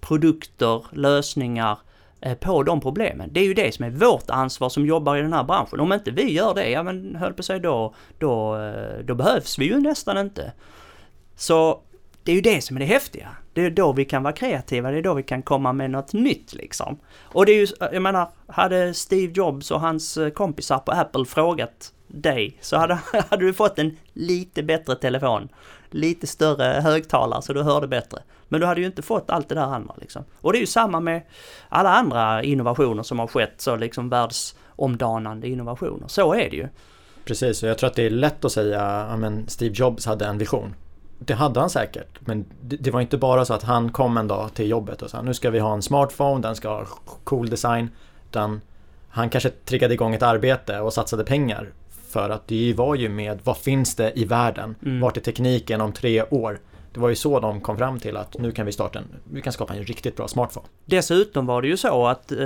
produkter, 0.00 0.86
lösningar 0.92 1.78
Eh, 2.20 2.34
på 2.34 2.62
de 2.62 2.80
problemen. 2.80 3.28
Det 3.32 3.40
är 3.40 3.44
ju 3.44 3.54
det 3.54 3.74
som 3.74 3.84
är 3.84 3.90
vårt 3.90 4.30
ansvar 4.30 4.68
som 4.68 4.86
jobbar 4.86 5.16
i 5.16 5.22
den 5.22 5.32
här 5.32 5.44
branschen. 5.44 5.80
Om 5.80 5.92
inte 5.92 6.10
vi 6.10 6.32
gör 6.32 6.54
det, 6.54 6.70
ja 6.70 6.82
men 6.82 7.16
höll 7.16 7.32
på 7.32 7.42
säga 7.42 7.58
då, 7.58 7.94
då, 8.18 8.56
eh, 8.56 8.98
då 9.04 9.14
behövs 9.14 9.58
vi 9.58 9.64
ju 9.64 9.80
nästan 9.80 10.18
inte. 10.18 10.52
Så 11.36 11.80
det 12.28 12.32
är 12.32 12.36
ju 12.36 12.40
det 12.40 12.60
som 12.60 12.76
är 12.76 12.80
det 12.80 12.86
häftiga. 12.86 13.28
Det 13.52 13.66
är 13.66 13.70
då 13.70 13.92
vi 13.92 14.04
kan 14.04 14.22
vara 14.22 14.32
kreativa, 14.32 14.90
det 14.90 14.98
är 14.98 15.02
då 15.02 15.14
vi 15.14 15.22
kan 15.22 15.42
komma 15.42 15.72
med 15.72 15.90
något 15.90 16.12
nytt 16.12 16.54
liksom. 16.54 16.98
Och 17.22 17.46
det 17.46 17.52
är 17.52 17.56
ju, 17.56 17.66
jag 17.80 18.02
menar, 18.02 18.28
hade 18.46 18.94
Steve 18.94 19.32
Jobs 19.32 19.70
och 19.70 19.80
hans 19.80 20.16
eh, 20.16 20.30
kompisar 20.30 20.78
på 20.78 20.92
Apple 20.92 21.24
frågat 21.24 21.92
dig 22.06 22.58
så 22.60 22.76
hade, 22.76 22.94
hade 23.30 23.46
du 23.46 23.52
fått 23.52 23.78
en 23.78 23.96
lite 24.12 24.62
bättre 24.62 24.94
telefon. 24.94 25.48
Lite 25.90 26.26
större 26.26 26.80
högtalare 26.80 27.42
så 27.42 27.52
du 27.52 27.62
hörde 27.62 27.88
bättre. 27.88 28.18
Men 28.48 28.60
du 28.60 28.66
hade 28.66 28.80
ju 28.80 28.86
inte 28.86 29.02
fått 29.02 29.30
allt 29.30 29.48
det 29.48 29.54
där 29.54 29.62
andra 29.62 29.94
liksom. 30.00 30.24
Och 30.40 30.52
det 30.52 30.58
är 30.58 30.60
ju 30.60 30.66
samma 30.66 31.00
med 31.00 31.22
alla 31.68 31.90
andra 31.90 32.42
innovationer 32.42 33.02
som 33.02 33.18
har 33.18 33.26
skett, 33.26 33.54
så 33.56 33.76
liksom 33.76 34.08
världsomdanande 34.08 35.48
innovationer. 35.48 36.08
Så 36.08 36.34
är 36.34 36.50
det 36.50 36.56
ju. 36.56 36.68
Precis, 37.24 37.62
och 37.62 37.68
jag 37.68 37.78
tror 37.78 37.90
att 37.90 37.96
det 37.96 38.06
är 38.06 38.10
lätt 38.10 38.44
att 38.44 38.52
säga, 38.52 39.06
ja 39.10 39.16
men 39.16 39.48
Steve 39.48 39.74
Jobs 39.74 40.06
hade 40.06 40.26
en 40.26 40.38
vision. 40.38 40.74
Det 41.18 41.34
hade 41.34 41.60
han 41.60 41.70
säkert, 41.70 42.18
men 42.20 42.44
det, 42.60 42.90
var 42.90 43.00
inte 43.00 43.18
bara 43.18 43.44
så 43.44 43.54
att 43.54 43.62
han 43.62 43.92
kom 43.92 44.16
en 44.16 44.28
dag 44.28 44.54
till 44.54 44.70
jobbet 44.70 45.02
och 45.02 45.10
sa 45.10 45.22
nu 45.22 45.34
ska 45.34 45.50
vi 45.50 45.58
ha 45.58 45.74
en 45.74 45.82
smartphone, 45.82 46.42
den 46.42 46.56
ska 46.56 46.68
ha 46.68 46.86
cool 47.24 47.50
design. 47.50 47.90
Utan 48.30 48.60
han 49.08 49.30
kanske 49.30 49.50
triggade 49.50 49.94
igång 49.94 50.14
ett 50.14 50.22
arbete 50.22 50.80
och 50.80 50.92
satsade 50.92 51.24
pengar 51.24 51.72
för 52.08 52.30
att 52.30 52.48
det 52.48 52.74
var 52.74 52.94
ju 52.94 53.08
med 53.08 53.38
vad 53.44 53.56
finns 53.56 53.94
det 53.94 54.12
i 54.18 54.24
världen? 54.24 54.74
Mm. 54.84 55.00
Vart 55.00 55.16
är 55.16 55.20
tekniken 55.20 55.80
om 55.80 55.92
tre 55.92 56.22
år? 56.22 56.60
Det 56.92 57.00
var 57.00 57.08
ju 57.08 57.14
så 57.14 57.40
de 57.40 57.60
kom 57.60 57.78
fram 57.78 58.00
till 58.00 58.16
att 58.16 58.38
nu 58.38 58.52
kan 58.52 58.66
vi 58.66 58.72
starta 58.72 58.98
en, 58.98 59.04
vi 59.24 59.42
kan 59.42 59.52
skapa 59.52 59.74
en 59.74 59.84
riktigt 59.84 60.16
bra 60.16 60.28
smartphone. 60.28 60.66
Dessutom 60.84 61.46
var 61.46 61.62
det 61.62 61.68
ju 61.68 61.76
så 61.76 62.06
att 62.06 62.32
eh, 62.32 62.38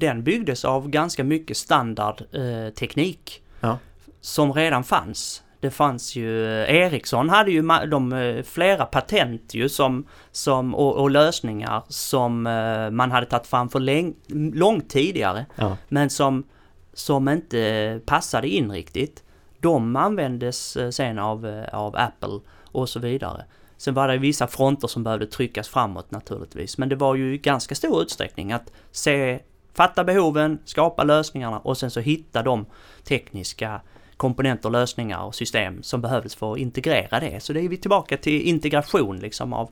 den 0.00 0.22
byggdes 0.24 0.64
av 0.64 0.88
ganska 0.88 1.24
mycket 1.24 1.56
standardteknik. 1.56 3.42
Eh, 3.60 3.68
ja. 3.68 3.78
Som 4.20 4.52
redan 4.52 4.84
fanns. 4.84 5.43
Det 5.64 5.70
fanns 5.70 6.16
ju, 6.16 6.44
Ericsson 6.68 7.28
hade 7.28 7.50
ju 7.50 7.62
de, 7.90 8.12
eh, 8.12 8.42
flera 8.42 8.84
patent 8.84 9.54
ju 9.54 9.68
som, 9.68 10.06
som, 10.32 10.74
och, 10.74 10.96
och 10.96 11.10
lösningar 11.10 11.82
som 11.88 12.46
eh, 12.46 12.90
man 12.90 13.10
hade 13.10 13.26
tagit 13.26 13.46
fram 13.46 13.68
för 13.68 13.80
läng, 13.80 14.14
långt 14.54 14.90
tidigare. 14.90 15.46
Ja. 15.56 15.76
Men 15.88 16.10
som, 16.10 16.44
som 16.92 17.28
inte 17.28 18.00
passade 18.06 18.48
in 18.48 18.70
riktigt. 18.72 19.22
De 19.60 19.96
användes 19.96 20.76
eh, 20.76 20.90
sen 20.90 21.18
av, 21.18 21.64
av 21.72 21.96
Apple 21.96 22.40
och 22.72 22.88
så 22.88 23.00
vidare. 23.00 23.44
Sen 23.76 23.94
var 23.94 24.08
det 24.08 24.18
vissa 24.18 24.46
fronter 24.46 24.88
som 24.88 25.04
behövde 25.04 25.26
tryckas 25.26 25.68
framåt 25.68 26.10
naturligtvis. 26.10 26.78
Men 26.78 26.88
det 26.88 26.96
var 26.96 27.14
ju 27.14 27.34
i 27.34 27.38
ganska 27.38 27.74
stor 27.74 28.02
utsträckning 28.02 28.52
att 28.52 28.72
se, 28.90 29.40
fatta 29.74 30.04
behoven, 30.04 30.58
skapa 30.64 31.04
lösningarna 31.04 31.58
och 31.58 31.78
sen 31.78 31.90
så 31.90 32.00
hitta 32.00 32.42
de 32.42 32.66
tekniska 33.04 33.80
komponenter, 34.16 34.70
lösningar 34.70 35.24
och 35.24 35.34
system 35.34 35.82
som 35.82 36.00
behövdes 36.00 36.34
för 36.34 36.52
att 36.52 36.58
integrera 36.58 37.20
det. 37.20 37.42
Så 37.42 37.52
det 37.52 37.60
är 37.60 37.68
vi 37.68 37.76
tillbaka 37.76 38.16
till 38.16 38.40
integration 38.40 39.18
liksom 39.18 39.52
av, 39.52 39.70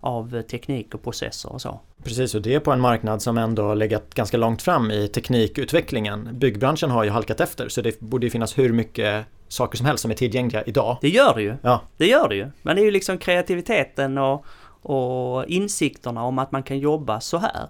av 0.00 0.42
teknik 0.42 0.94
och 0.94 1.02
processer 1.02 1.52
och 1.52 1.60
så. 1.60 1.80
Precis, 2.04 2.34
och 2.34 2.42
det 2.42 2.54
är 2.54 2.60
på 2.60 2.72
en 2.72 2.80
marknad 2.80 3.22
som 3.22 3.38
ändå 3.38 3.62
har 3.62 3.74
legat 3.74 4.14
ganska 4.14 4.36
långt 4.36 4.62
fram 4.62 4.90
i 4.90 5.08
teknikutvecklingen. 5.08 6.28
Byggbranschen 6.32 6.90
har 6.90 7.04
ju 7.04 7.10
halkat 7.10 7.40
efter 7.40 7.68
så 7.68 7.80
det 7.80 8.00
borde 8.00 8.30
finnas 8.30 8.58
hur 8.58 8.72
mycket 8.72 9.26
saker 9.48 9.76
som 9.76 9.86
helst 9.86 10.02
som 10.02 10.10
är 10.10 10.14
tillgängliga 10.14 10.62
idag. 10.62 10.98
Det 11.00 11.08
gör 11.08 11.34
det 11.34 11.42
ju. 11.42 11.56
Ja. 11.62 11.82
Det 11.96 12.06
gör 12.06 12.28
det 12.28 12.36
ju. 12.36 12.50
Men 12.62 12.76
det 12.76 12.82
är 12.82 12.84
ju 12.84 12.90
liksom 12.90 13.18
kreativiteten 13.18 14.18
och, 14.18 14.46
och 14.82 15.46
insikterna 15.46 16.24
om 16.24 16.38
att 16.38 16.52
man 16.52 16.62
kan 16.62 16.78
jobba 16.78 17.20
så 17.20 17.38
här. 17.38 17.68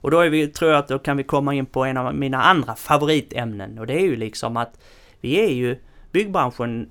Och 0.00 0.10
då 0.10 0.20
är 0.20 0.28
vi, 0.28 0.46
tror 0.46 0.70
jag 0.70 0.78
att 0.78 0.88
då 0.88 0.98
kan 0.98 1.16
vi 1.16 1.22
komma 1.22 1.54
in 1.54 1.66
på 1.66 1.84
en 1.84 1.96
av 1.96 2.14
mina 2.14 2.42
andra 2.42 2.74
favoritämnen 2.74 3.78
och 3.78 3.86
det 3.86 3.94
är 3.94 4.04
ju 4.04 4.16
liksom 4.16 4.56
att 4.56 4.78
vi 5.20 5.40
är 5.40 5.52
ju 5.52 5.78
byggbranschen, 6.12 6.88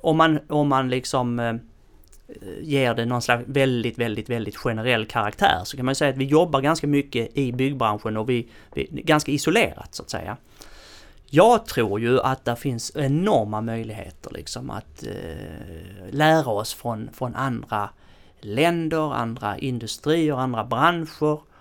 om 0.00 0.16
man, 0.16 0.38
om 0.48 0.68
man 0.68 0.88
liksom 0.90 1.38
eh, 1.38 1.54
ger 2.60 2.94
det 2.94 3.04
någon 3.04 3.22
slags 3.22 3.44
väldigt, 3.46 3.98
väldigt, 3.98 4.30
väldigt 4.30 4.56
generell 4.56 5.06
karaktär 5.06 5.60
så 5.64 5.76
kan 5.76 5.86
man 5.86 5.94
säga 5.94 6.10
att 6.10 6.16
vi 6.16 6.24
jobbar 6.24 6.60
ganska 6.60 6.86
mycket 6.86 7.36
i 7.36 7.52
byggbranschen 7.52 8.16
och 8.16 8.28
vi, 8.28 8.48
vi 8.74 8.88
ganska 8.92 9.32
isolerat 9.32 9.94
så 9.94 10.02
att 10.02 10.10
säga. 10.10 10.36
Jag 11.26 11.66
tror 11.66 12.00
ju 12.00 12.20
att 12.20 12.44
det 12.44 12.56
finns 12.56 12.96
enorma 12.96 13.60
möjligheter 13.60 14.30
liksom 14.34 14.70
att 14.70 15.02
eh, 15.02 16.10
lära 16.10 16.50
oss 16.50 16.74
från, 16.74 17.10
från 17.12 17.34
andra 17.34 17.90
länder, 18.40 19.14
andra 19.14 19.58
industrier, 19.58 20.34
andra 20.34 20.64
branscher 20.64 21.51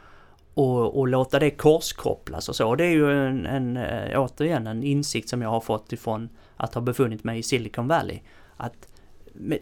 och, 0.54 1.00
och 1.00 1.08
låta 1.08 1.40
det 1.40 1.52
korskopplas 1.52 2.50
och 2.50 2.56
så. 2.56 2.76
Det 2.76 2.86
är 2.86 2.92
ju 2.92 3.28
en, 3.28 3.46
en, 3.46 3.78
eh, 3.78 4.22
återigen 4.22 4.68
en 4.68 4.84
insikt 4.84 5.30
som 5.30 5.42
jag 5.42 5.50
har 5.50 5.62
fått 5.62 5.94
ifrån 5.94 6.30
att 6.58 6.74
ha 6.74 6.82
befunnit 6.82 7.24
mig 7.24 7.40
i 7.40 7.44
Silicon 7.44 7.88
Valley. 7.88 8.20
Att 8.58 8.88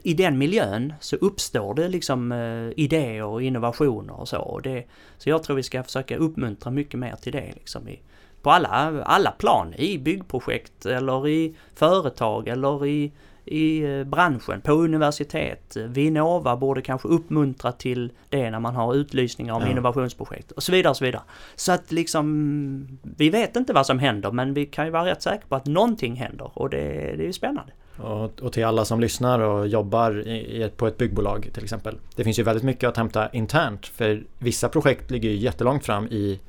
i 0.03 0.13
den 0.13 0.37
miljön 0.37 0.93
så 0.99 1.15
uppstår 1.15 1.73
det 1.73 1.87
liksom 1.87 2.31
eh, 2.31 2.83
idéer 2.83 3.23
och 3.23 3.43
innovationer 3.43 4.19
och 4.19 4.27
så. 4.27 4.37
Och 4.37 4.61
det, 4.61 4.85
så 5.17 5.29
jag 5.29 5.43
tror 5.43 5.55
vi 5.55 5.63
ska 5.63 5.83
försöka 5.83 6.17
uppmuntra 6.17 6.71
mycket 6.71 6.99
mer 6.99 7.15
till 7.15 7.31
det 7.31 7.51
liksom 7.53 7.87
i, 7.87 7.99
på 8.41 8.51
alla, 8.51 9.03
alla 9.03 9.31
plan. 9.31 9.73
I 9.73 9.97
byggprojekt 9.97 10.85
eller 10.85 11.27
i 11.27 11.55
företag 11.75 12.47
eller 12.47 12.85
i 12.85 13.11
i 13.49 13.83
eh, 13.83 14.03
branschen, 14.03 14.61
på 14.61 14.71
universitet. 14.71 15.77
Vinnova 15.87 16.55
borde 16.55 16.81
kanske 16.81 17.07
uppmuntra 17.07 17.71
till 17.71 18.11
det 18.29 18.51
när 18.51 18.59
man 18.59 18.75
har 18.75 18.95
utlysningar 18.95 19.53
om 19.53 19.61
ja. 19.61 19.69
innovationsprojekt 19.69 20.51
och 20.51 20.63
så 20.63 20.71
vidare 20.71 20.89
och 20.89 20.97
så 20.97 21.05
vidare. 21.05 21.21
Så 21.55 21.71
att 21.71 21.91
liksom, 21.91 22.99
vi 23.01 23.29
vet 23.29 23.55
inte 23.55 23.73
vad 23.73 23.85
som 23.85 23.99
händer 23.99 24.31
men 24.31 24.53
vi 24.53 24.65
kan 24.65 24.85
ju 24.85 24.91
vara 24.91 25.05
rätt 25.05 25.21
säkra 25.21 25.47
på 25.49 25.55
att 25.55 25.65
någonting 25.65 26.15
händer 26.15 26.51
och 26.53 26.69
det, 26.69 26.77
det 27.17 27.23
är 27.23 27.27
ju 27.27 27.33
spännande. 27.33 27.71
Och, 27.97 28.39
och, 28.41 28.53
till 28.53 28.65
alla 28.65 28.85
som 28.85 28.99
lyssnar 28.99 29.39
och 29.39 29.67
jobbar 29.67 30.27
i, 30.27 30.71
på 30.77 30.87
ett 30.87 30.97
byggbolag 30.97 31.49
till 31.53 31.63
exempel. 31.63 31.97
Det 32.15 32.23
finns 32.23 32.39
ju 32.39 32.43
väldigt 32.43 32.63
mycket 32.63 32.89
att 32.89 32.97
hämta 32.97 33.29
internt 33.29 33.85
för 33.85 34.23
vissa 34.37 34.69
projekt 34.69 35.11
ligger 35.11 35.29
ju 35.29 35.35
jättelångt 35.35 35.85
fram 35.85 36.07
i 36.07 36.39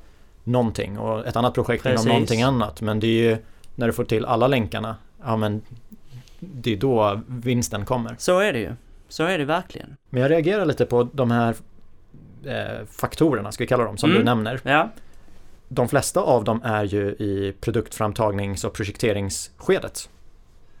någonting 0.43 0.99
och 0.99 1.27
ett 1.27 1.35
annat 1.35 1.53
projekt 1.53 1.83
Precis. 1.83 2.05
inom 2.05 2.13
någonting 2.13 2.41
annat. 2.41 2.81
Men 2.81 2.99
det 2.99 3.07
är 3.07 3.31
ju 3.31 3.37
när 3.75 3.87
du 3.87 3.93
får 3.93 4.03
till 4.03 4.25
alla 4.25 4.47
länkarna, 4.47 4.95
ja 5.23 5.37
men 5.37 5.61
det 6.41 6.73
är 6.73 6.77
då 6.77 7.21
vinsten 7.27 7.85
kommer. 7.85 8.15
Så 8.17 8.39
är 8.39 8.53
det 8.53 8.59
ju. 8.59 8.73
Så 9.07 9.23
är 9.23 9.37
det 9.37 9.45
verkligen. 9.45 9.95
Men 10.09 10.21
jag 10.21 10.31
reagerar 10.31 10.65
lite 10.65 10.85
på 10.85 11.03
de 11.13 11.31
här 11.31 11.55
eh, 12.45 12.85
faktorerna, 12.89 13.51
ska 13.51 13.63
vi 13.63 13.67
kalla 13.67 13.83
dem, 13.83 13.97
som 13.97 14.09
mm. 14.09 14.19
du 14.19 14.25
nämner. 14.25 14.59
Ja. 14.63 14.89
De 15.67 15.89
flesta 15.89 16.19
av 16.19 16.43
dem 16.43 16.61
är 16.63 16.83
ju 16.83 17.09
i 17.09 17.53
produktframtagnings 17.61 18.63
och 18.63 18.73
projekteringsskedet. 18.73 20.09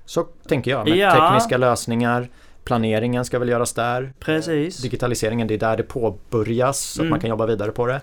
Så 0.05 0.23
tänker 0.23 0.71
jag, 0.71 0.89
med 0.89 0.97
ja. 0.97 1.11
tekniska 1.11 1.57
lösningar, 1.57 2.29
planeringen 2.63 3.25
ska 3.25 3.39
väl 3.39 3.49
göras 3.49 3.73
där. 3.73 4.13
Precis. 4.19 4.77
Digitaliseringen, 4.77 5.47
det 5.47 5.53
är 5.53 5.57
där 5.57 5.77
det 5.77 5.83
påbörjas, 5.83 6.79
så 6.79 7.01
mm. 7.01 7.07
att 7.07 7.11
man 7.11 7.19
kan 7.19 7.29
jobba 7.29 7.45
vidare 7.45 7.71
på 7.71 7.87
det. 7.87 8.01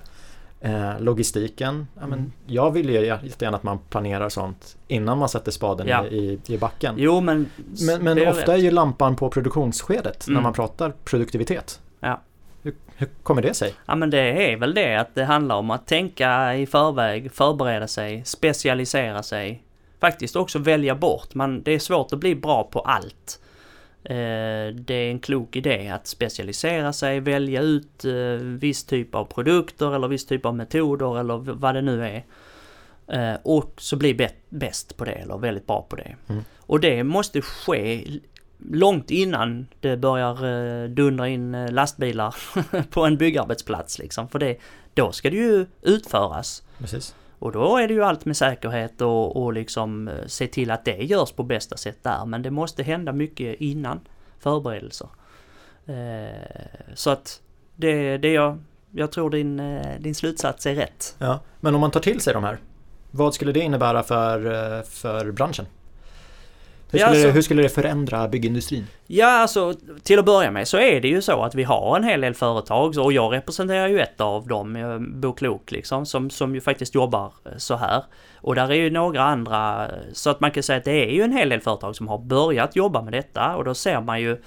Eh, 0.61 1.01
logistiken, 1.01 1.87
ja, 1.95 2.07
men 2.07 2.19
mm. 2.19 2.33
jag 2.47 2.71
vill 2.71 2.91
ju 2.91 3.05
jättegärna 3.05 3.57
att 3.57 3.63
man 3.63 3.79
planerar 3.79 4.29
sånt 4.29 4.77
innan 4.89 5.19
man 5.19 5.29
sätter 5.29 5.51
spaden 5.51 5.87
ja. 5.87 6.07
i, 6.07 6.41
i 6.47 6.59
backen. 6.59 6.95
Jo 6.99 7.21
men 7.21 7.51
Men, 7.87 8.05
men 8.05 8.29
ofta 8.29 8.41
rätt. 8.41 8.49
är 8.49 8.57
ju 8.57 8.71
lampan 8.71 9.17
på 9.17 9.31
produktionsskedet 9.31 10.27
mm. 10.27 10.35
när 10.35 10.43
man 10.43 10.53
pratar 10.53 10.93
produktivitet. 11.05 11.81
Ja. 12.01 12.21
Hur, 12.63 12.75
hur, 12.97 13.09
kommer 13.23 13.43
det 13.43 13.55
sig? 13.55 13.75
Ja 13.87 13.95
men 13.95 14.11
det 14.11 14.53
är 14.53 14.57
väl 14.57 14.75
det 14.75 14.97
att 14.97 15.15
det 15.15 15.25
handlar 15.25 15.57
om 15.57 15.71
att 15.71 15.87
tänka 15.87 16.55
i 16.55 16.67
förväg, 16.67 17.33
förbereda 17.33 17.89
sig, 17.89 18.23
specialisera 18.25 19.23
sig. 19.23 19.63
Faktiskt 20.01 20.37
också 20.37 20.59
välja 20.59 20.95
bort. 20.95 21.35
Man, 21.35 21.63
det 21.63 21.73
är 21.73 21.79
svårt 21.79 22.13
att 22.13 22.19
bli 22.19 22.35
bra 22.35 22.65
på 22.65 22.81
allt. 22.81 23.41
Eh, 24.05 24.75
det 24.75 24.95
är 24.95 25.11
en 25.11 25.19
klok 25.19 25.57
idé 25.57 25.89
att 25.89 26.07
specialisera 26.07 26.93
sig, 26.93 27.21
välja 27.21 27.63
ut 27.63 28.05
eh, 28.05 28.13
viss 28.43 28.85
typ 28.85 29.15
av 29.15 29.25
produkter 29.25 29.95
eller 29.95 30.09
viss 30.09 30.27
typ 30.27 30.47
av 30.47 30.57
metoder 30.57 31.21
eller 31.21 31.37
vad 31.37 31.75
det 31.75 31.83
nu 31.83 32.05
är. 32.05 32.25
Eh, 33.07 33.39
och 33.43 33.75
så 33.79 33.97
bli 33.97 34.29
bäst 34.49 34.97
på 34.97 35.05
det 35.05 35.13
eller 35.13 35.39
väldigt 35.39 35.67
bra 35.67 35.83
på 35.83 35.97
det. 35.97 36.17
Mm. 36.29 36.45
Och 36.59 36.81
det 36.81 37.05
måste 37.05 37.43
ske 37.43 38.05
långt 38.59 39.11
innan 39.11 39.67
det 39.81 39.97
börjar 39.97 40.89
dundra 40.89 41.29
in 41.29 41.67
lastbilar 41.71 42.37
på 42.91 43.05
en 43.05 43.17
byggarbetsplats 43.17 43.99
liksom. 43.99 44.29
För 44.29 44.39
det, 44.39 44.57
då 44.95 45.13
ska 45.13 45.31
det 45.31 45.37
ju 45.37 45.67
utföras. 45.83 46.63
Precis. 46.79 47.15
Och 47.39 47.53
då 47.53 47.77
är 47.77 47.89
det 47.89 47.95
ju 47.95 48.05
allt 48.05 48.25
med 48.25 48.37
säkerhet 48.37 49.01
och, 49.01 49.37
och 49.37 49.53
liksom 49.53 50.09
eh, 50.09 50.27
se 50.27 50.47
till 50.47 50.71
att 50.71 50.85
det 50.85 50.97
görs 50.97 51.33
på 51.33 51.43
bästa 51.43 51.77
sätt 51.77 51.99
där. 52.03 52.25
Men 52.25 52.43
det 52.43 52.51
måste 52.51 52.83
hända 52.83 53.13
mycket 53.13 53.61
innan 53.61 54.01
förberedelser. 54.39 55.09
Eh, 55.87 56.95
så 56.95 57.11
att 57.11 57.41
det, 57.77 58.19
det 58.19 58.33
jag, 58.33 58.59
jag 58.91 59.13
tror 59.13 59.31
din, 59.31 59.61
eh, 59.61 60.01
din 60.01 60.15
slutsats 60.15 60.67
är 60.67 60.75
rätt. 60.75 61.17
Ja, 61.19 61.41
men 61.61 61.75
om 61.75 61.81
man 61.81 61.91
tar 61.91 62.01
till 62.01 62.21
sig 62.21 62.35
de 62.35 62.45
här, 62.45 62.59
vad 63.11 63.35
skulle 63.35 63.53
det 63.53 63.61
innebära 63.61 64.03
för, 64.03 64.47
eh, 64.47 64.83
för 64.83 65.33
branschen? 65.33 65.67
Hur 66.91 66.99
skulle, 66.99 67.03
ja, 67.03 67.07
alltså, 67.09 67.27
det, 67.27 67.33
hur 67.33 67.43
skulle 67.43 67.63
det 67.63 67.69
förändra 67.69 68.29
byggindustrin? 68.29 68.87
Ja, 69.07 69.27
alltså 69.27 69.75
till 70.03 70.19
att 70.19 70.25
börja 70.25 70.51
med 70.51 70.69
så 70.69 70.79
är 70.79 71.01
det 71.01 71.09
ju 71.09 71.23
så 71.23 71.43
att 71.43 71.55
vi 71.55 71.65
har 71.65 71.97
en 71.97 72.05
hel 72.05 72.21
del 72.21 72.35
företag 72.35 72.99
och 72.99 73.13
jag 73.13 73.33
representerar 73.33 73.89
ju 73.89 74.01
ett 74.01 74.21
av 74.21 74.47
dem, 74.47 75.21
Boklok 75.21 75.71
liksom, 75.71 76.07
som, 76.07 76.31
som 76.31 76.55
ju 76.55 76.61
faktiskt 76.61 76.95
jobbar 76.95 77.33
eh, 77.45 77.53
så 77.57 77.77
här. 77.77 78.05
Och 78.37 78.55
där 78.55 78.71
är 78.71 78.75
ju 78.75 78.91
några 78.91 79.23
andra, 79.23 79.91
så 80.13 80.31
att 80.31 80.41
man 80.41 80.51
kan 80.51 80.63
säga 80.63 80.79
att 80.79 80.85
det 80.85 81.07
är 81.07 81.11
ju 81.11 81.23
en 81.23 81.33
hel 81.33 81.49
del 81.49 81.61
företag 81.61 81.97
som 81.97 82.09
har 82.09 82.19
börjat 82.19 82.77
jobba 82.77 83.03
med 83.03 83.13
detta 83.13 83.57
och 83.57 83.65
då 83.65 83.75
ser 83.75 84.01
man 84.01 84.21
ju 84.21 84.43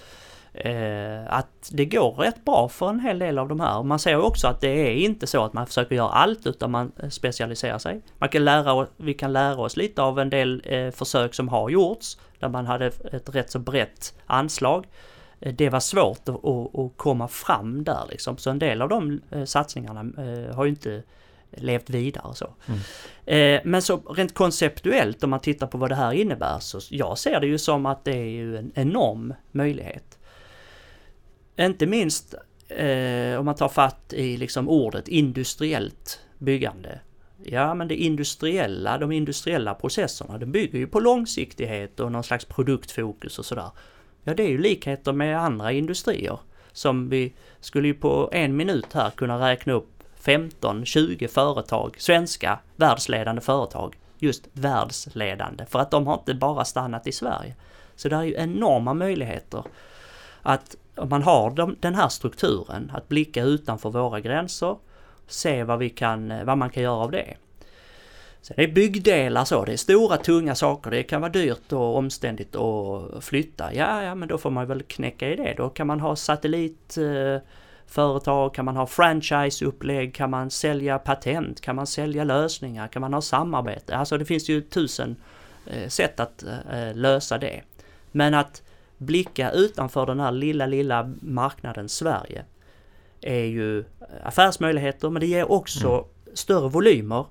eh, 0.53 1.33
att 1.33 1.69
det 1.71 1.85
går 1.85 2.11
rätt 2.11 2.45
bra 2.45 2.69
för 2.69 2.89
en 2.89 2.99
hel 2.99 3.19
del 3.19 3.37
av 3.37 3.47
de 3.47 3.59
här. 3.59 3.83
Man 3.83 3.99
ser 3.99 4.17
också 4.17 4.47
att 4.47 4.61
det 4.61 4.69
är 4.69 4.93
inte 4.93 5.27
så 5.27 5.43
att 5.43 5.53
man 5.53 5.67
försöker 5.67 5.95
göra 5.95 6.09
allt 6.09 6.47
utan 6.47 6.71
man 6.71 6.91
specialiserar 7.09 7.77
sig. 7.77 8.01
Man 8.17 8.29
kan 8.29 8.45
lära, 8.45 8.87
vi 8.97 9.13
kan 9.13 9.33
lära 9.33 9.57
oss 9.57 9.77
lite 9.77 10.01
av 10.01 10.19
en 10.19 10.29
del 10.29 10.63
eh, 10.65 10.91
försök 10.91 11.33
som 11.33 11.49
har 11.49 11.69
gjorts 11.69 12.17
där 12.39 12.49
man 12.49 12.65
hade 12.65 12.85
ett 12.85 13.35
rätt 13.35 13.51
så 13.51 13.59
brett 13.59 14.13
anslag. 14.25 14.87
Eh, 15.41 15.53
det 15.53 15.69
var 15.69 15.79
svårt 15.79 16.29
att, 16.29 16.45
att, 16.45 16.79
att 16.79 16.97
komma 16.97 17.27
fram 17.27 17.83
där 17.83 18.05
liksom, 18.09 18.37
så 18.37 18.49
en 18.49 18.59
del 18.59 18.81
av 18.81 18.89
de 18.89 19.21
eh, 19.31 19.43
satsningarna 19.43 19.99
eh, 19.99 20.55
har 20.55 20.65
ju 20.65 20.69
inte 20.69 21.03
levt 21.57 21.89
vidare 21.89 22.35
så. 22.35 22.53
Mm. 22.65 23.61
Men 23.63 23.81
så 23.81 23.97
rent 23.97 24.33
konceptuellt 24.33 25.23
om 25.23 25.29
man 25.29 25.39
tittar 25.39 25.67
på 25.67 25.77
vad 25.77 25.89
det 25.91 25.95
här 25.95 26.13
innebär 26.13 26.59
så 26.59 26.79
jag 26.89 27.17
ser 27.17 27.39
det 27.39 27.47
ju 27.47 27.57
som 27.57 27.85
att 27.85 28.05
det 28.05 28.17
är 28.17 28.29
ju 28.29 28.57
en 28.57 28.71
enorm 28.75 29.33
möjlighet. 29.51 30.10
Inte 31.59 31.85
minst 31.85 32.35
eh, 32.67 33.39
om 33.39 33.45
man 33.45 33.55
tar 33.55 33.69
fatt 33.69 34.13
i 34.13 34.37
liksom 34.37 34.69
ordet 34.69 35.07
industriellt 35.07 36.19
byggande. 36.37 36.99
Ja, 37.43 37.73
men 37.73 37.87
det 37.87 37.95
industriella, 37.95 38.97
de 38.97 39.11
industriella 39.11 39.73
processerna, 39.73 40.37
de 40.37 40.45
bygger 40.45 40.79
ju 40.79 40.87
på 40.87 40.99
långsiktighet 40.99 41.99
och 41.99 42.11
någon 42.11 42.23
slags 42.23 42.45
produktfokus 42.45 43.39
och 43.39 43.45
sådär. 43.45 43.69
Ja, 44.23 44.33
det 44.33 44.43
är 44.43 44.49
ju 44.49 44.57
likheter 44.57 45.11
med 45.13 45.39
andra 45.39 45.71
industrier. 45.71 46.39
som 46.73 47.09
vi 47.09 47.33
skulle 47.59 47.87
ju 47.87 47.93
på 47.93 48.29
en 48.31 48.55
minut 48.55 48.93
här 48.93 49.09
kunna 49.09 49.49
räkna 49.49 49.73
upp 49.73 50.03
15-20 50.23 51.27
företag, 51.27 51.95
svenska 51.99 52.59
världsledande 52.75 53.41
företag, 53.41 53.95
just 54.19 54.47
världsledande, 54.53 55.65
för 55.65 55.79
att 55.79 55.91
de 55.91 56.07
har 56.07 56.13
inte 56.13 56.33
bara 56.33 56.65
stannat 56.65 57.07
i 57.07 57.11
Sverige. 57.11 57.55
Så 57.95 58.09
det 58.09 58.15
är 58.15 58.23
ju 58.23 58.35
enorma 58.37 58.93
möjligheter 58.93 59.63
att 60.41 60.75
om 61.01 61.09
man 61.09 61.23
har 61.23 61.51
de, 61.51 61.75
den 61.79 61.95
här 61.95 62.09
strukturen, 62.09 62.91
att 62.95 63.07
blicka 63.07 63.43
utanför 63.43 63.89
våra 63.89 64.19
gränser, 64.19 64.77
se 65.27 65.63
vad, 65.63 65.79
vi 65.79 65.89
kan, 65.89 66.31
eh, 66.31 66.43
vad 66.43 66.57
man 66.57 66.69
kan 66.69 66.83
göra 66.83 66.95
av 66.95 67.11
det. 67.11 67.37
Så 68.41 68.53
det 68.53 68.63
är 68.63 68.67
byggdelar 68.67 69.45
så, 69.45 69.65
det 69.65 69.73
är 69.73 69.77
stora 69.77 70.17
tunga 70.17 70.55
saker, 70.55 70.91
det 70.91 71.03
kan 71.03 71.21
vara 71.21 71.31
dyrt 71.31 71.71
och 71.71 71.97
omständigt 71.97 72.55
att 72.55 73.23
flytta. 73.23 73.73
Ja, 73.73 74.03
ja, 74.03 74.15
men 74.15 74.27
då 74.27 74.37
får 74.37 74.49
man 74.49 74.67
väl 74.67 74.83
knäcka 74.83 75.29
i 75.29 75.35
det. 75.35 75.53
Då 75.57 75.69
kan 75.69 75.87
man 75.87 75.99
ha 75.99 76.15
satellitföretag, 76.15 78.53
kan 78.53 78.65
man 78.65 78.75
ha 78.75 78.87
franchiseupplägg, 78.87 80.15
kan 80.15 80.29
man 80.29 80.51
sälja 80.51 80.99
patent, 80.99 81.61
kan 81.61 81.75
man 81.75 81.87
sälja 81.87 82.23
lösningar, 82.23 82.87
kan 82.87 83.01
man 83.01 83.13
ha 83.13 83.21
samarbete. 83.21 83.95
Alltså 83.95 84.17
det 84.17 84.25
finns 84.25 84.49
ju 84.49 84.61
tusen 84.61 85.15
eh, 85.65 85.87
sätt 85.87 86.19
att 86.19 86.43
eh, 86.43 86.93
lösa 86.93 87.37
det. 87.37 87.61
Men 88.11 88.33
att 88.33 88.61
blicka 89.01 89.51
utanför 89.51 90.05
den 90.05 90.19
här 90.19 90.31
lilla, 90.31 90.65
lilla 90.65 91.13
marknaden 91.21 91.89
Sverige 91.89 92.45
är 93.21 93.45
ju 93.45 93.83
affärsmöjligheter 94.23 95.09
men 95.09 95.19
det 95.19 95.27
ger 95.27 95.51
också 95.51 95.87
mm. 95.87 96.05
större 96.33 96.69
volymer 96.69 97.25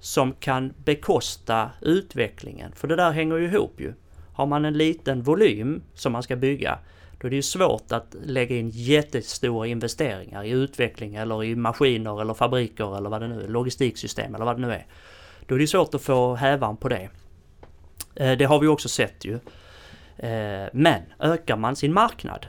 som 0.00 0.32
kan 0.32 0.72
bekosta 0.84 1.70
utvecklingen. 1.80 2.72
För 2.72 2.88
det 2.88 2.96
där 2.96 3.10
hänger 3.10 3.36
ju 3.36 3.44
ihop 3.44 3.80
ju. 3.80 3.94
Har 4.34 4.46
man 4.46 4.64
en 4.64 4.78
liten 4.78 5.22
volym 5.22 5.82
som 5.94 6.12
man 6.12 6.22
ska 6.22 6.36
bygga 6.36 6.78
då 7.22 7.28
är 7.28 7.30
det 7.30 7.36
ju 7.36 7.42
svårt 7.42 7.92
att 7.92 8.16
lägga 8.24 8.56
in 8.56 8.70
jättestora 8.70 9.66
investeringar 9.66 10.44
i 10.44 10.50
utveckling 10.50 11.14
eller 11.14 11.44
i 11.44 11.56
maskiner 11.56 12.20
eller 12.20 12.34
fabriker 12.34 12.96
eller 12.96 13.10
vad 13.10 13.20
det 13.20 13.28
nu 13.28 13.42
är, 13.42 13.48
logistiksystem 13.48 14.34
eller 14.34 14.44
vad 14.44 14.56
det 14.56 14.62
nu 14.62 14.72
är. 14.72 14.86
Då 15.46 15.54
är 15.54 15.58
det 15.58 15.66
svårt 15.66 15.94
att 15.94 16.02
få 16.02 16.34
hävan 16.34 16.76
på 16.76 16.88
det. 16.88 17.08
Eh, 18.14 18.38
det 18.38 18.44
har 18.44 18.58
vi 18.58 18.66
också 18.66 18.88
sett 18.88 19.24
ju. 19.24 19.38
Eh, 20.22 20.68
men 20.72 21.02
ökar 21.18 21.56
man 21.56 21.76
sin 21.76 21.92
marknad, 21.92 22.46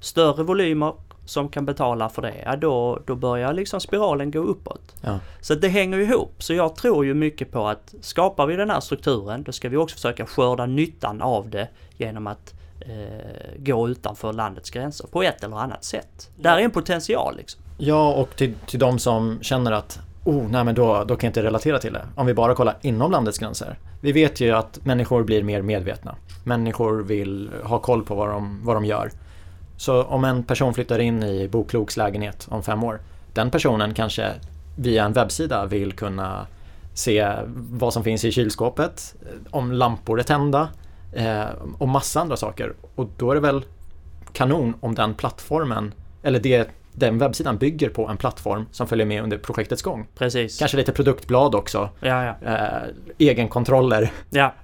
större 0.00 0.42
volymer 0.42 0.94
som 1.24 1.48
kan 1.48 1.64
betala 1.64 2.08
för 2.08 2.22
det, 2.22 2.34
ja 2.44 2.56
då, 2.56 3.02
då 3.06 3.14
börjar 3.14 3.52
liksom 3.52 3.80
spiralen 3.80 4.30
gå 4.30 4.38
uppåt. 4.38 4.94
Ja. 5.00 5.18
Så 5.40 5.54
det 5.54 5.68
hänger 5.68 5.98
ihop. 5.98 6.42
Så 6.42 6.54
jag 6.54 6.76
tror 6.76 7.04
ju 7.04 7.14
mycket 7.14 7.52
på 7.52 7.68
att 7.68 7.94
skapar 8.00 8.46
vi 8.46 8.56
den 8.56 8.70
här 8.70 8.80
strukturen, 8.80 9.42
då 9.42 9.52
ska 9.52 9.68
vi 9.68 9.76
också 9.76 9.94
försöka 9.94 10.26
skörda 10.26 10.66
nyttan 10.66 11.22
av 11.22 11.50
det 11.50 11.68
genom 11.96 12.26
att 12.26 12.54
eh, 12.80 13.58
gå 13.58 13.88
utanför 13.88 14.32
landets 14.32 14.70
gränser 14.70 15.06
på 15.06 15.22
ett 15.22 15.44
eller 15.44 15.56
annat 15.56 15.84
sätt. 15.84 16.30
Där 16.36 16.58
är 16.58 16.62
en 16.62 16.70
potential 16.70 17.36
liksom. 17.36 17.62
Ja, 17.78 18.12
och 18.12 18.36
till, 18.36 18.54
till 18.66 18.78
de 18.78 18.98
som 18.98 19.38
känner 19.42 19.72
att 19.72 19.98
oh, 20.24 20.48
nej 20.48 20.64
men 20.64 20.74
då, 20.74 21.04
då 21.04 21.16
kan 21.16 21.26
jag 21.26 21.30
inte 21.30 21.42
relatera 21.42 21.78
till 21.78 21.92
det. 21.92 22.06
Om 22.14 22.26
vi 22.26 22.34
bara 22.34 22.54
kollar 22.54 22.76
inom 22.80 23.10
landets 23.12 23.38
gränser. 23.38 23.78
Vi 24.00 24.12
vet 24.12 24.40
ju 24.40 24.50
att 24.50 24.84
människor 24.84 25.24
blir 25.24 25.42
mer 25.42 25.62
medvetna. 25.62 26.16
Människor 26.44 27.02
vill 27.02 27.50
ha 27.62 27.78
koll 27.78 28.04
på 28.04 28.14
vad 28.14 28.28
de, 28.28 28.60
vad 28.64 28.76
de 28.76 28.84
gör. 28.84 29.10
Så 29.76 30.02
om 30.02 30.24
en 30.24 30.42
person 30.42 30.74
flyttar 30.74 30.98
in 30.98 31.22
i 31.22 31.48
Bokloks 31.48 31.96
lägenhet 31.96 32.46
om 32.50 32.62
fem 32.62 32.84
år, 32.84 33.00
den 33.34 33.50
personen 33.50 33.94
kanske 33.94 34.32
via 34.76 35.04
en 35.04 35.12
webbsida 35.12 35.66
vill 35.66 35.92
kunna 35.92 36.46
se 36.94 37.36
vad 37.54 37.92
som 37.92 38.04
finns 38.04 38.24
i 38.24 38.32
kylskåpet, 38.32 39.14
om 39.50 39.72
lampor 39.72 40.18
är 40.18 40.22
tända 40.22 40.68
eh, 41.12 41.44
och 41.78 41.88
massa 41.88 42.20
andra 42.20 42.36
saker. 42.36 42.74
Och 42.94 43.08
då 43.16 43.30
är 43.30 43.34
det 43.34 43.40
väl 43.40 43.64
kanon 44.32 44.74
om 44.80 44.94
den 44.94 45.14
plattformen, 45.14 45.94
eller 46.22 46.40
det 46.40 46.68
den 46.92 47.18
webbsidan 47.18 47.58
bygger 47.58 47.88
på 47.88 48.08
en 48.08 48.16
plattform 48.16 48.66
som 48.70 48.86
följer 48.86 49.06
med 49.06 49.22
under 49.22 49.38
projektets 49.38 49.82
gång. 49.82 50.06
Precis. 50.14 50.58
Kanske 50.58 50.76
lite 50.76 50.92
produktblad 50.92 51.54
också. 51.54 51.88
Ja, 52.00 52.24
ja. 52.24 52.54
Eh, 52.54 52.88
egenkontroller. 53.18 54.12
Ja. 54.30 54.54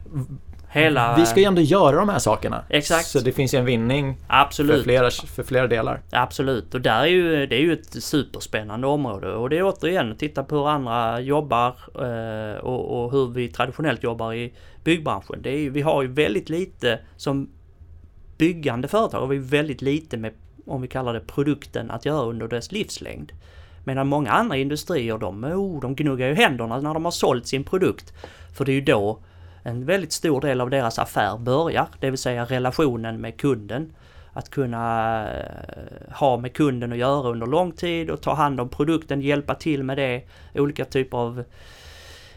Hela... 0.69 1.17
Vi 1.17 1.27
ska 1.27 1.41
ju 1.41 1.47
ändå 1.47 1.63
göra 1.63 1.97
de 1.97 2.09
här 2.09 2.19
sakerna. 2.19 2.65
Exakt. 2.69 3.07
Så 3.07 3.21
det 3.21 3.33
finns 3.33 3.55
ju 3.55 3.59
en 3.59 3.65
vinning 3.65 4.17
Absolut. 4.27 4.77
För, 4.77 4.83
flera, 4.83 5.11
för 5.11 5.43
flera 5.43 5.67
delar. 5.67 6.03
Absolut. 6.11 6.75
Och 6.75 6.81
där 6.81 7.01
är 7.01 7.07
ju, 7.07 7.47
det 7.47 7.57
är 7.57 7.61
ju 7.61 7.73
ett 7.73 8.03
superspännande 8.03 8.87
område. 8.87 9.33
Och 9.35 9.51
det 9.51 9.59
är 9.59 9.63
återigen 9.63 10.13
att 10.13 10.19
titta 10.19 10.45
på 10.45 10.57
hur 10.57 10.69
andra 10.69 11.21
jobbar 11.21 11.69
eh, 11.95 12.59
och, 12.59 13.05
och, 13.05 13.13
hur 13.13 13.27
vi 13.27 13.49
traditionellt 13.49 14.03
jobbar 14.03 14.35
i 14.35 14.53
byggbranschen. 14.85 15.43
Det 15.43 15.51
är, 15.51 15.71
vi 15.71 15.83
har 15.83 16.03
ju 16.03 16.09
väldigt 16.09 16.49
lite 16.49 16.99
som 17.17 17.51
byggande 18.39 18.89
företag 18.89 19.21
har 19.21 19.27
vi 19.27 19.39
väldigt 19.39 19.83
lite 19.83 20.17
med 20.17 20.33
om 20.67 20.83
vi 20.83 20.89
kallar 20.89 21.15
det 21.15 21.21
produkten, 21.21 21.91
att 21.91 22.05
göra 22.05 22.27
under 22.27 22.49
dess 22.49 22.73
livslängd. 22.73 23.33
Medan 23.85 24.07
många 24.07 24.31
andra 24.31 24.57
industrier 24.57 25.19
de, 25.19 25.45
oh, 25.45 25.81
de 25.81 25.95
gnuggar 25.95 26.29
ju 26.29 26.35
händerna 26.35 26.81
när 26.81 26.95
de 26.95 27.05
har 27.05 27.13
sålt 27.13 27.47
sin 27.47 27.65
produkt. 27.65 28.13
För 28.57 28.65
det 28.65 28.73
är 28.73 28.75
ju 28.75 28.81
då 28.81 29.19
en 29.63 29.85
väldigt 29.85 30.13
stor 30.13 30.41
del 30.41 30.61
av 30.61 30.71
deras 30.71 30.99
affär 30.99 31.39
börjar, 31.39 31.87
det 32.01 32.11
vill 32.11 32.19
säga 32.19 32.45
relationen 32.45 33.21
med 33.21 33.41
kunden. 33.41 33.93
Att 34.33 34.51
kunna 34.51 35.25
eh, 35.31 36.15
ha 36.15 36.37
med 36.37 36.53
kunden 36.53 36.93
att 36.93 36.99
göra 36.99 37.29
under 37.29 37.47
lång 37.47 37.73
tid 37.73 38.11
och 38.11 38.21
ta 38.21 38.35
hand 38.35 38.61
om 38.61 38.69
produkten, 38.69 39.21
hjälpa 39.21 39.55
till 39.55 39.83
med 39.83 39.99
det. 39.99 40.23
Olika 40.55 40.85
typer 40.85 41.19
av 41.19 41.39
Eh, 41.39 41.45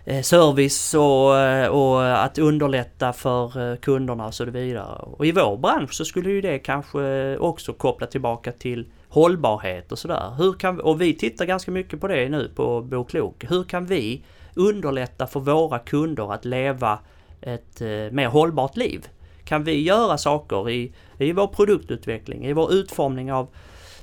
Eh, 0.10 0.22
service 0.22 0.94
och, 0.94 1.38
eh, 1.38 1.68
och, 1.68 2.24
att 2.24 2.38
underlätta 2.38 3.14
för 3.14 3.72
eh, 3.72 3.78
kunderna 3.78 4.28
och 4.28 4.34
så 4.34 4.46
vidare. 4.46 4.96
Och 5.02 5.26
i 5.26 5.32
vår 5.32 5.58
bransch 5.58 5.94
så 5.94 6.06
skulle 6.06 6.30
ju 6.30 6.42
det 6.42 6.60
kanske 6.60 7.38
också 7.38 7.74
koppla 7.74 8.08
tillbaka 8.08 8.52
till 8.52 8.92
hållbarhet 9.10 9.92
och 9.92 10.00
sådär. 10.00 10.34
Hur 10.38 10.54
kan, 10.54 10.80
och 10.80 11.02
vi 11.02 11.14
tittar 11.14 11.46
ganska 11.46 11.72
mycket 11.72 12.02
på 12.02 12.08
det 12.08 12.30
nu 12.30 12.52
på 12.56 12.82
Boklok. 12.82 13.46
Hur 13.50 13.64
kan 13.64 13.86
vi 13.86 14.24
underlätta 14.54 15.28
för 15.28 15.40
våra 15.40 15.80
kunder 15.80 16.34
att 16.34 16.46
leva 16.46 17.00
ett 17.42 17.82
mer 18.12 18.28
hållbart 18.28 18.78
liv? 18.78 19.08
Kan 19.44 19.64
vi 19.64 19.84
göra 19.84 20.18
saker 20.18 20.70
i, 20.70 20.94
i 21.18 21.32
vår 21.32 21.48
produktutveckling, 21.48 22.46
i 22.46 22.54
vår 22.54 22.74
utformning 22.74 23.34
av 23.34 23.48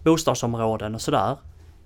bostadsområden 0.02 0.94
och 0.94 1.00
sådär, 1.00 1.36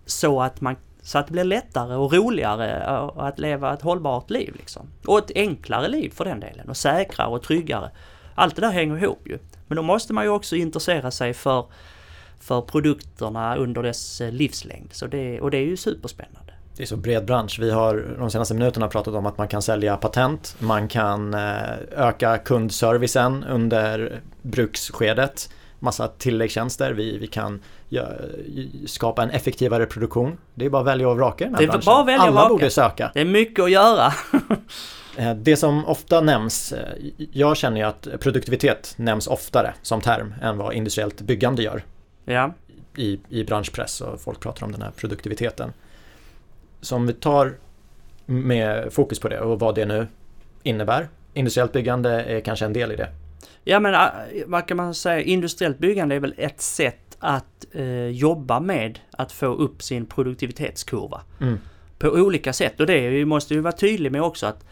så 0.06 0.42
att 0.42 0.60
man 0.60 0.76
så 1.02 1.18
att 1.18 1.26
det 1.26 1.32
blir 1.32 1.44
lättare 1.44 1.94
och 1.94 2.12
roligare 2.12 2.82
eh, 2.82 3.24
att 3.24 3.38
leva 3.38 3.74
ett 3.74 3.82
hållbart 3.82 4.30
liv 4.30 4.54
liksom. 4.58 4.86
Och 5.06 5.18
ett 5.18 5.30
enklare 5.34 5.88
liv 5.88 6.10
för 6.10 6.24
den 6.24 6.40
delen 6.40 6.68
och 6.68 6.76
säkrare 6.76 7.28
och 7.28 7.42
tryggare. 7.42 7.90
Allt 8.34 8.56
det 8.56 8.60
där 8.60 8.70
hänger 8.70 8.96
ihop 8.96 9.22
ju. 9.24 9.38
Men 9.66 9.76
då 9.76 9.82
måste 9.82 10.12
man 10.12 10.24
ju 10.24 10.30
också 10.30 10.56
intressera 10.56 11.10
sig 11.10 11.34
för, 11.34 11.64
för 12.40 12.60
produkterna 12.60 13.56
under 13.56 13.82
dess 13.82 14.20
eh, 14.20 14.32
livslängd. 14.32 14.92
Så 14.92 15.06
det, 15.06 15.40
och 15.40 15.50
det 15.50 15.58
är 15.58 15.66
ju 15.66 15.76
superspännande. 15.76 16.52
Det 16.76 16.82
är 16.82 16.86
så 16.86 16.96
bred 16.96 17.24
bransch. 17.24 17.58
Vi 17.60 17.70
har 17.70 18.16
de 18.18 18.30
senaste 18.30 18.54
minuterna 18.54 18.88
pratat 18.88 19.14
om 19.14 19.26
att 19.26 19.38
man 19.38 19.48
kan 19.48 19.62
sälja 19.62 19.96
patent, 19.96 20.56
man 20.58 20.88
kan 20.88 21.34
eh, 21.34 21.60
öka 21.90 22.38
kundservicen 22.38 23.44
under 23.44 24.20
bruksskedet 24.42 25.50
massa 25.80 26.08
tilläggstjänster. 26.08 26.92
Vi, 26.92 27.18
vi 27.18 27.26
kan 27.26 27.60
skapa 28.86 29.22
en 29.22 29.30
effektivare 29.30 29.86
produktion. 29.86 30.38
Det 30.54 30.64
är 30.64 30.70
bara 30.70 30.80
att 30.82 30.88
välja 30.88 31.08
och 31.08 31.16
vraka 31.16 31.44
i 31.44 31.46
den 31.46 31.54
här 31.54 31.60
det 31.60 31.64
är 31.64 31.68
branschen. 31.68 31.86
Bara 31.86 32.04
välja 32.04 32.22
Alla 32.22 32.48
borde 32.48 32.70
söka. 32.70 33.10
Det 33.14 33.20
är 33.20 33.24
mycket 33.24 33.64
att 33.64 33.70
göra. 33.70 34.12
Eh, 35.16 35.34
det 35.34 35.56
som 35.56 35.86
ofta 35.86 36.20
nämns, 36.20 36.72
eh, 36.72 36.94
jag 37.32 37.56
känner 37.56 37.76
ju 37.76 37.82
att 37.82 38.08
produktivitet 38.20 38.94
nämns 38.96 39.26
oftare 39.26 39.74
som 39.82 40.00
term 40.00 40.34
än 40.42 40.58
vad 40.58 40.74
industriellt 40.74 41.20
byggande 41.20 41.62
gör. 41.62 41.84
Ja. 42.24 42.54
I, 42.96 43.20
i 43.28 43.44
branschpress 43.44 44.00
och 44.00 44.20
folk 44.20 44.40
pratar 44.40 44.66
om 44.66 44.72
den 44.72 44.82
här 44.82 44.90
produktiviteten. 44.90 45.72
Så 46.80 46.96
om 46.96 47.06
vi 47.06 47.12
tar 47.12 47.52
med 48.26 48.92
fokus 48.92 49.18
på 49.20 49.28
det 49.28 49.40
och 49.40 49.60
vad 49.60 49.74
det 49.74 49.86
nu 49.86 50.06
innebär. 50.62 51.08
Industriellt 51.34 51.72
byggande 51.72 52.22
är 52.22 52.40
kanske 52.40 52.64
en 52.64 52.72
del 52.72 52.92
i 52.92 52.96
det. 52.96 53.08
Ja 53.64 53.80
men 53.80 53.94
äh, 53.94 54.00
vad 54.46 54.68
kan 54.68 54.76
man 54.76 54.94
säga, 54.94 55.22
industriellt 55.22 55.78
byggande 55.78 56.14
är 56.14 56.20
väl 56.20 56.34
ett 56.36 56.60
sätt 56.60 57.16
att 57.18 57.66
eh, 57.72 58.06
jobba 58.06 58.60
med 58.60 58.98
att 59.10 59.32
få 59.32 59.46
upp 59.46 59.82
sin 59.82 60.06
produktivitetskurva. 60.06 61.20
Mm. 61.40 61.58
På 61.98 62.08
olika 62.08 62.52
sätt 62.52 62.80
och 62.80 62.86
det 62.86 63.24
måste 63.24 63.54
ju 63.54 63.60
vara 63.60 63.72
tydlig 63.72 64.12
med 64.12 64.22
också 64.22 64.46
att 64.46 64.64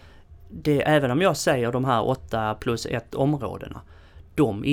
det, 0.50 0.82
även 0.82 1.10
om 1.10 1.22
jag 1.22 1.36
säger 1.36 1.72
de 1.72 1.84
här 1.84 2.08
8 2.08 2.54
plus 2.54 2.86
1 2.86 3.14
områdena, 3.14 3.80
de 4.34 4.64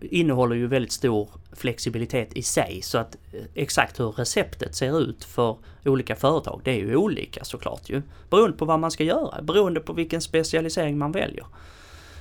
innehåller 0.00 0.56
ju 0.56 0.66
väldigt 0.66 0.92
stor 0.92 1.28
flexibilitet 1.52 2.32
i 2.32 2.42
sig 2.42 2.82
så 2.82 2.98
att 2.98 3.16
eh, 3.32 3.40
exakt 3.54 4.00
hur 4.00 4.10
receptet 4.10 4.74
ser 4.74 5.00
ut 5.00 5.24
för 5.24 5.56
olika 5.84 6.16
företag, 6.16 6.60
det 6.64 6.70
är 6.70 6.76
ju 6.76 6.96
olika 6.96 7.44
såklart 7.44 7.90
ju. 7.90 8.02
Beroende 8.30 8.56
på 8.56 8.64
vad 8.64 8.80
man 8.80 8.90
ska 8.90 9.04
göra, 9.04 9.42
beroende 9.42 9.80
på 9.80 9.92
vilken 9.92 10.20
specialisering 10.20 10.98
man 10.98 11.12
väljer. 11.12 11.46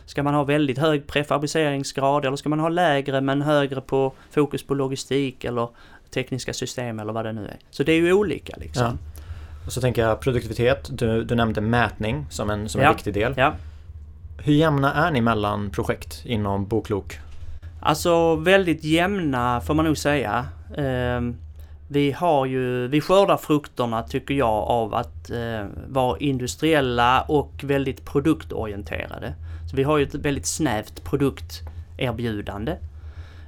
Ska 0.05 0.23
man 0.23 0.33
ha 0.33 0.43
väldigt 0.43 0.77
hög 0.77 1.07
prefabriceringsgrad 1.07 2.25
eller 2.25 2.37
ska 2.37 2.49
man 2.49 2.59
ha 2.59 2.69
lägre 2.69 3.21
men 3.21 3.41
högre 3.41 3.81
på 3.81 4.13
fokus 4.31 4.63
på 4.63 4.73
logistik 4.73 5.43
eller 5.43 5.69
tekniska 6.13 6.53
system 6.53 6.99
eller 6.99 7.13
vad 7.13 7.25
det 7.25 7.33
nu 7.33 7.45
är. 7.45 7.57
Så 7.69 7.83
det 7.83 7.91
är 7.91 7.95
ju 7.95 8.13
olika 8.13 8.53
liksom. 8.57 8.83
Ja. 8.83 8.93
Och 9.65 9.73
så 9.73 9.81
tänker 9.81 10.01
jag 10.01 10.19
produktivitet, 10.19 10.89
du, 10.91 11.23
du 11.23 11.35
nämnde 11.35 11.61
mätning 11.61 12.25
som 12.29 12.49
en, 12.49 12.69
som 12.69 12.81
en 12.81 12.85
ja. 12.85 12.93
viktig 12.93 13.13
del. 13.13 13.33
Ja. 13.37 13.53
Hur 14.43 14.53
jämna 14.53 14.93
är 14.93 15.11
ni 15.11 15.21
mellan 15.21 15.69
projekt 15.69 16.21
inom 16.25 16.67
Boklok? 16.67 17.19
Alltså 17.81 18.35
väldigt 18.35 18.83
jämna 18.83 19.61
får 19.61 19.73
man 19.73 19.85
nog 19.85 19.97
säga. 19.97 20.45
Eh, 20.77 21.21
vi 21.87 22.11
har 22.11 22.45
ju, 22.45 22.87
vi 22.87 23.01
skördar 23.01 23.37
frukterna 23.37 24.03
tycker 24.03 24.33
jag 24.33 24.63
av 24.69 24.93
att 24.93 25.29
eh, 25.29 25.65
vara 25.87 26.17
industriella 26.17 27.21
och 27.21 27.51
väldigt 27.63 28.05
produktorienterade. 28.05 29.33
Så 29.69 29.75
vi 29.75 29.83
har 29.83 29.97
ju 29.97 30.03
ett 30.03 30.15
väldigt 30.15 30.45
snävt 30.45 31.03
produkterbjudande. 31.03 32.71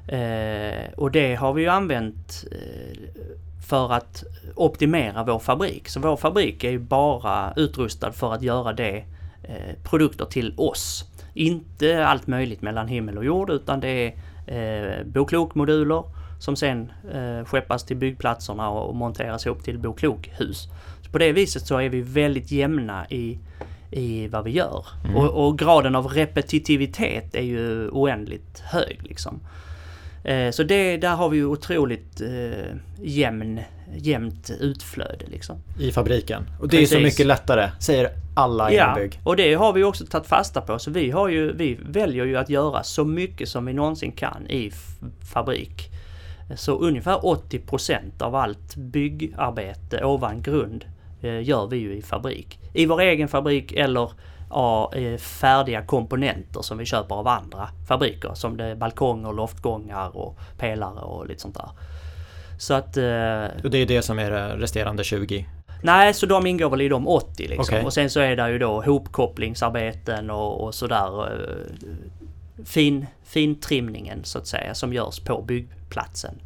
Eh, 0.08 0.94
och 0.98 1.12
det 1.12 1.36
har 1.36 1.54
vi 1.54 1.62
ju 1.62 1.68
använt 1.68 2.46
eh, 2.52 2.98
för 3.68 3.94
att 3.94 4.24
optimera 4.56 5.24
vår 5.24 5.40
fabrik. 5.40 5.88
Så 5.88 6.00
vår 6.00 6.18
fabrik 6.18 6.64
är 6.64 6.72
ju 6.72 6.80
bara 6.80 7.54
utrustad 7.56 8.12
för 8.12 8.34
att 8.34 8.42
göra 8.42 8.74
det 8.74 9.04
eh, 9.44 9.76
produkter 9.84 10.26
till 10.26 10.54
oss. 10.58 11.06
Inte 11.34 12.08
allt 12.08 12.28
möjligt 12.28 12.62
mellan 12.62 12.88
himmel 12.88 13.18
och 13.18 13.26
jord 13.26 13.50
utan 13.50 13.80
det 13.80 14.14
är 14.48 15.00
eh, 15.00 15.06
boklokmoduler 15.06 16.04
som 16.40 16.56
sen 16.56 16.92
eh, 17.14 17.46
skeppas 17.46 17.86
till 17.86 17.98
byggplatserna 17.98 18.70
och 18.70 18.96
monteras 18.96 19.46
ihop 19.46 19.64
till 19.64 19.80
boklokhus. 19.80 20.68
Så 21.02 21.12
på 21.12 21.18
det 21.18 21.32
viset 21.32 21.68
så 21.68 21.78
är 21.78 21.90
vi 21.90 22.02
väldigt 22.02 22.52
jämna 22.52 23.08
i, 23.10 23.40
i 23.92 24.28
vad 24.28 24.44
vi 24.44 24.52
gör. 24.52 24.86
Mm. 25.04 25.16
Och, 25.16 25.48
och, 25.48 25.60
graden 25.60 25.96
av 25.96 26.08
repetitivitet 26.08 27.36
är 27.36 27.44
ju 27.44 27.90
oändligt 27.90 28.60
hög 28.60 29.00
liksom. 29.04 29.40
Eh, 30.24 30.52
så 30.52 30.64
det, 30.64 30.98
där 30.98 31.16
har 31.16 31.30
vi 31.30 31.38
ju 31.38 31.46
otroligt 31.46 32.22
eh, 32.22 32.76
jämn, 33.02 33.60
jämnt 33.96 34.50
utflöde 34.60 35.26
liksom. 35.28 35.58
I 35.80 35.92
fabriken. 35.92 36.44
Och 36.60 36.68
det 36.68 36.78
Precis. 36.78 36.92
är 36.92 36.98
så 36.98 37.04
mycket 37.04 37.28
lättare, 37.28 37.70
säger 37.80 38.10
alla 38.36 38.72
inom 38.72 38.88
ja, 38.88 38.96
bygg. 38.96 39.20
och 39.24 39.36
det 39.36 39.54
har 39.54 39.74
vi 39.74 39.84
också 39.84 40.06
tagit 40.06 40.28
fasta 40.28 40.62
på. 40.62 40.80
Så 40.80 40.92
vi, 40.92 41.12
har 41.12 41.30
ju, 41.30 41.54
vi 41.54 41.80
väljer 41.90 42.26
ju 42.26 42.38
att 42.38 42.50
göra 42.50 42.84
så 42.84 43.06
mycket 43.06 43.50
som 43.50 43.66
vi 43.66 43.74
någonsin 43.74 44.12
kan 44.12 44.48
i 44.50 44.72
fabrik. 45.34 45.90
Så 46.56 46.78
ungefär 46.78 47.16
80% 47.16 48.24
av 48.24 48.36
allt 48.36 48.76
byggarbete 48.76 50.04
ovan 50.04 50.42
grund 50.42 50.86
eh, 51.22 51.42
gör 51.44 51.68
vi 51.68 51.78
ju 51.78 51.98
i 51.98 52.02
fabrik. 52.02 52.60
I 52.74 52.86
vår 52.86 53.02
egen 53.02 53.28
fabrik 53.28 53.72
eller 53.72 54.12
av 54.50 54.96
eh, 54.96 55.18
färdiga 55.18 55.82
komponenter 55.82 56.62
som 56.62 56.78
vi 56.78 56.86
köper 56.86 57.16
av 57.16 57.28
andra 57.28 57.70
fabriker. 57.88 58.34
Som 58.34 58.58
det 58.58 58.66
är 58.66 58.76
balkonger, 58.76 59.34
loftgångar 59.34 60.18
och 60.18 60.40
pelare 60.58 61.00
och 61.00 61.28
lite 61.28 61.42
sånt 61.42 61.56
där. 61.56 61.70
Så 62.60 62.74
att... 62.74 62.98
Eh, 62.98 63.64
och 63.64 63.72
det 63.72 63.78
är 63.78 63.86
det 63.86 64.02
som 64.02 64.20
är 64.20 64.58
resterande 64.58 65.04
20? 65.04 65.46
Nej, 65.84 66.14
så 66.14 66.26
de 66.26 66.48
ingår 66.48 66.70
väl 66.70 66.82
i 66.82 66.90
de 66.90 67.08
80 67.08 67.48
liksom. 67.48 67.62
Okay. 67.62 67.84
Och 67.84 67.94
sen 67.94 68.10
så 68.10 68.20
är 68.20 68.36
det 68.36 68.50
ju 68.50 68.60
då 68.60 68.82
hopkopplingsarbeten 68.82 70.30
och, 70.30 70.64
och 70.64 70.76
sådär. 70.76 71.32
Fin, 72.66 73.06
fintrimningen 73.24 74.24
så 74.24 74.38
att 74.38 74.48
säga 74.48 74.74
som 74.74 74.94
görs 74.94 75.20
på 75.20 75.42
byggplatsen. 75.42 76.42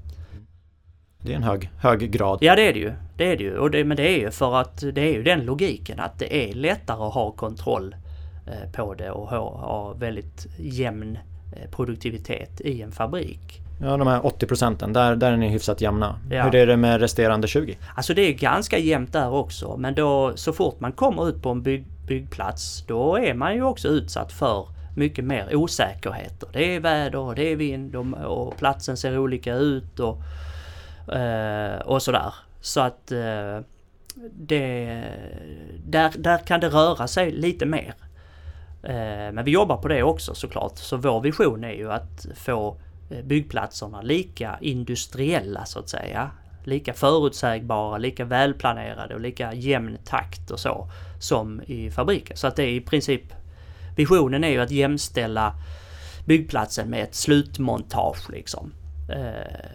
Det 1.24 1.32
är 1.32 1.36
en 1.36 1.44
hög, 1.44 1.70
hög 1.78 2.12
grad. 2.12 2.38
Ja 2.42 2.56
det 2.56 2.70
är 2.70 2.74
det 2.74 2.80
ju. 2.80 2.94
Det 3.18 3.32
är 3.32 3.38
det 3.38 3.44
ju. 3.44 3.58
Och 3.58 3.72
det, 3.72 3.84
men 3.84 3.98
det 3.98 4.10
är 4.10 4.20
ju 4.20 4.32
för 4.32 4.56
att 4.56 4.84
det 4.94 5.02
är 5.02 5.14
ju 5.14 5.24
den 5.24 5.46
logiken 5.46 6.00
att 6.00 6.20
det 6.20 6.50
är 6.50 6.54
lättare 6.54 7.04
att 7.04 7.14
ha 7.14 7.32
kontroll 7.32 7.96
eh, 8.48 8.72
på 8.72 8.94
det 8.94 9.12
och 9.12 9.28
ha, 9.28 9.38
ha 9.38 9.94
väldigt 9.94 10.48
jämn 10.58 11.18
eh, 11.56 11.70
produktivitet 11.72 12.62
i 12.62 12.82
en 12.82 12.92
fabrik. 12.92 13.62
Ja 13.82 13.98
de 13.98 14.08
här 14.08 14.26
80 14.26 14.48
procenten, 14.48 14.94
där, 14.94 15.16
där 15.16 15.32
är 15.32 15.38
ni 15.38 15.50
hyfsat 15.50 15.82
jämna. 15.82 16.20
Ja. 16.32 16.44
Hur 16.44 16.56
är 16.56 16.68
det 16.68 16.78
med 16.78 17.00
resterande 17.02 17.48
20? 17.48 17.78
Alltså 17.96 18.14
det 18.14 18.22
är 18.22 18.34
ganska 18.34 18.78
jämnt 18.78 19.14
där 19.14 19.34
också 19.34 19.78
men 19.78 19.96
då 19.96 20.32
så 20.36 20.54
fort 20.54 20.80
man 20.80 20.92
kommer 20.92 21.30
ut 21.30 21.42
på 21.42 21.50
en 21.50 21.64
bygg, 21.64 21.86
byggplats 22.08 22.84
då 22.88 23.18
är 23.18 23.34
man 23.34 23.56
ju 23.56 23.64
också 23.64 23.88
utsatt 23.88 24.32
för 24.32 24.68
mycket 24.96 25.26
mer 25.26 25.56
osäkerheter. 25.56 26.50
Det 26.54 26.76
är 26.76 26.80
väder 26.80 27.20
och 27.20 27.36
det 27.36 27.52
är 27.52 27.56
vind 27.56 27.96
och, 27.96 28.06
och 28.14 28.58
platsen 28.58 28.98
ser 28.98 29.18
olika 29.18 29.54
ut 29.54 30.00
och 30.00 30.22
Eh, 31.08 31.82
och 31.82 32.02
sådär. 32.02 32.34
Så 32.62 32.82
att 32.82 33.12
eh, 33.12 33.60
det, 34.32 35.04
där, 35.86 36.12
där 36.18 36.38
kan 36.38 36.60
det 36.60 36.70
röra 36.70 37.08
sig 37.08 37.32
lite 37.32 37.66
mer. 37.66 37.94
Eh, 38.84 39.32
men 39.34 39.44
vi 39.46 39.52
jobbar 39.52 39.78
på 39.78 39.88
det 39.88 40.04
också 40.04 40.36
såklart. 40.36 40.78
Så 40.78 40.98
vår 40.98 41.22
vision 41.22 41.64
är 41.64 41.74
ju 41.74 41.92
att 41.92 42.26
få 42.36 42.78
eh, 43.10 43.24
byggplatserna 43.24 44.02
lika 44.02 44.58
industriella 44.62 45.66
så 45.66 45.80
att 45.80 45.90
säga. 45.90 46.32
Lika 46.64 46.94
förutsägbara, 46.94 47.98
lika 47.98 48.26
välplanerade 48.26 49.14
och 49.14 49.22
lika 49.22 49.54
jämn 49.54 49.98
takt 50.06 50.52
och 50.52 50.60
så 50.60 50.88
som 51.20 51.62
i 51.62 51.92
fabriken. 51.92 52.38
Så 52.38 52.48
att 52.48 52.56
det 52.56 52.64
är 52.64 52.72
i 52.72 52.82
princip 52.82 53.24
Visionen 54.02 54.44
är 54.44 54.50
ju 54.50 54.62
att 54.62 54.72
jämställa 54.72 55.54
byggplatsen 56.26 56.90
med 56.90 57.04
ett 57.04 57.16
slutmontage 57.16 58.30
liksom. 58.30 58.72
Eh, 59.10 59.66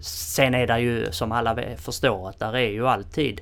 sen 0.00 0.54
är 0.54 0.66
det 0.66 0.80
ju 0.80 1.12
som 1.12 1.32
alla 1.32 1.56
förstår 1.76 2.28
att 2.28 2.38
där 2.38 2.56
är 2.56 2.70
ju 2.70 2.88
alltid 2.88 3.40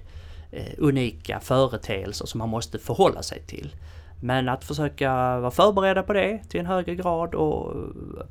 eh, 0.50 0.72
unika 0.78 1.40
företeelser 1.40 2.26
som 2.26 2.38
man 2.38 2.48
måste 2.48 2.78
förhålla 2.78 3.22
sig 3.22 3.42
till. 3.46 3.76
Men 4.20 4.48
att 4.48 4.64
försöka 4.64 5.10
vara 5.40 5.50
förberedda 5.50 6.02
på 6.02 6.12
det 6.12 6.40
till 6.48 6.60
en 6.60 6.66
högre 6.66 6.94
grad 6.94 7.34
och 7.34 7.76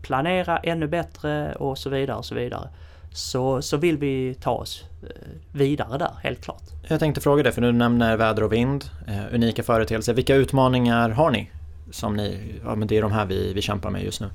planera 0.01 0.57
ännu 0.57 0.88
bättre 0.88 1.55
och 1.55 1.77
så 1.77 1.89
vidare 1.89 2.17
och 2.17 2.25
så 2.25 2.35
vidare. 2.35 2.69
Så, 3.13 3.61
så 3.61 3.77
vill 3.77 3.97
vi 3.97 4.35
ta 4.41 4.51
oss 4.51 4.85
eh, 5.03 5.09
vidare 5.51 5.97
där, 5.97 6.11
helt 6.23 6.41
klart. 6.41 6.63
Jag 6.88 6.99
tänkte 6.99 7.21
fråga 7.21 7.43
dig, 7.43 7.51
för 7.51 7.61
du 7.61 7.71
nämner 7.71 8.17
väder 8.17 8.43
och 8.43 8.53
vind, 8.53 8.85
eh, 9.07 9.33
unika 9.35 9.63
företeelser. 9.63 10.13
Vilka 10.13 10.35
utmaningar 10.35 11.09
har 11.09 11.31
ni? 11.31 11.49
Som 11.91 12.15
ni, 12.15 12.59
ja 12.63 12.75
men 12.75 12.88
det 12.88 12.97
är 12.97 13.01
de 13.01 13.11
här 13.11 13.25
vi, 13.25 13.53
vi 13.53 13.61
kämpar 13.61 13.89
med 13.89 14.03
just 14.03 14.21
nu. 14.21 14.29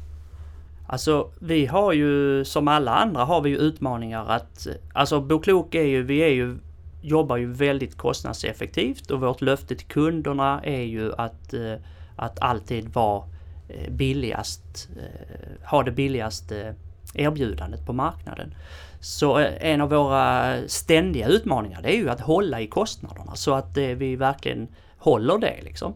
Alltså 0.86 1.30
vi 1.38 1.66
har 1.66 1.92
ju 1.92 2.44
som 2.44 2.68
alla 2.68 2.94
andra 2.94 3.24
har 3.24 3.40
vi 3.40 3.50
ju 3.50 3.56
utmaningar 3.56 4.26
att 4.28 4.66
Alltså 4.92 5.20
Boklok 5.20 5.74
är 5.74 5.82
ju, 5.82 6.02
vi 6.02 6.18
är 6.18 6.28
ju 6.28 6.58
jobbar 7.02 7.36
ju 7.36 7.52
väldigt 7.52 7.96
kostnadseffektivt 7.96 9.10
och 9.10 9.20
vårt 9.20 9.40
löfte 9.40 9.76
till 9.76 9.86
kunderna 9.86 10.60
är 10.64 10.82
ju 10.82 11.12
att, 11.14 11.54
eh, 11.54 11.74
att 12.16 12.40
alltid 12.40 12.88
vara 12.88 13.24
eh, 13.68 13.92
billigast, 13.92 14.88
eh, 14.96 15.68
ha 15.70 15.82
det 15.82 15.90
billigaste 15.90 16.74
erbjudandet 17.14 17.86
på 17.86 17.92
marknaden. 17.92 18.54
Så 19.00 19.38
en 19.60 19.80
av 19.80 19.90
våra 19.90 20.56
ständiga 20.68 21.28
utmaningar 21.28 21.82
det 21.82 21.94
är 21.94 21.96
ju 21.96 22.10
att 22.10 22.20
hålla 22.20 22.60
i 22.60 22.66
kostnaderna 22.66 23.34
så 23.34 23.54
att 23.54 23.76
vi 23.76 24.16
verkligen 24.16 24.68
håller 24.98 25.38
det 25.38 25.56
liksom. 25.62 25.94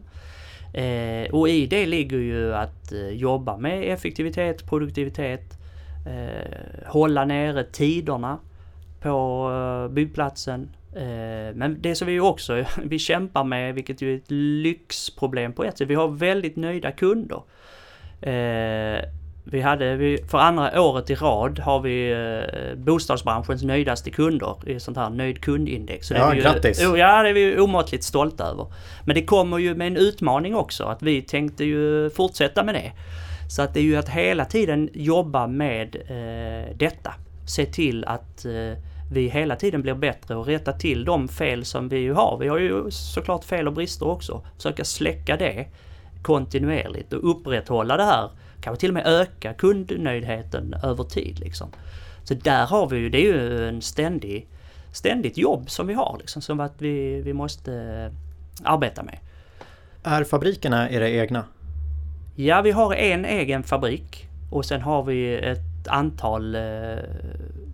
Eh, 0.77 1.29
och 1.31 1.49
i 1.49 1.67
det 1.67 1.85
ligger 1.85 2.17
ju 2.17 2.53
att 2.53 2.91
eh, 2.91 3.09
jobba 3.09 3.57
med 3.57 3.93
effektivitet, 3.93 4.65
produktivitet, 4.69 5.57
eh, 6.05 6.87
hålla 6.87 7.25
nere 7.25 7.63
tiderna 7.63 8.37
på 9.01 9.49
eh, 9.51 9.93
byggplatsen. 9.93 10.69
Eh, 10.95 11.55
men 11.55 11.77
det 11.79 11.95
som 11.95 12.07
vi 12.07 12.19
också 12.19 12.65
vi 12.83 12.99
kämpar 12.99 13.43
med, 13.43 13.75
vilket 13.75 14.01
ju 14.01 14.13
är 14.13 14.17
ett 14.17 14.31
lyxproblem 14.31 15.53
på 15.53 15.63
ett 15.63 15.77
sätt, 15.77 15.89
vi 15.89 15.95
har 15.95 16.07
väldigt 16.07 16.55
nöjda 16.55 16.91
kunder. 16.91 17.41
Eh, 18.21 19.03
vi 19.51 19.61
hade, 19.61 20.17
för 20.27 20.37
andra 20.37 20.81
året 20.81 21.09
i 21.09 21.15
rad 21.15 21.59
har 21.59 21.79
vi 21.79 22.11
eh, 22.11 22.77
bostadsbranschens 22.77 23.63
nöjdaste 23.63 24.09
kunder 24.09 24.69
i 24.69 24.79
sånt 24.79 24.97
här 24.97 25.09
nöjd 25.09 25.41
kundindex. 25.41 26.07
Så 26.07 26.13
ja, 26.13 26.29
det 26.29 26.37
är 26.37 26.41
grattis! 26.41 26.81
Ju, 26.81 26.97
ja, 26.97 27.23
det 27.23 27.29
är 27.29 27.33
vi 27.33 27.59
omåttligt 27.59 28.03
stolta 28.03 28.43
över. 28.43 28.67
Men 29.05 29.15
det 29.15 29.25
kommer 29.25 29.57
ju 29.57 29.75
med 29.75 29.87
en 29.87 29.97
utmaning 29.97 30.55
också, 30.55 30.83
att 30.83 31.01
vi 31.01 31.21
tänkte 31.21 31.65
ju 31.65 32.09
fortsätta 32.09 32.63
med 32.63 32.75
det. 32.75 32.91
Så 33.49 33.61
att 33.61 33.73
det 33.73 33.79
är 33.79 33.83
ju 33.83 33.95
att 33.95 34.09
hela 34.09 34.45
tiden 34.45 34.89
jobba 34.93 35.47
med 35.47 35.95
eh, 35.95 36.75
detta. 36.75 37.13
Se 37.47 37.65
till 37.65 38.05
att 38.05 38.45
eh, 38.45 38.51
vi 39.11 39.27
hela 39.27 39.55
tiden 39.55 39.81
blir 39.81 39.93
bättre 39.93 40.35
och 40.35 40.45
rätta 40.45 40.73
till 40.73 41.05
de 41.05 41.27
fel 41.27 41.65
som 41.65 41.89
vi 41.89 41.97
ju 41.97 42.13
har. 42.13 42.37
Vi 42.37 42.47
har 42.47 42.57
ju 42.57 42.91
såklart 42.91 43.43
fel 43.43 43.67
och 43.67 43.73
brister 43.73 44.07
också. 44.07 44.41
Försöka 44.55 44.83
släcka 44.83 45.37
det 45.37 45.67
kontinuerligt 46.21 47.13
och 47.13 47.31
upprätthålla 47.31 47.97
det 47.97 48.03
här 48.03 48.29
kanske 48.61 48.79
till 48.79 48.89
och 48.89 48.93
med 48.93 49.07
öka 49.07 49.53
kundnöjdheten 49.53 50.75
över 50.83 51.03
tid. 51.03 51.39
Liksom. 51.39 51.69
Så 52.23 52.33
där 52.33 52.65
har 52.65 52.87
vi 52.87 52.97
ju, 52.97 53.09
det 53.09 53.17
är 53.17 53.33
ju 53.33 53.67
en 53.67 53.81
ständig, 53.81 54.47
ständigt 54.91 55.37
jobb 55.37 55.69
som 55.69 55.87
vi 55.87 55.93
har 55.93 56.15
liksom, 56.19 56.41
som 56.41 56.59
att 56.59 56.73
vi, 56.77 57.21
vi 57.21 57.33
måste 57.33 58.11
arbeta 58.63 59.03
med. 59.03 59.19
Är 60.03 60.23
fabrikerna 60.23 60.89
era 60.89 61.09
egna? 61.09 61.45
Ja, 62.35 62.61
vi 62.61 62.71
har 62.71 62.93
en 62.93 63.25
egen 63.25 63.63
fabrik 63.63 64.27
och 64.51 64.65
sen 64.65 64.81
har 64.81 65.03
vi 65.03 65.35
ett 65.35 65.87
antal 65.87 66.55
eh, 66.55 66.61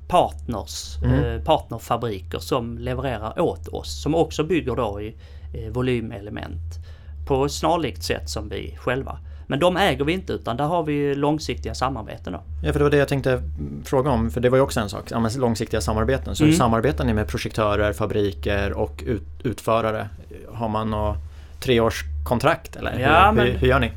partners, 0.08 0.98
mm. 1.04 1.24
Eh, 1.24 1.44
partnerfabriker 1.44 2.40
som 2.40 2.78
levererar 2.78 3.40
åt 3.40 3.68
oss 3.68 4.04
som 4.04 4.16
också 4.16 4.44
bygger 4.44 4.76
då 4.76 5.02
i 5.02 5.16
eh, 5.54 5.72
volymelement 5.72 6.80
på 7.28 7.50
snarlikt 7.50 8.04
sätt 8.04 8.30
som 8.30 8.50
vi 8.50 8.76
själva. 8.78 9.20
Men 9.48 9.60
de 9.60 9.78
äger 9.78 10.06
vi 10.06 10.14
inte 10.14 10.34
utan 10.34 10.58
där 10.58 10.66
har 10.66 10.84
vi 10.84 11.16
långsiktiga 11.16 11.76
samarbeten 11.76 12.34
då. 12.34 12.44
Ja, 12.64 12.72
för 12.72 12.80
det 12.80 12.84
var 12.84 12.92
det 12.92 12.98
jag 12.98 13.08
tänkte 13.08 13.42
fråga 13.86 14.12
om, 14.12 14.32
för 14.32 14.42
det 14.42 14.50
var 14.50 14.58
ju 14.58 14.62
också 14.62 14.80
en 14.80 14.90
sak, 14.90 15.12
ja, 15.12 15.30
långsiktiga 15.38 15.82
samarbeten. 15.82 16.36
Så 16.36 16.44
mm. 16.44 16.52
hur 16.52 16.58
samarbetar 16.58 17.06
ni 17.06 17.14
med 17.14 17.28
projektörer, 17.28 17.94
fabriker 17.94 18.74
och 18.74 19.04
ut, 19.06 19.24
utförare? 19.44 20.10
Har 20.54 20.70
man 20.70 20.90
något 20.90 21.18
treårskontrakt 21.60 22.76
eller 22.76 23.00
ja, 23.00 23.26
hur, 23.30 23.36
men, 23.36 23.48
hur, 23.48 23.54
hur, 23.54 23.68
gör 23.68 23.80
ni? 23.80 23.92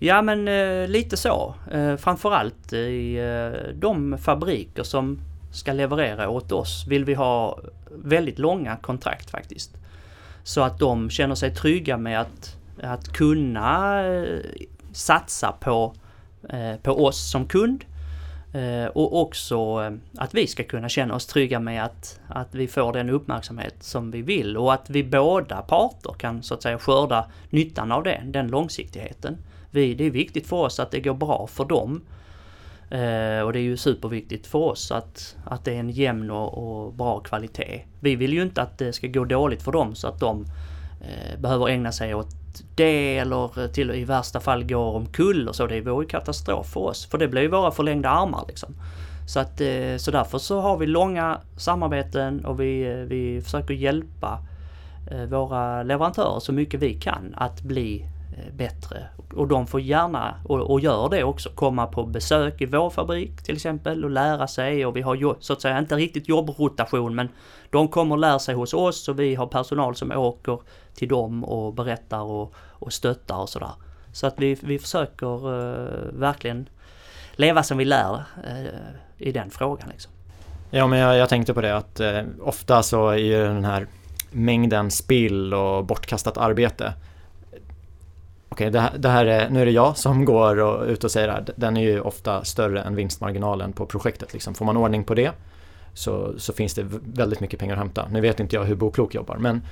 Ja 0.00 0.22
men 0.22 0.48
eh, 0.48 0.88
lite 0.88 1.16
så. 1.16 1.54
Eh, 1.72 1.96
framförallt 1.96 2.72
i 2.72 3.18
eh, 3.18 3.74
de 3.74 4.18
fabriker 4.18 4.82
som 4.82 5.20
ska 5.50 5.72
leverera 5.72 6.28
åt 6.28 6.52
oss 6.52 6.86
vill 6.88 7.04
vi 7.04 7.14
ha 7.14 7.58
väldigt 8.04 8.38
långa 8.38 8.76
kontrakt 8.76 9.30
faktiskt. 9.30 9.76
Så 10.42 10.62
att 10.62 10.78
de 10.78 11.10
känner 11.10 11.34
sig 11.34 11.54
trygga 11.54 11.96
med 11.96 12.20
att, 12.20 12.56
att 12.82 13.12
kunna 13.12 14.00
eh, 14.06 14.40
satsa 14.92 15.52
på, 15.52 15.94
eh, 16.48 16.76
på 16.82 17.04
oss 17.06 17.30
som 17.30 17.46
kund. 17.46 17.84
Eh, 18.52 18.86
och 18.86 19.20
också 19.20 19.56
eh, 19.56 20.22
att 20.22 20.34
vi 20.34 20.46
ska 20.46 20.64
kunna 20.64 20.88
känna 20.88 21.14
oss 21.14 21.26
trygga 21.26 21.60
med 21.60 21.84
att, 21.84 22.20
att 22.28 22.54
vi 22.54 22.68
får 22.68 22.92
den 22.92 23.10
uppmärksamhet 23.10 23.76
som 23.80 24.10
vi 24.10 24.22
vill 24.22 24.56
och 24.56 24.74
att 24.74 24.90
vi 24.90 25.04
båda 25.04 25.62
parter 25.62 26.12
kan 26.18 26.42
så 26.42 26.54
att 26.54 26.62
säga 26.62 26.78
skörda 26.78 27.30
nyttan 27.50 27.92
av 27.92 28.02
det, 28.02 28.22
den 28.24 28.48
långsiktigheten. 28.48 29.36
Vi, 29.70 29.94
det 29.94 30.04
är 30.04 30.10
viktigt 30.10 30.46
för 30.46 30.56
oss 30.56 30.80
att 30.80 30.90
det 30.90 31.00
går 31.00 31.14
bra 31.14 31.46
för 31.46 31.64
dem. 31.64 32.00
Eh, 32.90 33.42
och 33.42 33.52
det 33.52 33.58
är 33.58 33.62
ju 33.62 33.76
superviktigt 33.76 34.46
för 34.46 34.58
oss 34.58 34.90
att, 34.90 35.36
att 35.44 35.64
det 35.64 35.74
är 35.74 35.80
en 35.80 35.90
jämn 35.90 36.30
och, 36.30 36.58
och, 36.58 36.92
bra 36.92 37.20
kvalitet. 37.20 37.84
Vi 38.00 38.16
vill 38.16 38.32
ju 38.32 38.42
inte 38.42 38.62
att 38.62 38.78
det 38.78 38.92
ska 38.92 39.06
gå 39.06 39.24
dåligt 39.24 39.62
för 39.62 39.72
dem 39.72 39.94
så 39.94 40.08
att 40.08 40.20
de 40.20 40.44
Eh, 41.00 41.40
behöver 41.40 41.68
ägna 41.68 41.92
sig 41.92 42.14
åt 42.14 42.28
det 42.74 43.18
eller 43.18 43.68
till 43.68 43.90
i 43.90 44.04
värsta 44.04 44.40
fall 44.40 44.64
går 44.64 44.94
omkull 44.94 45.48
och 45.48 45.56
så. 45.56 45.66
Det 45.66 45.80
vore 45.80 46.04
ju 46.04 46.08
katastrof 46.08 46.66
för 46.66 46.80
oss. 46.80 47.06
För 47.06 47.18
det 47.18 47.28
blir 47.28 47.42
ju 47.42 47.48
våra 47.48 47.70
förlängda 47.70 48.08
armar 48.08 48.44
liksom. 48.48 48.74
Så, 49.26 49.40
att, 49.40 49.60
eh, 49.60 49.96
så 49.96 50.10
därför 50.10 50.38
så 50.38 50.60
har 50.60 50.76
vi 50.76 50.86
långa 50.86 51.40
samarbeten 51.56 52.44
och 52.44 52.60
vi, 52.60 52.82
eh, 52.82 52.96
vi 52.96 53.40
försöker 53.44 53.74
hjälpa 53.74 54.38
våra 55.28 55.82
leverantörer 55.82 56.40
så 56.40 56.52
mycket 56.52 56.80
vi 56.80 56.94
kan 56.94 57.34
att 57.36 57.62
bli 57.62 58.04
Eh, 58.38 58.52
bättre. 58.52 59.06
Och 59.34 59.48
de 59.48 59.66
får 59.66 59.80
gärna, 59.80 60.34
och, 60.44 60.70
och 60.70 60.80
gör 60.80 61.08
det 61.08 61.24
också, 61.24 61.50
komma 61.50 61.86
på 61.86 62.06
besök 62.06 62.60
i 62.60 62.66
vår 62.66 62.90
fabrik 62.90 63.42
till 63.42 63.54
exempel 63.54 64.04
och 64.04 64.10
lära 64.10 64.46
sig 64.46 64.86
och 64.86 64.96
vi 64.96 65.00
har 65.00 65.36
så 65.40 65.52
att 65.52 65.62
säga 65.62 65.78
inte 65.78 65.96
riktigt 65.96 66.28
jobbrotation 66.28 67.14
men 67.14 67.28
de 67.70 67.88
kommer 67.88 68.14
och 68.14 68.18
lär 68.18 68.38
sig 68.38 68.54
hos 68.54 68.74
oss 68.74 69.08
och 69.08 69.20
vi 69.20 69.34
har 69.34 69.46
personal 69.46 69.94
som 69.96 70.12
åker 70.12 70.60
till 70.94 71.08
dem 71.08 71.44
och 71.44 71.74
berättar 71.74 72.20
och, 72.20 72.54
och 72.56 72.92
stöttar 72.92 73.36
och 73.36 73.48
sådär. 73.48 73.72
Så 74.12 74.26
att 74.26 74.34
vi, 74.36 74.58
vi 74.62 74.78
försöker 74.78 75.48
uh, 75.48 76.12
verkligen 76.12 76.68
leva 77.32 77.62
som 77.62 77.78
vi 77.78 77.84
lär 77.84 78.14
uh, 78.14 78.68
i 79.18 79.32
den 79.32 79.50
frågan. 79.50 79.88
Liksom. 79.88 80.12
Ja 80.70 80.86
men 80.86 80.98
jag, 80.98 81.16
jag 81.16 81.28
tänkte 81.28 81.54
på 81.54 81.60
det 81.60 81.76
att 81.76 82.00
uh, 82.00 82.20
ofta 82.40 82.82
så 82.82 83.08
är 83.08 83.16
ju 83.16 83.44
den 83.44 83.64
här 83.64 83.86
mängden 84.30 84.90
spill 84.90 85.54
och 85.54 85.84
bortkastat 85.84 86.38
arbete 86.38 86.92
okej, 88.48 88.68
okay, 88.68 88.80
det, 88.80 88.98
det, 88.98 89.08
här 89.08 89.26
är, 89.26 89.50
nu 89.50 89.60
är 89.60 89.66
det 89.66 89.72
jag 89.72 89.96
som 89.96 90.24
går 90.24 90.58
och, 90.58 90.86
ut 90.86 91.04
och 91.04 91.10
säger 91.10 91.26
det 91.26 91.32
här. 91.32 91.44
Den 91.56 91.76
är 91.76 91.82
ju 91.82 92.00
ofta 92.00 92.44
större 92.44 92.82
än 92.82 92.94
vinstmarginalen 92.94 93.72
på 93.72 93.86
projektet. 93.86 94.32
Liksom. 94.32 94.54
Får 94.54 94.64
man 94.64 94.76
ordning 94.76 95.04
på 95.04 95.14
det 95.14 95.32
så, 95.94 96.34
så 96.38 96.52
finns 96.52 96.74
det 96.74 96.86
väldigt 97.14 97.40
mycket 97.40 97.60
pengar 97.60 97.74
att 97.74 97.78
hämta. 97.78 98.08
Nu 98.10 98.20
vet 98.20 98.40
inte 98.40 98.56
jag 98.56 98.64
hur 98.64 98.76
Boklok 98.76 99.14
jobbar 99.14 99.36
men 99.36 99.62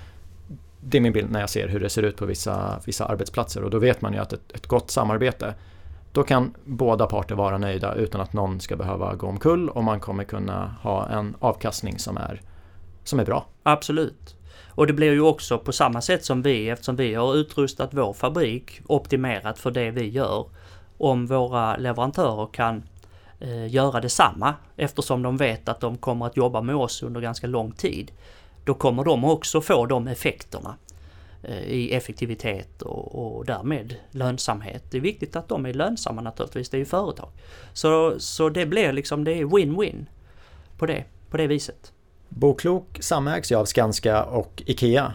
det 0.81 0.99
är 0.99 1.03
min 1.03 1.13
bild 1.13 1.31
när 1.31 1.41
jag 1.41 1.51
ser 1.51 1.69
hur 1.69 1.81
det 1.81 1.89
ser 1.89 2.03
ut 2.03 2.17
på 2.17 2.27
vissa, 2.27 2.81
vissa 2.85 3.05
arbetsplatser 3.05 3.65
och 3.65 3.71
då 3.71 3.79
vet 3.79 4.01
man 4.01 4.13
ju 4.13 4.19
att 4.19 4.33
ett, 4.33 4.53
ett 4.53 4.67
gott 4.67 4.91
samarbete 4.91 5.55
då 6.13 6.23
kan 6.23 6.55
båda 6.65 7.07
parter 7.07 7.35
vara 7.35 7.59
nöjda 7.59 7.95
utan 7.95 8.21
att 8.21 8.33
någon 8.33 8.61
ska 8.61 8.77
behöva 8.77 9.15
gå 9.15 9.27
omkull 9.27 9.69
och 9.69 9.85
man 9.85 10.01
kommer 10.01 10.25
kunna 10.25 10.75
ha 10.83 11.09
en 11.09 11.35
avkastning 11.39 11.99
som 11.99 12.17
är, 12.17 12.41
som 13.05 13.21
är 13.21 13.25
bra. 13.25 13.47
Absolut. 13.63 14.36
Och 14.77 14.87
det 14.87 14.93
blir 14.93 15.13
ju 15.13 15.21
också 15.21 15.59
på 15.59 15.73
samma 15.73 16.01
sätt 16.01 16.25
som 16.25 16.43
vi, 16.43 16.69
eftersom 16.69 16.97
vi 16.97 17.15
har 17.15 17.35
utrustat 17.35 17.91
vår 17.93 18.13
fabrik 18.13 18.81
optimerat 18.87 19.59
för 19.59 19.71
det 19.71 19.91
vi 19.91 20.09
gör. 20.09 20.47
Om 20.99 21.27
våra 21.27 21.77
leverantörer 21.77 22.49
kan 22.53 22.83
eh, 23.41 23.75
göra 23.75 24.01
detsamma 24.01 24.55
eftersom 24.77 25.23
de 25.23 25.37
vet 25.37 25.69
att 25.69 25.81
de 25.81 25.97
kommer 25.97 26.27
att 26.27 26.37
jobba 26.37 26.61
med 26.61 26.77
oss 26.77 27.03
under 27.03 27.21
ganska 27.21 27.47
lång 27.47 27.73
tid. 27.73 28.13
Då 28.65 28.75
kommer 28.75 29.05
de 29.05 29.25
också 29.25 29.61
få 29.61 29.87
de 29.87 30.09
effekterna 30.09 30.77
eh, 31.43 31.65
i 31.65 31.93
effektivitet 31.93 32.83
och, 32.83 33.37
och 33.37 33.45
därmed 33.45 33.95
lönsamhet. 34.11 34.85
Det 34.91 34.97
är 34.97 35.01
viktigt 35.01 35.37
att 35.37 35.49
de 35.49 35.67
är 35.67 35.75
lönsamma 35.75 36.21
naturligtvis, 36.23 36.69
det 36.69 36.77
är 36.77 36.79
ju 36.79 36.85
företag. 36.85 37.29
Så, 37.73 38.21
så 38.21 38.49
det 38.49 38.67
blir 38.67 38.93
liksom, 38.93 39.25
det 39.25 39.33
är 39.33 39.45
win-win 39.45 40.07
på 40.79 40.87
det, 40.87 41.05
på 41.31 41.37
det 41.37 41.47
viset. 41.47 41.93
Boklok 42.37 42.99
samägs 43.01 43.53
ju 43.53 43.57
av 43.57 43.65
Skanska 43.65 44.25
och 44.25 44.63
IKEA. 44.67 45.13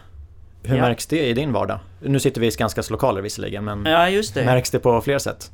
Hur 0.63 0.75
ja. 0.75 0.81
märks 0.81 1.05
det 1.05 1.27
i 1.27 1.33
din 1.33 1.53
vardag? 1.53 1.79
Nu 1.99 2.19
sitter 2.19 2.41
vi 2.41 2.47
i 2.47 2.51
Skanskas 2.51 2.89
lokaler 2.89 3.21
visserligen 3.21 3.63
men 3.63 3.85
ja, 3.85 4.21
det. 4.33 4.45
märks 4.45 4.71
det 4.71 4.79
på 4.79 5.01
fler 5.01 5.19
sätt? 5.19 5.51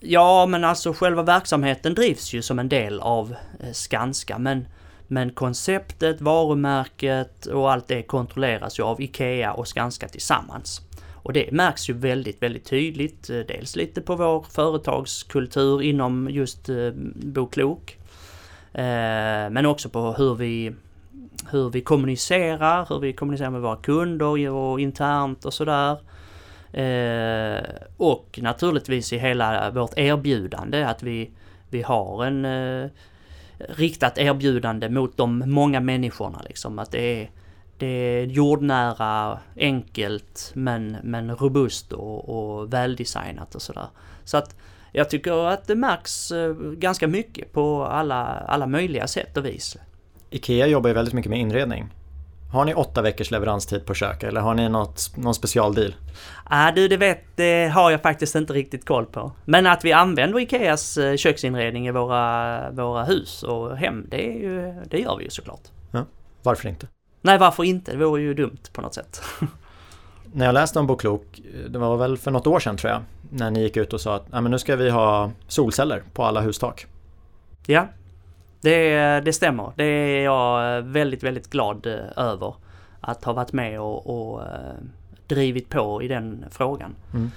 Ja 0.00 0.46
men 0.46 0.64
alltså 0.64 0.92
själva 0.92 1.22
verksamheten 1.22 1.94
drivs 1.94 2.32
ju 2.32 2.42
som 2.42 2.58
en 2.58 2.68
del 2.68 3.00
av 3.00 3.34
eh, 3.60 3.72
Skanska 3.72 4.38
men, 4.38 4.66
men 5.08 5.30
konceptet, 5.30 6.20
varumärket 6.20 7.46
och 7.46 7.72
allt 7.72 7.88
det 7.88 8.02
kontrolleras 8.02 8.78
ju 8.78 8.82
av 8.82 9.00
IKEA 9.00 9.52
och 9.52 9.68
Skanska 9.68 10.08
tillsammans. 10.08 10.80
Och 11.12 11.32
det 11.32 11.52
märks 11.52 11.90
ju 11.90 11.94
väldigt, 11.94 12.42
väldigt 12.42 12.64
tydligt. 12.64 13.30
Eh, 13.30 13.38
dels 13.38 13.76
lite 13.76 14.00
på 14.00 14.16
vår 14.16 14.46
företagskultur 14.50 15.82
inom 15.82 16.28
just 16.30 16.68
eh, 16.68 16.90
Boklok. 17.14 17.98
Eh, 18.74 19.50
men 19.50 19.66
också 19.66 19.88
på 19.88 20.12
hur 20.12 20.34
vi, 20.34 20.74
hur 21.50 21.70
vi 21.70 21.80
kommunicerar, 21.80 22.86
hur 22.88 22.98
vi 22.98 23.12
kommunicerar 23.12 23.50
med 23.50 23.60
våra 23.60 23.76
kunder 23.76 24.50
och 24.50 24.80
internt 24.80 25.44
och 25.44 25.54
sådär. 25.54 25.98
Eh, 26.72 27.62
och 27.96 28.38
naturligtvis 28.42 29.12
i 29.12 29.18
hela 29.18 29.70
vårt 29.70 29.98
erbjudande 29.98 30.84
att 30.84 31.02
vi, 31.02 31.30
vi 31.70 31.82
har 31.82 32.24
en 32.24 32.44
eh, 32.44 32.90
riktat 33.58 34.18
erbjudande 34.18 34.88
mot 34.88 35.16
de 35.16 35.38
många 35.46 35.80
människorna 35.80 36.42
liksom. 36.44 36.78
Att 36.78 36.90
det 36.90 37.22
är, 37.22 37.30
det 37.78 37.86
är 37.86 38.26
jordnära, 38.26 39.38
enkelt 39.56 40.52
men, 40.54 40.96
men 41.02 41.36
robust 41.36 41.92
och, 41.92 42.28
och 42.28 42.72
väldesignat 42.72 43.54
och 43.54 43.62
sådär. 43.62 43.86
Så 44.24 44.36
att 44.36 44.56
jag 44.92 45.10
tycker 45.10 45.48
att 45.48 45.66
det 45.66 45.74
märks 45.74 46.30
eh, 46.30 46.54
ganska 46.54 47.08
mycket 47.08 47.52
på 47.52 47.84
alla, 47.84 48.24
alla 48.24 48.66
möjliga 48.66 49.06
sätt 49.06 49.36
och 49.36 49.46
vis. 49.46 49.76
IKEA 50.30 50.66
jobbar 50.66 50.88
ju 50.88 50.94
väldigt 50.94 51.14
mycket 51.14 51.30
med 51.30 51.38
inredning. 51.38 51.88
Har 52.52 52.64
ni 52.64 52.74
åtta 52.74 53.02
veckors 53.02 53.30
leveranstid 53.30 53.86
på 53.86 53.94
kök 53.94 54.22
eller 54.22 54.40
har 54.40 54.54
ni 54.54 54.68
något, 54.68 55.16
någon 55.16 55.34
specialdeal? 55.34 55.94
Ja 56.50 56.72
du, 56.74 56.88
det 56.88 56.96
vet, 56.96 57.24
det 57.34 57.68
har 57.68 57.90
jag 57.90 58.02
faktiskt 58.02 58.34
inte 58.34 58.52
riktigt 58.52 58.84
koll 58.84 59.06
på. 59.06 59.32
Men 59.44 59.66
att 59.66 59.84
vi 59.84 59.92
använder 59.92 60.40
Ikeas 60.40 60.98
eh, 60.98 61.16
köksinredning 61.16 61.86
i 61.86 61.90
våra, 61.90 62.70
våra 62.70 63.04
hus 63.04 63.42
och 63.42 63.76
hem, 63.76 64.06
det, 64.08 64.26
är 64.26 64.38
ju, 64.38 64.74
det 64.90 64.98
gör 64.98 65.16
vi 65.16 65.24
ju 65.24 65.30
såklart. 65.30 65.62
Ja, 65.90 66.04
varför 66.42 66.68
inte? 66.68 66.86
Nej, 67.20 67.38
varför 67.38 67.64
inte? 67.64 67.92
Det 67.92 68.04
vore 68.04 68.22
ju 68.22 68.34
dumt 68.34 68.62
på 68.72 68.80
något 68.80 68.94
sätt. 68.94 69.22
När 70.32 70.46
jag 70.46 70.52
läste 70.52 70.78
om 70.78 70.86
Boklok, 70.86 71.40
det 71.68 71.78
var 71.78 71.96
väl 71.96 72.18
för 72.18 72.30
något 72.30 72.46
år 72.46 72.60
sedan 72.60 72.76
tror 72.76 72.92
jag, 72.92 73.02
när 73.32 73.50
ni 73.50 73.62
gick 73.62 73.76
ut 73.76 73.92
och 73.92 74.00
sa 74.00 74.16
att 74.16 74.32
men 74.32 74.50
nu 74.50 74.58
ska 74.58 74.76
vi 74.76 74.90
ha 74.90 75.30
solceller 75.48 76.02
på 76.12 76.24
alla 76.24 76.40
hustak. 76.40 76.86
Ja, 77.66 77.86
det, 78.60 79.20
det 79.20 79.32
stämmer. 79.32 79.72
Det 79.76 79.84
är 79.84 80.24
jag 80.24 80.82
väldigt, 80.82 81.22
väldigt 81.22 81.50
glad 81.50 81.86
eh, 81.86 82.24
över. 82.24 82.54
Att 83.00 83.24
ha 83.24 83.32
varit 83.32 83.52
med 83.52 83.80
och, 83.80 84.30
och 84.30 84.42
eh, 84.42 84.48
drivit 85.26 85.68
på 85.68 86.02
i 86.02 86.08
den 86.08 86.44
frågan. 86.50 86.94
Mm. 87.14 87.30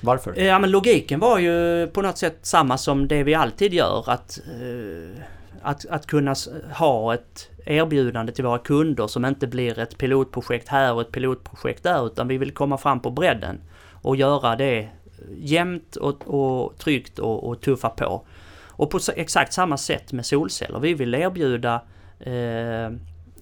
Varför? 0.00 0.38
Ja 0.38 0.58
men 0.58 0.70
logiken 0.70 1.20
var 1.20 1.38
ju 1.38 1.86
på 1.86 2.02
något 2.02 2.18
sätt 2.18 2.38
samma 2.42 2.78
som 2.78 3.08
det 3.08 3.22
vi 3.22 3.34
alltid 3.34 3.74
gör. 3.74 4.10
Att, 4.10 4.40
eh, 4.46 5.22
att, 5.62 5.86
att 5.86 6.06
kunna 6.06 6.34
ha 6.74 7.14
ett 7.14 7.50
erbjudande 7.64 8.32
till 8.32 8.44
våra 8.44 8.58
kunder 8.58 9.06
som 9.06 9.24
inte 9.24 9.46
blir 9.46 9.78
ett 9.78 9.98
pilotprojekt 9.98 10.68
här 10.68 10.94
och 10.94 11.00
ett 11.00 11.12
pilotprojekt 11.12 11.82
där 11.82 12.06
utan 12.06 12.28
vi 12.28 12.38
vill 12.38 12.54
komma 12.54 12.78
fram 12.78 13.00
på 13.00 13.10
bredden 13.10 13.60
och 14.02 14.16
göra 14.16 14.56
det 14.56 14.88
jämnt 15.36 15.96
och, 15.96 16.28
och 16.28 16.78
tryggt 16.78 17.18
och, 17.18 17.48
och 17.48 17.60
tuffa 17.60 17.88
på. 17.88 18.26
Och 18.66 18.90
på 18.90 18.98
exakt 19.16 19.52
samma 19.52 19.76
sätt 19.76 20.12
med 20.12 20.26
solceller. 20.26 20.80
Vi 20.80 20.94
vill 20.94 21.14
erbjuda 21.14 21.82
eh, 22.20 22.90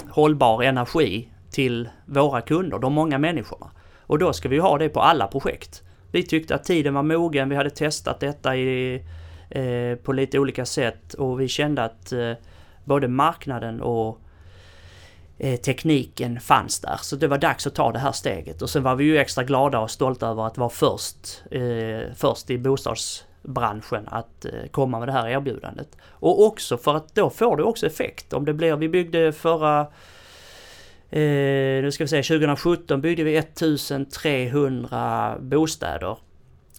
hållbar 0.08 0.62
energi 0.62 1.28
till 1.50 1.88
våra 2.04 2.40
kunder, 2.40 2.78
de 2.78 2.92
många 2.92 3.18
människorna. 3.18 3.70
Och 4.00 4.18
då 4.18 4.32
ska 4.32 4.48
vi 4.48 4.58
ha 4.58 4.78
det 4.78 4.88
på 4.88 5.00
alla 5.00 5.26
projekt. 5.26 5.82
Vi 6.12 6.22
tyckte 6.22 6.54
att 6.54 6.64
tiden 6.64 6.94
var 6.94 7.02
mogen, 7.02 7.48
vi 7.48 7.56
hade 7.56 7.70
testat 7.70 8.20
detta 8.20 8.56
i, 8.56 9.02
eh, 9.50 9.96
på 10.02 10.12
lite 10.12 10.38
olika 10.38 10.64
sätt 10.64 11.14
och 11.14 11.40
vi 11.40 11.48
kände 11.48 11.84
att 11.84 12.12
eh, 12.12 12.32
både 12.84 13.08
marknaden 13.08 13.80
och 13.80 14.20
Eh, 15.38 15.56
tekniken 15.56 16.40
fanns 16.40 16.80
där. 16.80 16.98
Så 17.02 17.16
det 17.16 17.28
var 17.28 17.38
dags 17.38 17.66
att 17.66 17.74
ta 17.74 17.92
det 17.92 17.98
här 17.98 18.12
steget. 18.12 18.62
Och 18.62 18.70
sen 18.70 18.82
var 18.82 18.94
vi 18.94 19.04
ju 19.04 19.18
extra 19.18 19.44
glada 19.44 19.78
och 19.78 19.90
stolta 19.90 20.28
över 20.28 20.46
att 20.46 20.58
vara 20.58 20.70
först, 20.70 21.42
eh, 21.50 22.00
först 22.16 22.50
i 22.50 22.58
bostadsbranschen 22.58 24.08
att 24.08 24.44
eh, 24.44 24.66
komma 24.70 24.98
med 24.98 25.08
det 25.08 25.12
här 25.12 25.28
erbjudandet. 25.28 25.88
Och 26.10 26.46
också 26.46 26.78
för 26.78 26.94
att 26.94 27.14
då 27.14 27.30
får 27.30 27.56
det 27.56 27.62
också 27.62 27.86
effekt. 27.86 28.32
Om 28.32 28.44
det 28.44 28.54
blir, 28.54 28.76
vi 28.76 28.88
byggde 28.88 29.32
förra 29.32 29.80
eh, 31.10 31.82
nu 31.82 31.90
ska 31.92 32.04
vi 32.04 32.08
säga 32.08 32.22
2017 32.22 33.00
byggde 33.00 33.24
vi 33.24 33.36
1300 33.36 35.36
bostäder. 35.40 36.16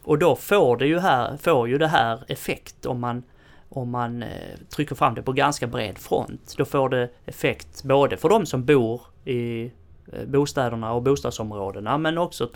Och 0.04 0.20
då 0.20 0.36
får 0.36 0.78
det 0.78 0.88
ju 0.88 1.00
här, 1.00 1.38
får 1.38 1.70
ju 1.70 1.78
det 1.78 1.88
här 1.88 2.24
effekt 2.28 2.86
om 2.86 3.00
man, 3.00 3.24
om 3.70 3.90
man 3.90 4.24
eh, 4.24 4.30
trycker 4.70 4.96
fram 4.96 5.16
det 5.16 5.22
på 5.22 5.32
ganska 5.32 5.68
bred 5.68 5.98
front. 5.98 6.54
Då 6.58 6.66
får 6.66 6.90
det 6.90 7.10
effekt 7.26 7.84
både 7.84 8.18
för 8.18 8.30
de 8.30 8.46
som 8.46 8.66
bor 8.66 9.02
i 9.26 9.72
eh, 10.14 10.26
bostäderna 10.26 10.94
och 10.94 11.04
bostadsområdena 11.04 11.98
men 11.98 12.18
också 12.18 12.50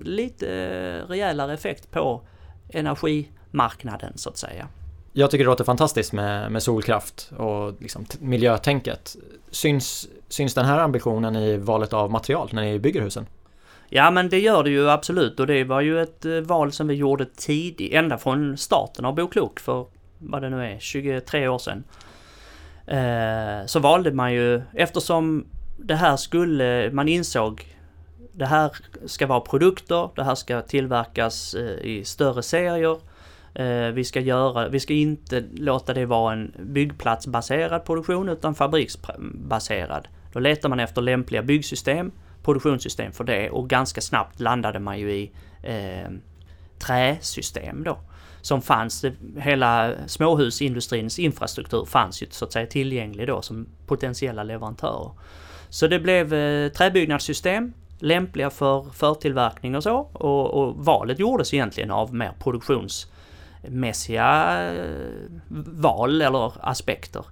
lite 0.00 0.48
eh, 0.48 1.08
rejälare 1.08 1.54
effekt 1.54 1.90
på 1.90 2.22
energimarknaden 2.68 4.12
så 4.18 4.30
att 4.30 4.36
säga. 4.36 4.68
Jag 5.12 5.30
tycker 5.30 5.44
det 5.44 5.50
låter 5.50 5.64
fantastiskt 5.64 6.12
med, 6.12 6.52
med 6.52 6.62
solkraft 6.62 7.32
och 7.36 7.82
liksom 7.82 8.06
miljötänket. 8.20 9.16
Syns, 9.50 10.08
syns 10.28 10.54
den 10.54 10.64
här 10.64 10.78
ambitionen 10.78 11.36
i 11.36 11.56
valet 11.56 11.92
av 11.92 12.10
material 12.10 12.48
när 12.52 12.62
ni 12.62 12.78
bygger 12.78 13.02
husen? 13.02 13.26
Ja 13.88 14.10
men 14.10 14.28
det 14.28 14.38
gör 14.38 14.62
det 14.64 14.70
ju 14.70 14.90
absolut 14.90 15.40
och 15.40 15.46
det 15.46 15.64
var 15.64 15.80
ju 15.80 16.02
ett 16.02 16.24
val 16.42 16.72
som 16.72 16.88
vi 16.88 16.94
gjorde 16.94 17.26
tidigt, 17.36 17.92
ända 17.92 18.18
från 18.18 18.56
starten 18.56 19.04
av 19.04 19.14
Boklok 19.14 19.60
för 19.60 19.86
vad 20.18 20.42
det 20.42 20.50
nu 20.50 20.64
är, 20.64 20.78
23 20.78 21.48
år 21.48 21.58
sedan. 21.58 21.84
Eh, 22.86 23.66
så 23.66 23.80
valde 23.80 24.12
man 24.12 24.32
ju, 24.32 24.62
eftersom 24.72 25.46
det 25.76 25.94
här 25.94 26.16
skulle, 26.16 26.90
man 26.92 27.08
insåg 27.08 27.74
det 28.34 28.46
här 28.46 28.70
ska 29.06 29.26
vara 29.26 29.40
produkter, 29.40 30.10
det 30.16 30.24
här 30.24 30.34
ska 30.34 30.62
tillverkas 30.62 31.54
eh, 31.54 31.86
i 31.86 32.04
större 32.04 32.42
serier. 32.42 32.98
Eh, 33.54 33.92
vi 33.92 34.04
ska, 34.04 34.20
göra, 34.20 34.68
vi 34.68 34.80
ska 34.80 34.94
inte 34.94 35.44
låta 35.54 35.94
det 35.94 36.06
vara 36.06 36.32
en 36.32 36.54
byggplatsbaserad 36.58 37.84
produktion 37.84 38.28
utan 38.28 38.54
fabriksbaserad. 38.54 40.08
Då 40.32 40.40
letar 40.40 40.68
man 40.68 40.80
efter 40.80 41.02
lämpliga 41.02 41.42
byggsystem, 41.42 42.12
produktionssystem 42.42 43.12
för 43.12 43.24
det 43.24 43.50
och 43.50 43.70
ganska 43.70 44.00
snabbt 44.00 44.40
landade 44.40 44.78
man 44.78 44.98
ju 44.98 45.12
i 45.12 45.32
eh, 45.62 46.10
träsystem 46.78 47.84
då. 47.84 47.98
Som 48.44 48.62
fanns, 48.62 49.04
hela 49.38 49.92
småhusindustrins 50.06 51.18
infrastruktur 51.18 51.84
fanns 51.84 52.22
ju 52.22 52.26
så 52.30 52.44
att 52.44 52.52
säga 52.52 52.66
tillgänglig 52.66 53.26
då 53.26 53.42
som 53.42 53.66
potentiella 53.86 54.42
leverantörer. 54.42 55.10
Så 55.68 55.86
det 55.86 55.98
blev 55.98 56.34
eh, 56.34 56.68
träbyggnadssystem 56.68 57.72
lämpliga 57.98 58.50
för 58.50 58.86
förtillverkning 58.92 59.76
och 59.76 59.82
så. 59.82 59.96
Och, 60.12 60.50
och 60.50 60.84
valet 60.84 61.18
gjordes 61.18 61.54
egentligen 61.54 61.90
av 61.90 62.14
mer 62.14 62.32
produktionsmässiga 62.38 64.58
eh, 64.72 65.10
val 65.66 66.22
eller 66.22 66.52
aspekter. 66.60 67.24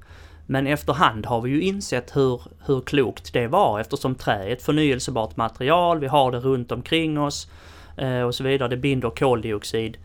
Men 0.46 0.66
efterhand 0.66 1.26
har 1.26 1.40
vi 1.40 1.50
ju 1.50 1.62
insett 1.62 2.16
hur, 2.16 2.42
hur 2.66 2.80
klokt 2.80 3.32
det 3.32 3.46
var 3.46 3.80
eftersom 3.80 4.14
trä 4.14 4.44
är 4.44 4.50
ett 4.50 4.62
förnyelsebart 4.62 5.36
material, 5.36 5.98
vi 5.98 6.06
har 6.06 6.32
det 6.32 6.38
runt 6.38 6.72
omkring 6.72 7.20
oss 7.20 7.50
eh, 7.96 8.22
och 8.22 8.34
så 8.34 8.44
vidare. 8.44 8.68
Det 8.68 8.76
binder 8.76 9.10
koldioxid. 9.10 9.96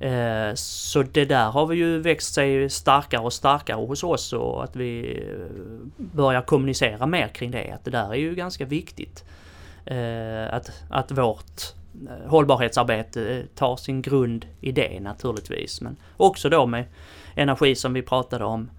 Eh, 0.00 0.54
så 0.54 1.02
det 1.02 1.24
där 1.24 1.50
har 1.50 1.66
vi 1.66 1.76
ju 1.76 1.98
växt 1.98 2.34
sig 2.34 2.70
starkare 2.70 3.22
och 3.22 3.32
starkare 3.32 3.76
hos 3.76 4.04
oss 4.04 4.32
och 4.32 4.64
att 4.64 4.76
vi 4.76 5.18
eh, 5.22 5.56
börjar 5.96 6.42
kommunicera 6.42 7.06
mer 7.06 7.28
kring 7.28 7.50
det. 7.50 7.72
Att 7.72 7.84
det 7.84 7.90
där 7.90 8.10
är 8.10 8.18
ju 8.18 8.34
ganska 8.34 8.64
viktigt. 8.64 9.24
Eh, 9.86 10.54
att, 10.54 10.70
att 10.90 11.10
vårt 11.10 11.60
hållbarhetsarbete 12.26 13.42
tar 13.54 13.76
sin 13.76 14.02
grund 14.02 14.46
i 14.60 14.72
det 14.72 15.00
naturligtvis. 15.00 15.80
Men 15.80 15.96
också 16.16 16.48
då 16.48 16.66
med 16.66 16.84
energi 17.34 17.74
som 17.74 17.92
vi 17.92 18.02
pratade 18.02 18.44
om. 18.44 18.70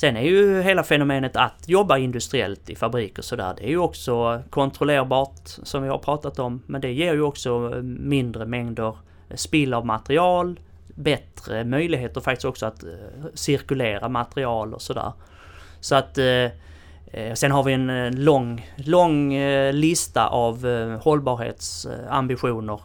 Sen 0.00 0.16
är 0.16 0.22
ju 0.22 0.62
hela 0.62 0.82
fenomenet 0.82 1.36
att 1.36 1.68
jobba 1.68 1.98
industriellt 1.98 2.70
i 2.70 2.76
fabriker 2.76 3.22
sådär, 3.22 3.54
det 3.56 3.64
är 3.64 3.68
ju 3.68 3.78
också 3.78 4.42
kontrollerbart 4.50 5.42
som 5.46 5.82
vi 5.82 5.88
har 5.88 5.98
pratat 5.98 6.38
om. 6.38 6.62
Men 6.66 6.80
det 6.80 6.92
ger 6.92 7.14
ju 7.14 7.22
också 7.22 7.82
mindre 7.82 8.46
mängder 8.46 8.96
spill 9.34 9.74
av 9.74 9.86
material, 9.86 10.60
bättre 10.96 11.64
möjligheter 11.64 12.20
faktiskt 12.20 12.44
också 12.44 12.66
att 12.66 12.84
eh, 12.84 12.90
cirkulera 13.34 14.08
material 14.08 14.74
och 14.74 14.82
sådär. 14.82 15.12
Så 15.80 15.94
att 15.94 16.18
eh, 16.18 16.50
eh, 17.12 17.34
sen 17.34 17.52
har 17.52 17.62
vi 17.62 17.72
en 17.72 18.24
lång, 18.24 18.70
lång 18.76 19.38
lista 19.72 20.26
av 20.26 20.66
hållbarhetsambitioner 21.02 22.80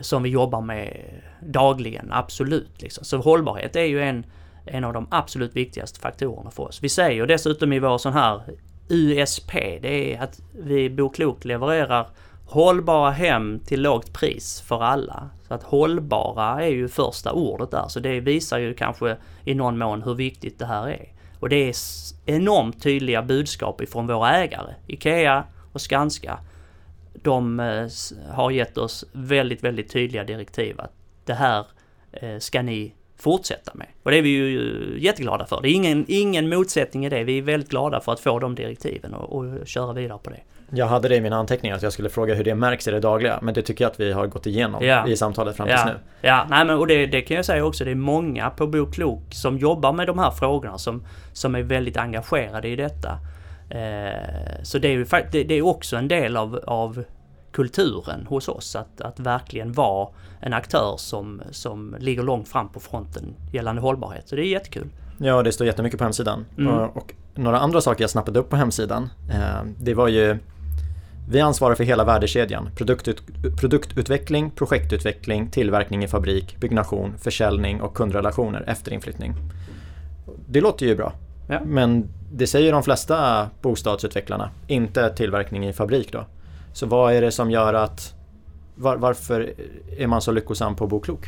som 0.00 0.22
vi 0.22 0.28
jobbar 0.28 0.60
med 0.60 0.96
dagligen, 1.40 2.08
absolut. 2.12 2.82
Liksom. 2.82 3.04
Så 3.04 3.18
hållbarhet 3.18 3.76
är 3.76 3.84
ju 3.84 4.02
en, 4.02 4.26
en 4.66 4.84
av 4.84 4.92
de 4.92 5.06
absolut 5.10 5.56
viktigaste 5.56 6.00
faktorerna 6.00 6.50
för 6.50 6.62
oss. 6.62 6.82
Vi 6.82 6.88
säger 6.88 7.26
dessutom 7.26 7.72
i 7.72 7.78
vår 7.78 7.98
sån 7.98 8.12
här 8.12 8.42
USP, 8.88 9.52
det 9.52 10.14
är 10.14 10.20
att 10.20 10.40
vi 10.52 10.90
Boklokt 10.90 11.44
levererar 11.44 12.06
hållbara 12.52 13.10
hem 13.10 13.60
till 13.60 13.82
lågt 13.82 14.12
pris 14.12 14.60
för 14.60 14.82
alla. 14.82 15.30
Så 15.48 15.54
att 15.54 15.62
hållbara 15.62 16.64
är 16.64 16.70
ju 16.70 16.88
första 16.88 17.32
ordet 17.32 17.70
där, 17.70 17.88
så 17.88 18.00
det 18.00 18.20
visar 18.20 18.58
ju 18.58 18.74
kanske 18.74 19.16
i 19.44 19.54
någon 19.54 19.78
mån 19.78 20.02
hur 20.02 20.14
viktigt 20.14 20.58
det 20.58 20.66
här 20.66 20.88
är. 20.88 21.08
Och 21.40 21.48
det 21.48 21.68
är 21.68 21.74
enormt 22.26 22.82
tydliga 22.82 23.22
budskap 23.22 23.80
ifrån 23.80 24.06
våra 24.06 24.36
ägare, 24.36 24.74
IKEA 24.86 25.44
och 25.72 25.80
Skanska. 25.80 26.38
De 27.22 27.60
eh, 27.60 27.86
har 28.30 28.50
gett 28.50 28.78
oss 28.78 29.04
väldigt, 29.12 29.64
väldigt 29.64 29.92
tydliga 29.92 30.24
direktiv 30.24 30.80
att 30.80 30.92
det 31.24 31.34
här 31.34 31.66
eh, 32.12 32.38
ska 32.38 32.62
ni 32.62 32.94
fortsätta 33.16 33.72
med. 33.74 33.86
Och 34.02 34.10
det 34.10 34.18
är 34.18 34.22
vi 34.22 34.28
ju 34.28 34.96
jätteglada 34.98 35.46
för. 35.46 35.60
Det 35.62 35.68
är 35.68 35.74
ingen, 35.74 36.04
ingen 36.08 36.48
motsättning 36.48 37.06
i 37.06 37.08
det. 37.08 37.24
Vi 37.24 37.38
är 37.38 37.42
väldigt 37.42 37.70
glada 37.70 38.00
för 38.00 38.12
att 38.12 38.20
få 38.20 38.38
de 38.38 38.54
direktiven 38.54 39.14
och, 39.14 39.36
och 39.36 39.66
köra 39.66 39.92
vidare 39.92 40.18
på 40.22 40.30
det. 40.30 40.40
Jag 40.74 40.86
hade 40.86 41.08
det 41.08 41.16
i 41.16 41.20
mina 41.20 41.36
anteckningar 41.36 41.76
att 41.76 41.82
jag 41.82 41.92
skulle 41.92 42.08
fråga 42.08 42.34
hur 42.34 42.44
det 42.44 42.54
märks 42.54 42.88
i 42.88 42.90
det 42.90 43.00
dagliga 43.00 43.38
men 43.42 43.54
det 43.54 43.62
tycker 43.62 43.84
jag 43.84 43.90
att 43.90 44.00
vi 44.00 44.12
har 44.12 44.26
gått 44.26 44.46
igenom 44.46 44.84
ja. 44.84 45.08
i 45.08 45.16
samtalet 45.16 45.56
fram 45.56 45.68
tills 45.68 45.80
ja. 45.80 45.92
nu. 45.92 45.98
Ja, 46.20 46.46
nej 46.50 46.64
men 46.64 46.78
och 46.78 46.86
det, 46.86 47.06
det, 47.06 47.22
kan 47.22 47.36
jag 47.36 47.44
säga 47.44 47.64
också, 47.64 47.84
det 47.84 47.90
är 47.90 47.94
många 47.94 48.50
på 48.50 48.66
Boklok 48.66 49.22
som 49.30 49.58
jobbar 49.58 49.92
med 49.92 50.06
de 50.06 50.18
här 50.18 50.30
frågorna 50.30 50.78
som, 50.78 51.06
som 51.32 51.54
är 51.54 51.62
väldigt 51.62 51.96
engagerade 51.96 52.68
i 52.68 52.76
detta. 52.76 53.18
Eh, 53.70 54.62
så 54.62 54.78
det 54.78 54.88
är 54.88 54.92
ju 54.92 55.06
det, 55.32 55.44
det 55.44 55.54
är 55.54 55.62
också 55.62 55.96
en 55.96 56.08
del 56.08 56.36
av, 56.36 56.60
av 56.66 57.04
kulturen 57.52 58.26
hos 58.26 58.48
oss 58.48 58.76
att, 58.76 59.00
att 59.00 59.20
verkligen 59.20 59.72
vara 59.72 60.08
en 60.40 60.52
aktör 60.52 60.94
som, 60.98 61.42
som 61.50 61.96
ligger 61.98 62.22
långt 62.22 62.48
fram 62.48 62.68
på 62.68 62.80
fronten 62.80 63.34
gällande 63.52 63.82
hållbarhet. 63.82 64.28
Så 64.28 64.36
det 64.36 64.42
är 64.42 64.48
jättekul. 64.48 64.88
Ja, 65.18 65.42
det 65.42 65.52
står 65.52 65.66
jättemycket 65.66 65.98
på 65.98 66.04
hemsidan. 66.04 66.44
Mm. 66.58 66.74
Och, 66.74 66.96
och, 66.96 67.14
några 67.34 67.58
andra 67.58 67.80
saker 67.80 68.02
jag 68.02 68.10
snappade 68.10 68.38
upp 68.38 68.50
på 68.50 68.56
hemsidan, 68.56 69.08
eh, 69.30 69.64
det 69.78 69.94
var 69.94 70.08
ju 70.08 70.38
vi 71.32 71.40
ansvarar 71.40 71.74
för 71.74 71.84
hela 71.84 72.04
värdekedjan. 72.04 72.70
Produktut 72.76 73.22
produktutveckling, 73.60 74.50
projektutveckling, 74.50 75.50
tillverkning 75.50 76.04
i 76.04 76.08
fabrik, 76.08 76.56
byggnation, 76.60 77.18
försäljning 77.18 77.82
och 77.82 77.96
kundrelationer 77.96 78.64
efter 78.66 78.92
inflyttning. 78.92 79.34
Det 80.48 80.60
låter 80.60 80.86
ju 80.86 80.96
bra. 80.96 81.12
Ja. 81.48 81.60
Men 81.64 82.08
det 82.32 82.46
säger 82.46 82.72
de 82.72 82.82
flesta 82.82 83.48
bostadsutvecklarna, 83.62 84.50
inte 84.66 85.14
tillverkning 85.14 85.68
i 85.68 85.72
fabrik 85.72 86.12
då. 86.12 86.26
Så 86.72 86.86
vad 86.86 87.12
är 87.12 87.22
det 87.22 87.30
som 87.30 87.50
gör 87.50 87.74
att 87.74 88.14
var, 88.74 88.96
varför 88.96 89.54
är 89.98 90.06
man 90.06 90.20
så 90.22 90.32
lyckosam 90.32 90.76
på 90.76 90.86
Boklok? 90.86 91.26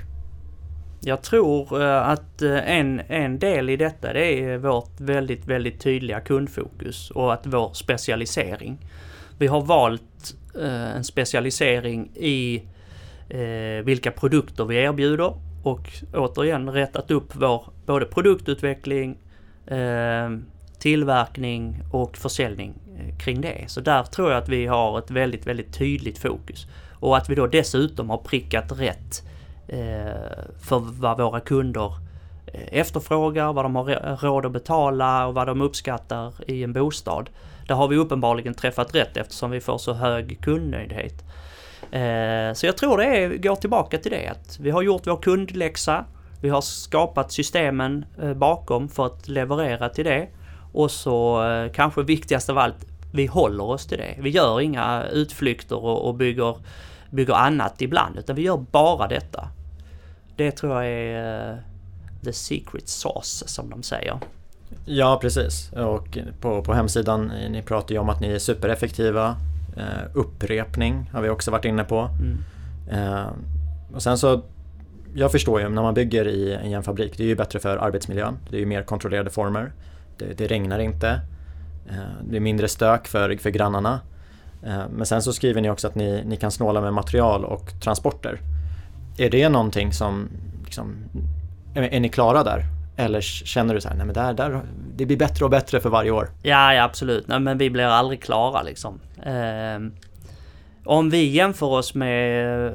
Jag 1.00 1.22
tror 1.22 1.82
eh, 1.82 2.08
att 2.08 2.42
eh, 2.42 2.70
en, 2.70 3.00
en 3.08 3.38
del 3.38 3.70
i 3.70 3.76
detta 3.76 4.12
det 4.12 4.24
är 4.24 4.58
vårt 4.58 5.00
väldigt, 5.00 5.46
väldigt 5.46 5.80
tydliga 5.80 6.20
kundfokus 6.20 7.10
och 7.10 7.32
att 7.32 7.46
vår 7.46 7.72
specialisering. 7.72 8.78
Vi 9.38 9.46
har 9.46 9.60
valt 9.60 10.34
eh, 10.60 10.96
en 10.96 11.04
specialisering 11.04 12.10
i 12.14 12.62
eh, 13.28 13.84
vilka 13.84 14.10
produkter 14.10 14.64
vi 14.64 14.76
erbjuder 14.76 15.34
och 15.62 15.92
återigen 16.12 16.70
rättat 16.70 17.10
upp 17.10 17.36
vår 17.36 17.64
både 17.86 18.06
produktutveckling, 18.06 19.18
eh, 19.66 20.30
tillverkning 20.78 21.82
och 21.92 22.16
försäljning 22.16 22.74
eh, 22.98 23.16
kring 23.18 23.40
det. 23.40 23.64
Så 23.66 23.80
där 23.80 24.02
tror 24.02 24.30
jag 24.30 24.42
att 24.42 24.48
vi 24.48 24.66
har 24.66 24.98
ett 24.98 25.10
väldigt, 25.10 25.46
väldigt 25.46 25.78
tydligt 25.78 26.18
fokus. 26.18 26.66
Och 26.92 27.16
att 27.16 27.28
vi 27.28 27.34
då 27.34 27.46
dessutom 27.46 28.10
har 28.10 28.18
prickat 28.18 28.72
rätt 28.72 29.22
eh, 29.68 30.44
för 30.60 30.78
vad 30.78 31.18
våra 31.18 31.40
kunder 31.40 31.92
efterfrågar, 32.54 33.52
vad 33.52 33.64
de 33.64 33.76
har 33.76 34.16
råd 34.20 34.46
att 34.46 34.52
betala 34.52 35.26
och 35.26 35.34
vad 35.34 35.46
de 35.46 35.60
uppskattar 35.60 36.32
i 36.46 36.62
en 36.62 36.72
bostad. 36.72 37.30
Där 37.66 37.74
har 37.74 37.88
vi 37.88 37.96
uppenbarligen 37.96 38.54
träffat 38.54 38.94
rätt 38.94 39.16
eftersom 39.16 39.50
vi 39.50 39.60
får 39.60 39.78
så 39.78 39.92
hög 39.92 40.38
kundnöjdhet. 40.40 41.24
Eh, 41.90 42.52
så 42.54 42.66
jag 42.66 42.76
tror 42.76 42.98
det 42.98 43.04
är, 43.04 43.36
går 43.36 43.56
tillbaka 43.56 43.98
till 43.98 44.10
det 44.10 44.28
att 44.28 44.58
vi 44.60 44.70
har 44.70 44.82
gjort 44.82 45.06
vår 45.06 45.22
kundläxa. 45.22 46.04
Vi 46.40 46.48
har 46.48 46.60
skapat 46.60 47.32
systemen 47.32 48.04
eh, 48.22 48.34
bakom 48.34 48.88
för 48.88 49.06
att 49.06 49.28
leverera 49.28 49.88
till 49.88 50.04
det. 50.04 50.28
Och 50.72 50.90
så 50.90 51.48
eh, 51.50 51.72
kanske 51.72 52.02
viktigast 52.02 52.50
av 52.50 52.58
allt, 52.58 52.86
vi 53.12 53.26
håller 53.26 53.64
oss 53.64 53.86
till 53.86 53.98
det. 53.98 54.14
Vi 54.18 54.30
gör 54.30 54.60
inga 54.60 55.04
utflykter 55.12 55.76
och, 55.76 56.08
och 56.08 56.14
bygger, 56.14 56.56
bygger 57.10 57.34
annat 57.34 57.82
ibland, 57.82 58.18
utan 58.18 58.36
vi 58.36 58.42
gör 58.42 58.56
bara 58.56 59.08
detta. 59.08 59.48
Det 60.36 60.50
tror 60.50 60.72
jag 60.72 60.92
är 60.92 61.62
the 62.24 62.32
secret 62.32 62.88
sauce 62.88 63.48
som 63.48 63.70
de 63.70 63.82
säger. 63.82 64.18
Ja 64.84 65.18
precis 65.22 65.72
och 65.72 66.18
på, 66.40 66.62
på 66.62 66.74
hemsidan, 66.74 67.32
ni 67.50 67.62
pratar 67.62 67.94
ju 67.94 67.98
om 67.98 68.08
att 68.08 68.20
ni 68.20 68.28
är 68.28 68.38
supereffektiva. 68.38 69.36
Uh, 69.76 69.82
upprepning 70.12 71.10
har 71.12 71.22
vi 71.22 71.28
också 71.28 71.50
varit 71.50 71.64
inne 71.64 71.84
på. 71.84 72.08
Mm. 72.20 72.38
Uh, 72.92 73.26
och 73.94 74.02
sen 74.02 74.18
så 74.18 74.42
jag 75.14 75.32
förstår 75.32 75.60
ju 75.60 75.68
när 75.68 75.82
man 75.82 75.94
bygger 75.94 76.28
i, 76.28 76.58
i 76.64 76.72
en 76.72 76.82
fabrik, 76.82 77.16
det 77.16 77.22
är 77.22 77.26
ju 77.26 77.36
bättre 77.36 77.58
för 77.58 77.76
arbetsmiljön. 77.76 78.38
Det 78.50 78.56
är 78.56 78.60
ju 78.60 78.66
mer 78.66 78.82
kontrollerade 78.82 79.30
former. 79.30 79.72
Det, 80.18 80.38
det 80.38 80.46
regnar 80.46 80.78
inte. 80.78 81.20
Eh, 81.88 82.24
det 82.30 82.36
är 82.36 82.40
mindre 82.40 82.68
stök 82.68 83.06
för, 83.06 83.36
för 83.36 83.50
grannarna. 83.50 84.00
Eh, 84.62 84.82
men 84.90 85.06
sen 85.06 85.22
så 85.22 85.32
skriver 85.32 85.60
ni 85.60 85.70
också 85.70 85.88
att 85.88 85.94
ni, 85.94 86.24
ni 86.24 86.36
kan 86.36 86.50
snåla 86.50 86.80
med 86.80 86.92
material 86.92 87.44
och 87.44 87.80
transporter. 87.80 88.40
Är 89.18 89.30
det 89.30 89.48
någonting 89.48 89.92
som, 89.92 90.28
liksom, 90.64 90.94
är, 91.74 91.82
är 91.82 92.00
ni 92.00 92.08
klara 92.08 92.44
där? 92.44 92.64
Eller 92.96 93.20
känner 93.20 93.74
du 93.74 93.80
så 93.80 93.88
här, 93.88 93.96
nej 93.96 94.06
men 94.06 94.14
där, 94.14 94.34
där, 94.34 94.60
det 94.96 95.06
blir 95.06 95.16
bättre 95.16 95.44
och 95.44 95.50
bättre 95.50 95.80
för 95.80 95.90
varje 95.90 96.10
år? 96.10 96.28
Ja, 96.42 96.74
ja 96.74 96.84
absolut. 96.84 97.28
Nej, 97.28 97.40
men 97.40 97.58
vi 97.58 97.70
blir 97.70 97.84
aldrig 97.84 98.22
klara 98.22 98.62
liksom. 98.62 99.00
Eh, 99.22 99.78
om 100.84 101.10
vi 101.10 101.24
jämför 101.24 101.66
oss 101.66 101.94
med 101.94 102.66
eh, 102.66 102.72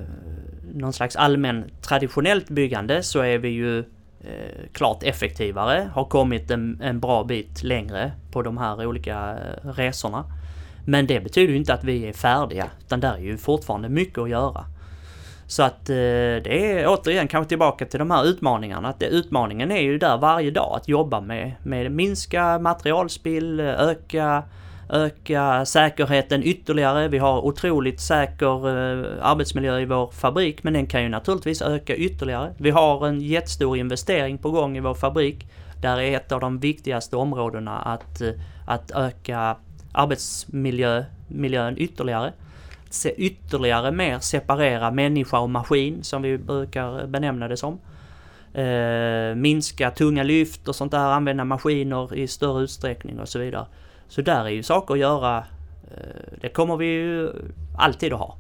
någon 0.74 0.94
slags 0.94 1.16
allmän 1.16 1.72
traditionellt 1.82 2.50
byggande 2.50 3.04
så 3.04 3.20
är 3.20 3.38
vi 3.38 3.50
ju 3.50 3.80
eh, 3.80 4.68
klart 4.74 5.04
effektivare, 5.04 5.90
har 5.94 6.06
kommit 6.06 6.52
en, 6.52 6.82
en, 6.84 7.00
bra 7.00 7.24
bit 7.24 7.64
längre 7.64 8.12
på 8.32 8.42
de 8.42 8.58
här 8.58 8.86
olika 8.86 9.38
eh, 9.38 9.70
resorna. 9.70 10.26
Men 10.86 11.08
det 11.08 11.20
betyder 11.20 11.54
ju 11.54 11.58
inte 11.58 11.74
att 11.74 11.84
vi 11.84 12.08
är 12.08 12.14
färdiga, 12.14 12.70
utan 12.86 13.00
där 13.00 13.14
är 13.14 13.20
ju 13.20 13.38
fortfarande 13.38 13.90
mycket 13.90 14.18
att 14.18 14.30
göra. 14.30 14.66
Så 15.50 15.64
att 15.64 15.90
eh, 15.90 15.96
det 16.44 16.72
är 16.72 16.88
återigen 16.88 17.28
kanske 17.28 17.50
tillbaka 17.50 17.86
till 17.86 18.00
de 18.00 18.12
här 18.12 18.26
utmaningarna. 18.26 18.90
Att 18.90 19.00
det, 19.00 19.06
utmaningen 19.06 19.72
är 19.72 19.82
ju 19.82 19.98
där 19.98 20.18
varje 20.18 20.52
dag 20.52 20.76
att 20.76 20.88
jobba 20.88 21.22
med, 21.22 21.56
med 21.64 21.92
minska 21.92 22.60
materialspill, 22.60 23.60
öka 23.60 24.44
öka 24.90 25.66
säkerheten 25.66 26.44
ytterligare. 26.44 27.08
Vi 27.08 27.18
har 27.18 27.46
otroligt 27.46 28.02
säker 28.02 28.68
eh, 28.68 29.06
arbetsmiljö 29.22 29.80
i 29.80 29.86
vår 29.86 30.12
fabrik 30.12 30.64
men 30.64 30.74
den 30.74 30.88
kan 30.88 31.04
ju 31.04 31.10
naturligtvis 31.10 31.62
öka 31.62 31.96
ytterligare. 31.96 32.54
Vi 32.58 32.70
har 32.70 33.08
en 33.08 33.22
jättestor 33.22 33.78
investering 33.78 34.38
på 34.38 34.52
gång 34.52 34.78
i 34.78 34.80
vår 34.80 34.94
fabrik. 34.94 35.48
Där 35.82 36.00
är 36.00 36.18
ett 36.18 36.32
av 36.32 36.40
de 36.40 36.60
viktigaste 36.60 37.16
områdena 37.16 37.78
att, 37.80 38.22
eh, 38.22 38.30
att 38.68 38.92
öka 38.92 39.58
arbetsmiljön 39.94 41.76
ytterligare. 41.78 42.34
Se 42.90 43.14
ytterligare 43.18 43.92
mer 43.92 44.20
separera 44.20 44.92
människa 44.92 45.40
och 45.40 45.50
maskin 45.50 46.04
som 46.04 46.22
vi 46.22 46.38
brukar 46.38 47.08
benämna 47.08 47.48
det 47.48 47.58
som. 47.58 47.80
Eh, 48.54 49.36
minska 49.36 49.92
tunga 49.92 50.24
lyft 50.24 50.68
och 50.68 50.76
sånt 50.76 50.92
där, 50.92 51.00
använda 51.00 51.46
maskiner 51.46 52.16
i 52.16 52.28
större 52.28 52.64
utsträckning 52.64 53.20
och 53.20 53.30
så 53.30 53.40
vidare. 53.40 53.66
Så 54.08 54.22
där 54.22 54.46
är 54.46 54.50
ju 54.50 54.64
saker 54.64 54.94
att 54.94 55.00
göra. 55.00 55.38
Eh, 55.38 56.38
det 56.42 56.50
kommer 56.50 56.78
vi 56.78 56.86
ju 56.86 57.30
alltid 57.78 58.14
att 58.14 58.20
ha. 58.20 58.38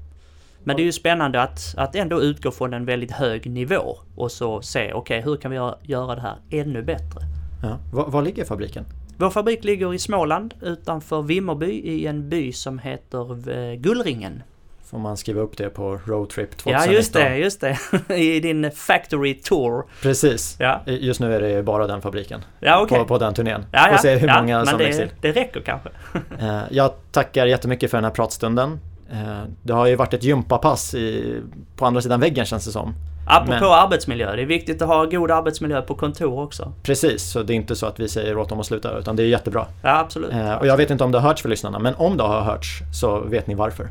Men 0.63 0.75
det 0.75 0.81
är 0.81 0.85
ju 0.85 0.91
spännande 0.91 1.41
att, 1.41 1.73
att 1.77 1.95
ändå 1.95 2.21
utgå 2.21 2.51
från 2.51 2.73
en 2.73 2.85
väldigt 2.85 3.11
hög 3.11 3.51
nivå 3.51 3.97
och 4.15 4.31
så 4.31 4.61
se, 4.61 4.79
okej, 4.79 4.93
okay, 4.93 5.21
hur 5.21 5.37
kan 5.37 5.51
vi 5.51 5.57
göra 5.81 6.15
det 6.15 6.21
här 6.21 6.35
ännu 6.49 6.83
bättre? 6.83 7.21
Ja. 7.63 7.77
Var, 7.91 8.07
var, 8.07 8.21
ligger 8.21 8.45
fabriken? 8.45 8.85
Vår 9.21 9.29
fabrik 9.29 9.63
ligger 9.63 9.93
i 9.93 9.99
Småland 9.99 10.53
utanför 10.61 11.21
Vimmerby 11.21 11.71
i 11.71 12.07
en 12.07 12.29
by 12.29 12.53
som 12.53 12.79
heter 12.79 13.49
eh, 13.49 13.73
Gullringen. 13.73 14.43
Får 14.85 14.99
man 14.99 15.17
skriva 15.17 15.41
upp 15.41 15.57
det 15.57 15.69
på 15.69 15.99
Roadtrip 16.05 16.57
2019? 16.57 16.71
Ja, 16.73 16.97
just 16.97 17.13
det, 17.13 17.37
just 17.37 17.61
det. 17.61 17.77
I 18.15 18.39
din 18.39 18.71
Factory 18.71 19.33
Tour. 19.33 19.85
Precis. 20.01 20.55
Ja. 20.59 20.81
Just 20.85 21.19
nu 21.19 21.35
är 21.35 21.39
det 21.39 21.63
bara 21.63 21.87
den 21.87 22.01
fabriken. 22.01 22.41
Ja, 22.59 22.83
okay. 22.83 22.99
på, 22.99 23.05
på 23.05 23.17
den 23.17 23.33
turnén. 23.33 23.65
Ja, 23.71 23.87
ja. 23.87 23.91
Får 23.91 23.97
se 23.97 24.15
hur 24.15 24.27
ja, 24.27 24.41
många 24.41 24.65
som 24.65 24.77
det, 24.77 24.83
läggs 24.83 24.97
till. 24.97 25.09
det 25.21 25.31
räcker 25.31 25.61
kanske. 25.61 25.89
Eh, 26.39 26.61
jag 26.69 26.91
tackar 27.11 27.45
jättemycket 27.45 27.91
för 27.91 27.97
den 27.97 28.03
här 28.03 28.11
pratstunden. 28.11 28.79
Eh, 29.11 29.43
det 29.63 29.73
har 29.73 29.87
ju 29.87 29.95
varit 29.95 30.13
ett 30.13 30.23
gympapass 30.23 30.93
i, 30.93 31.37
på 31.75 31.85
andra 31.85 32.01
sidan 32.01 32.19
väggen 32.19 32.45
känns 32.45 32.65
det 32.65 32.71
som. 32.71 32.95
Apropå 33.31 33.51
Men, 33.51 33.71
arbetsmiljö, 33.71 34.35
det 34.35 34.41
är 34.41 34.45
viktigt 34.45 34.81
att 34.81 34.87
ha 34.87 35.05
god 35.05 35.31
arbetsmiljö 35.31 35.81
på 35.81 35.95
kontor 35.95 36.39
också. 36.39 36.73
Precis, 36.83 37.31
så 37.31 37.43
det 37.43 37.53
är 37.53 37.55
inte 37.55 37.75
så 37.75 37.85
att 37.85 37.99
vi 37.99 38.07
säger 38.07 38.37
åt 38.37 38.49
dem 38.49 38.59
att 38.59 38.65
sluta 38.65 38.97
utan 38.97 39.15
det 39.15 39.23
är 39.23 39.27
jättebra. 39.27 39.65
Ja, 39.83 39.99
absolut. 39.99 40.31
Eh, 40.31 40.53
och 40.53 40.67
jag 40.67 40.77
vet 40.77 40.89
inte 40.89 41.03
om 41.03 41.11
det 41.11 41.19
har 41.19 41.27
hörts 41.27 41.41
för 41.41 41.49
lyssnarna, 41.49 41.79
men 41.79 41.95
om 41.95 42.17
det 42.17 42.23
har 42.23 42.41
hörts 42.41 42.81
så 42.93 43.19
vet 43.19 43.47
ni 43.47 43.55
varför. 43.55 43.89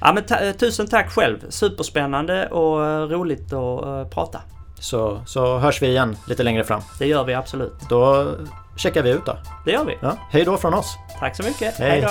Ja, 0.00 0.12
men 0.12 0.24
ta 0.24 0.52
tusen 0.52 0.86
tack 0.86 1.10
själv! 1.10 1.38
Superspännande 1.48 2.46
och 2.46 2.86
eh, 2.86 3.02
roligt 3.02 3.52
att 3.52 3.84
uh, 3.86 4.04
prata. 4.08 4.40
Så, 4.80 5.20
så 5.26 5.58
hörs 5.58 5.82
vi 5.82 5.86
igen 5.86 6.16
lite 6.26 6.42
längre 6.42 6.64
fram. 6.64 6.80
Det 6.98 7.06
gör 7.06 7.24
vi 7.24 7.34
absolut. 7.34 7.74
Då 7.88 8.30
checkar 8.76 9.02
vi 9.02 9.10
ut 9.10 9.26
då. 9.26 9.36
Det 9.64 9.72
gör 9.72 9.84
vi. 9.84 9.98
Ja, 10.00 10.16
hej 10.30 10.44
då 10.44 10.56
från 10.56 10.74
oss! 10.74 10.96
Tack 11.20 11.36
så 11.36 11.42
mycket! 11.42 11.78
Hej, 11.78 11.90
hej 11.90 12.00
då! 12.00 12.08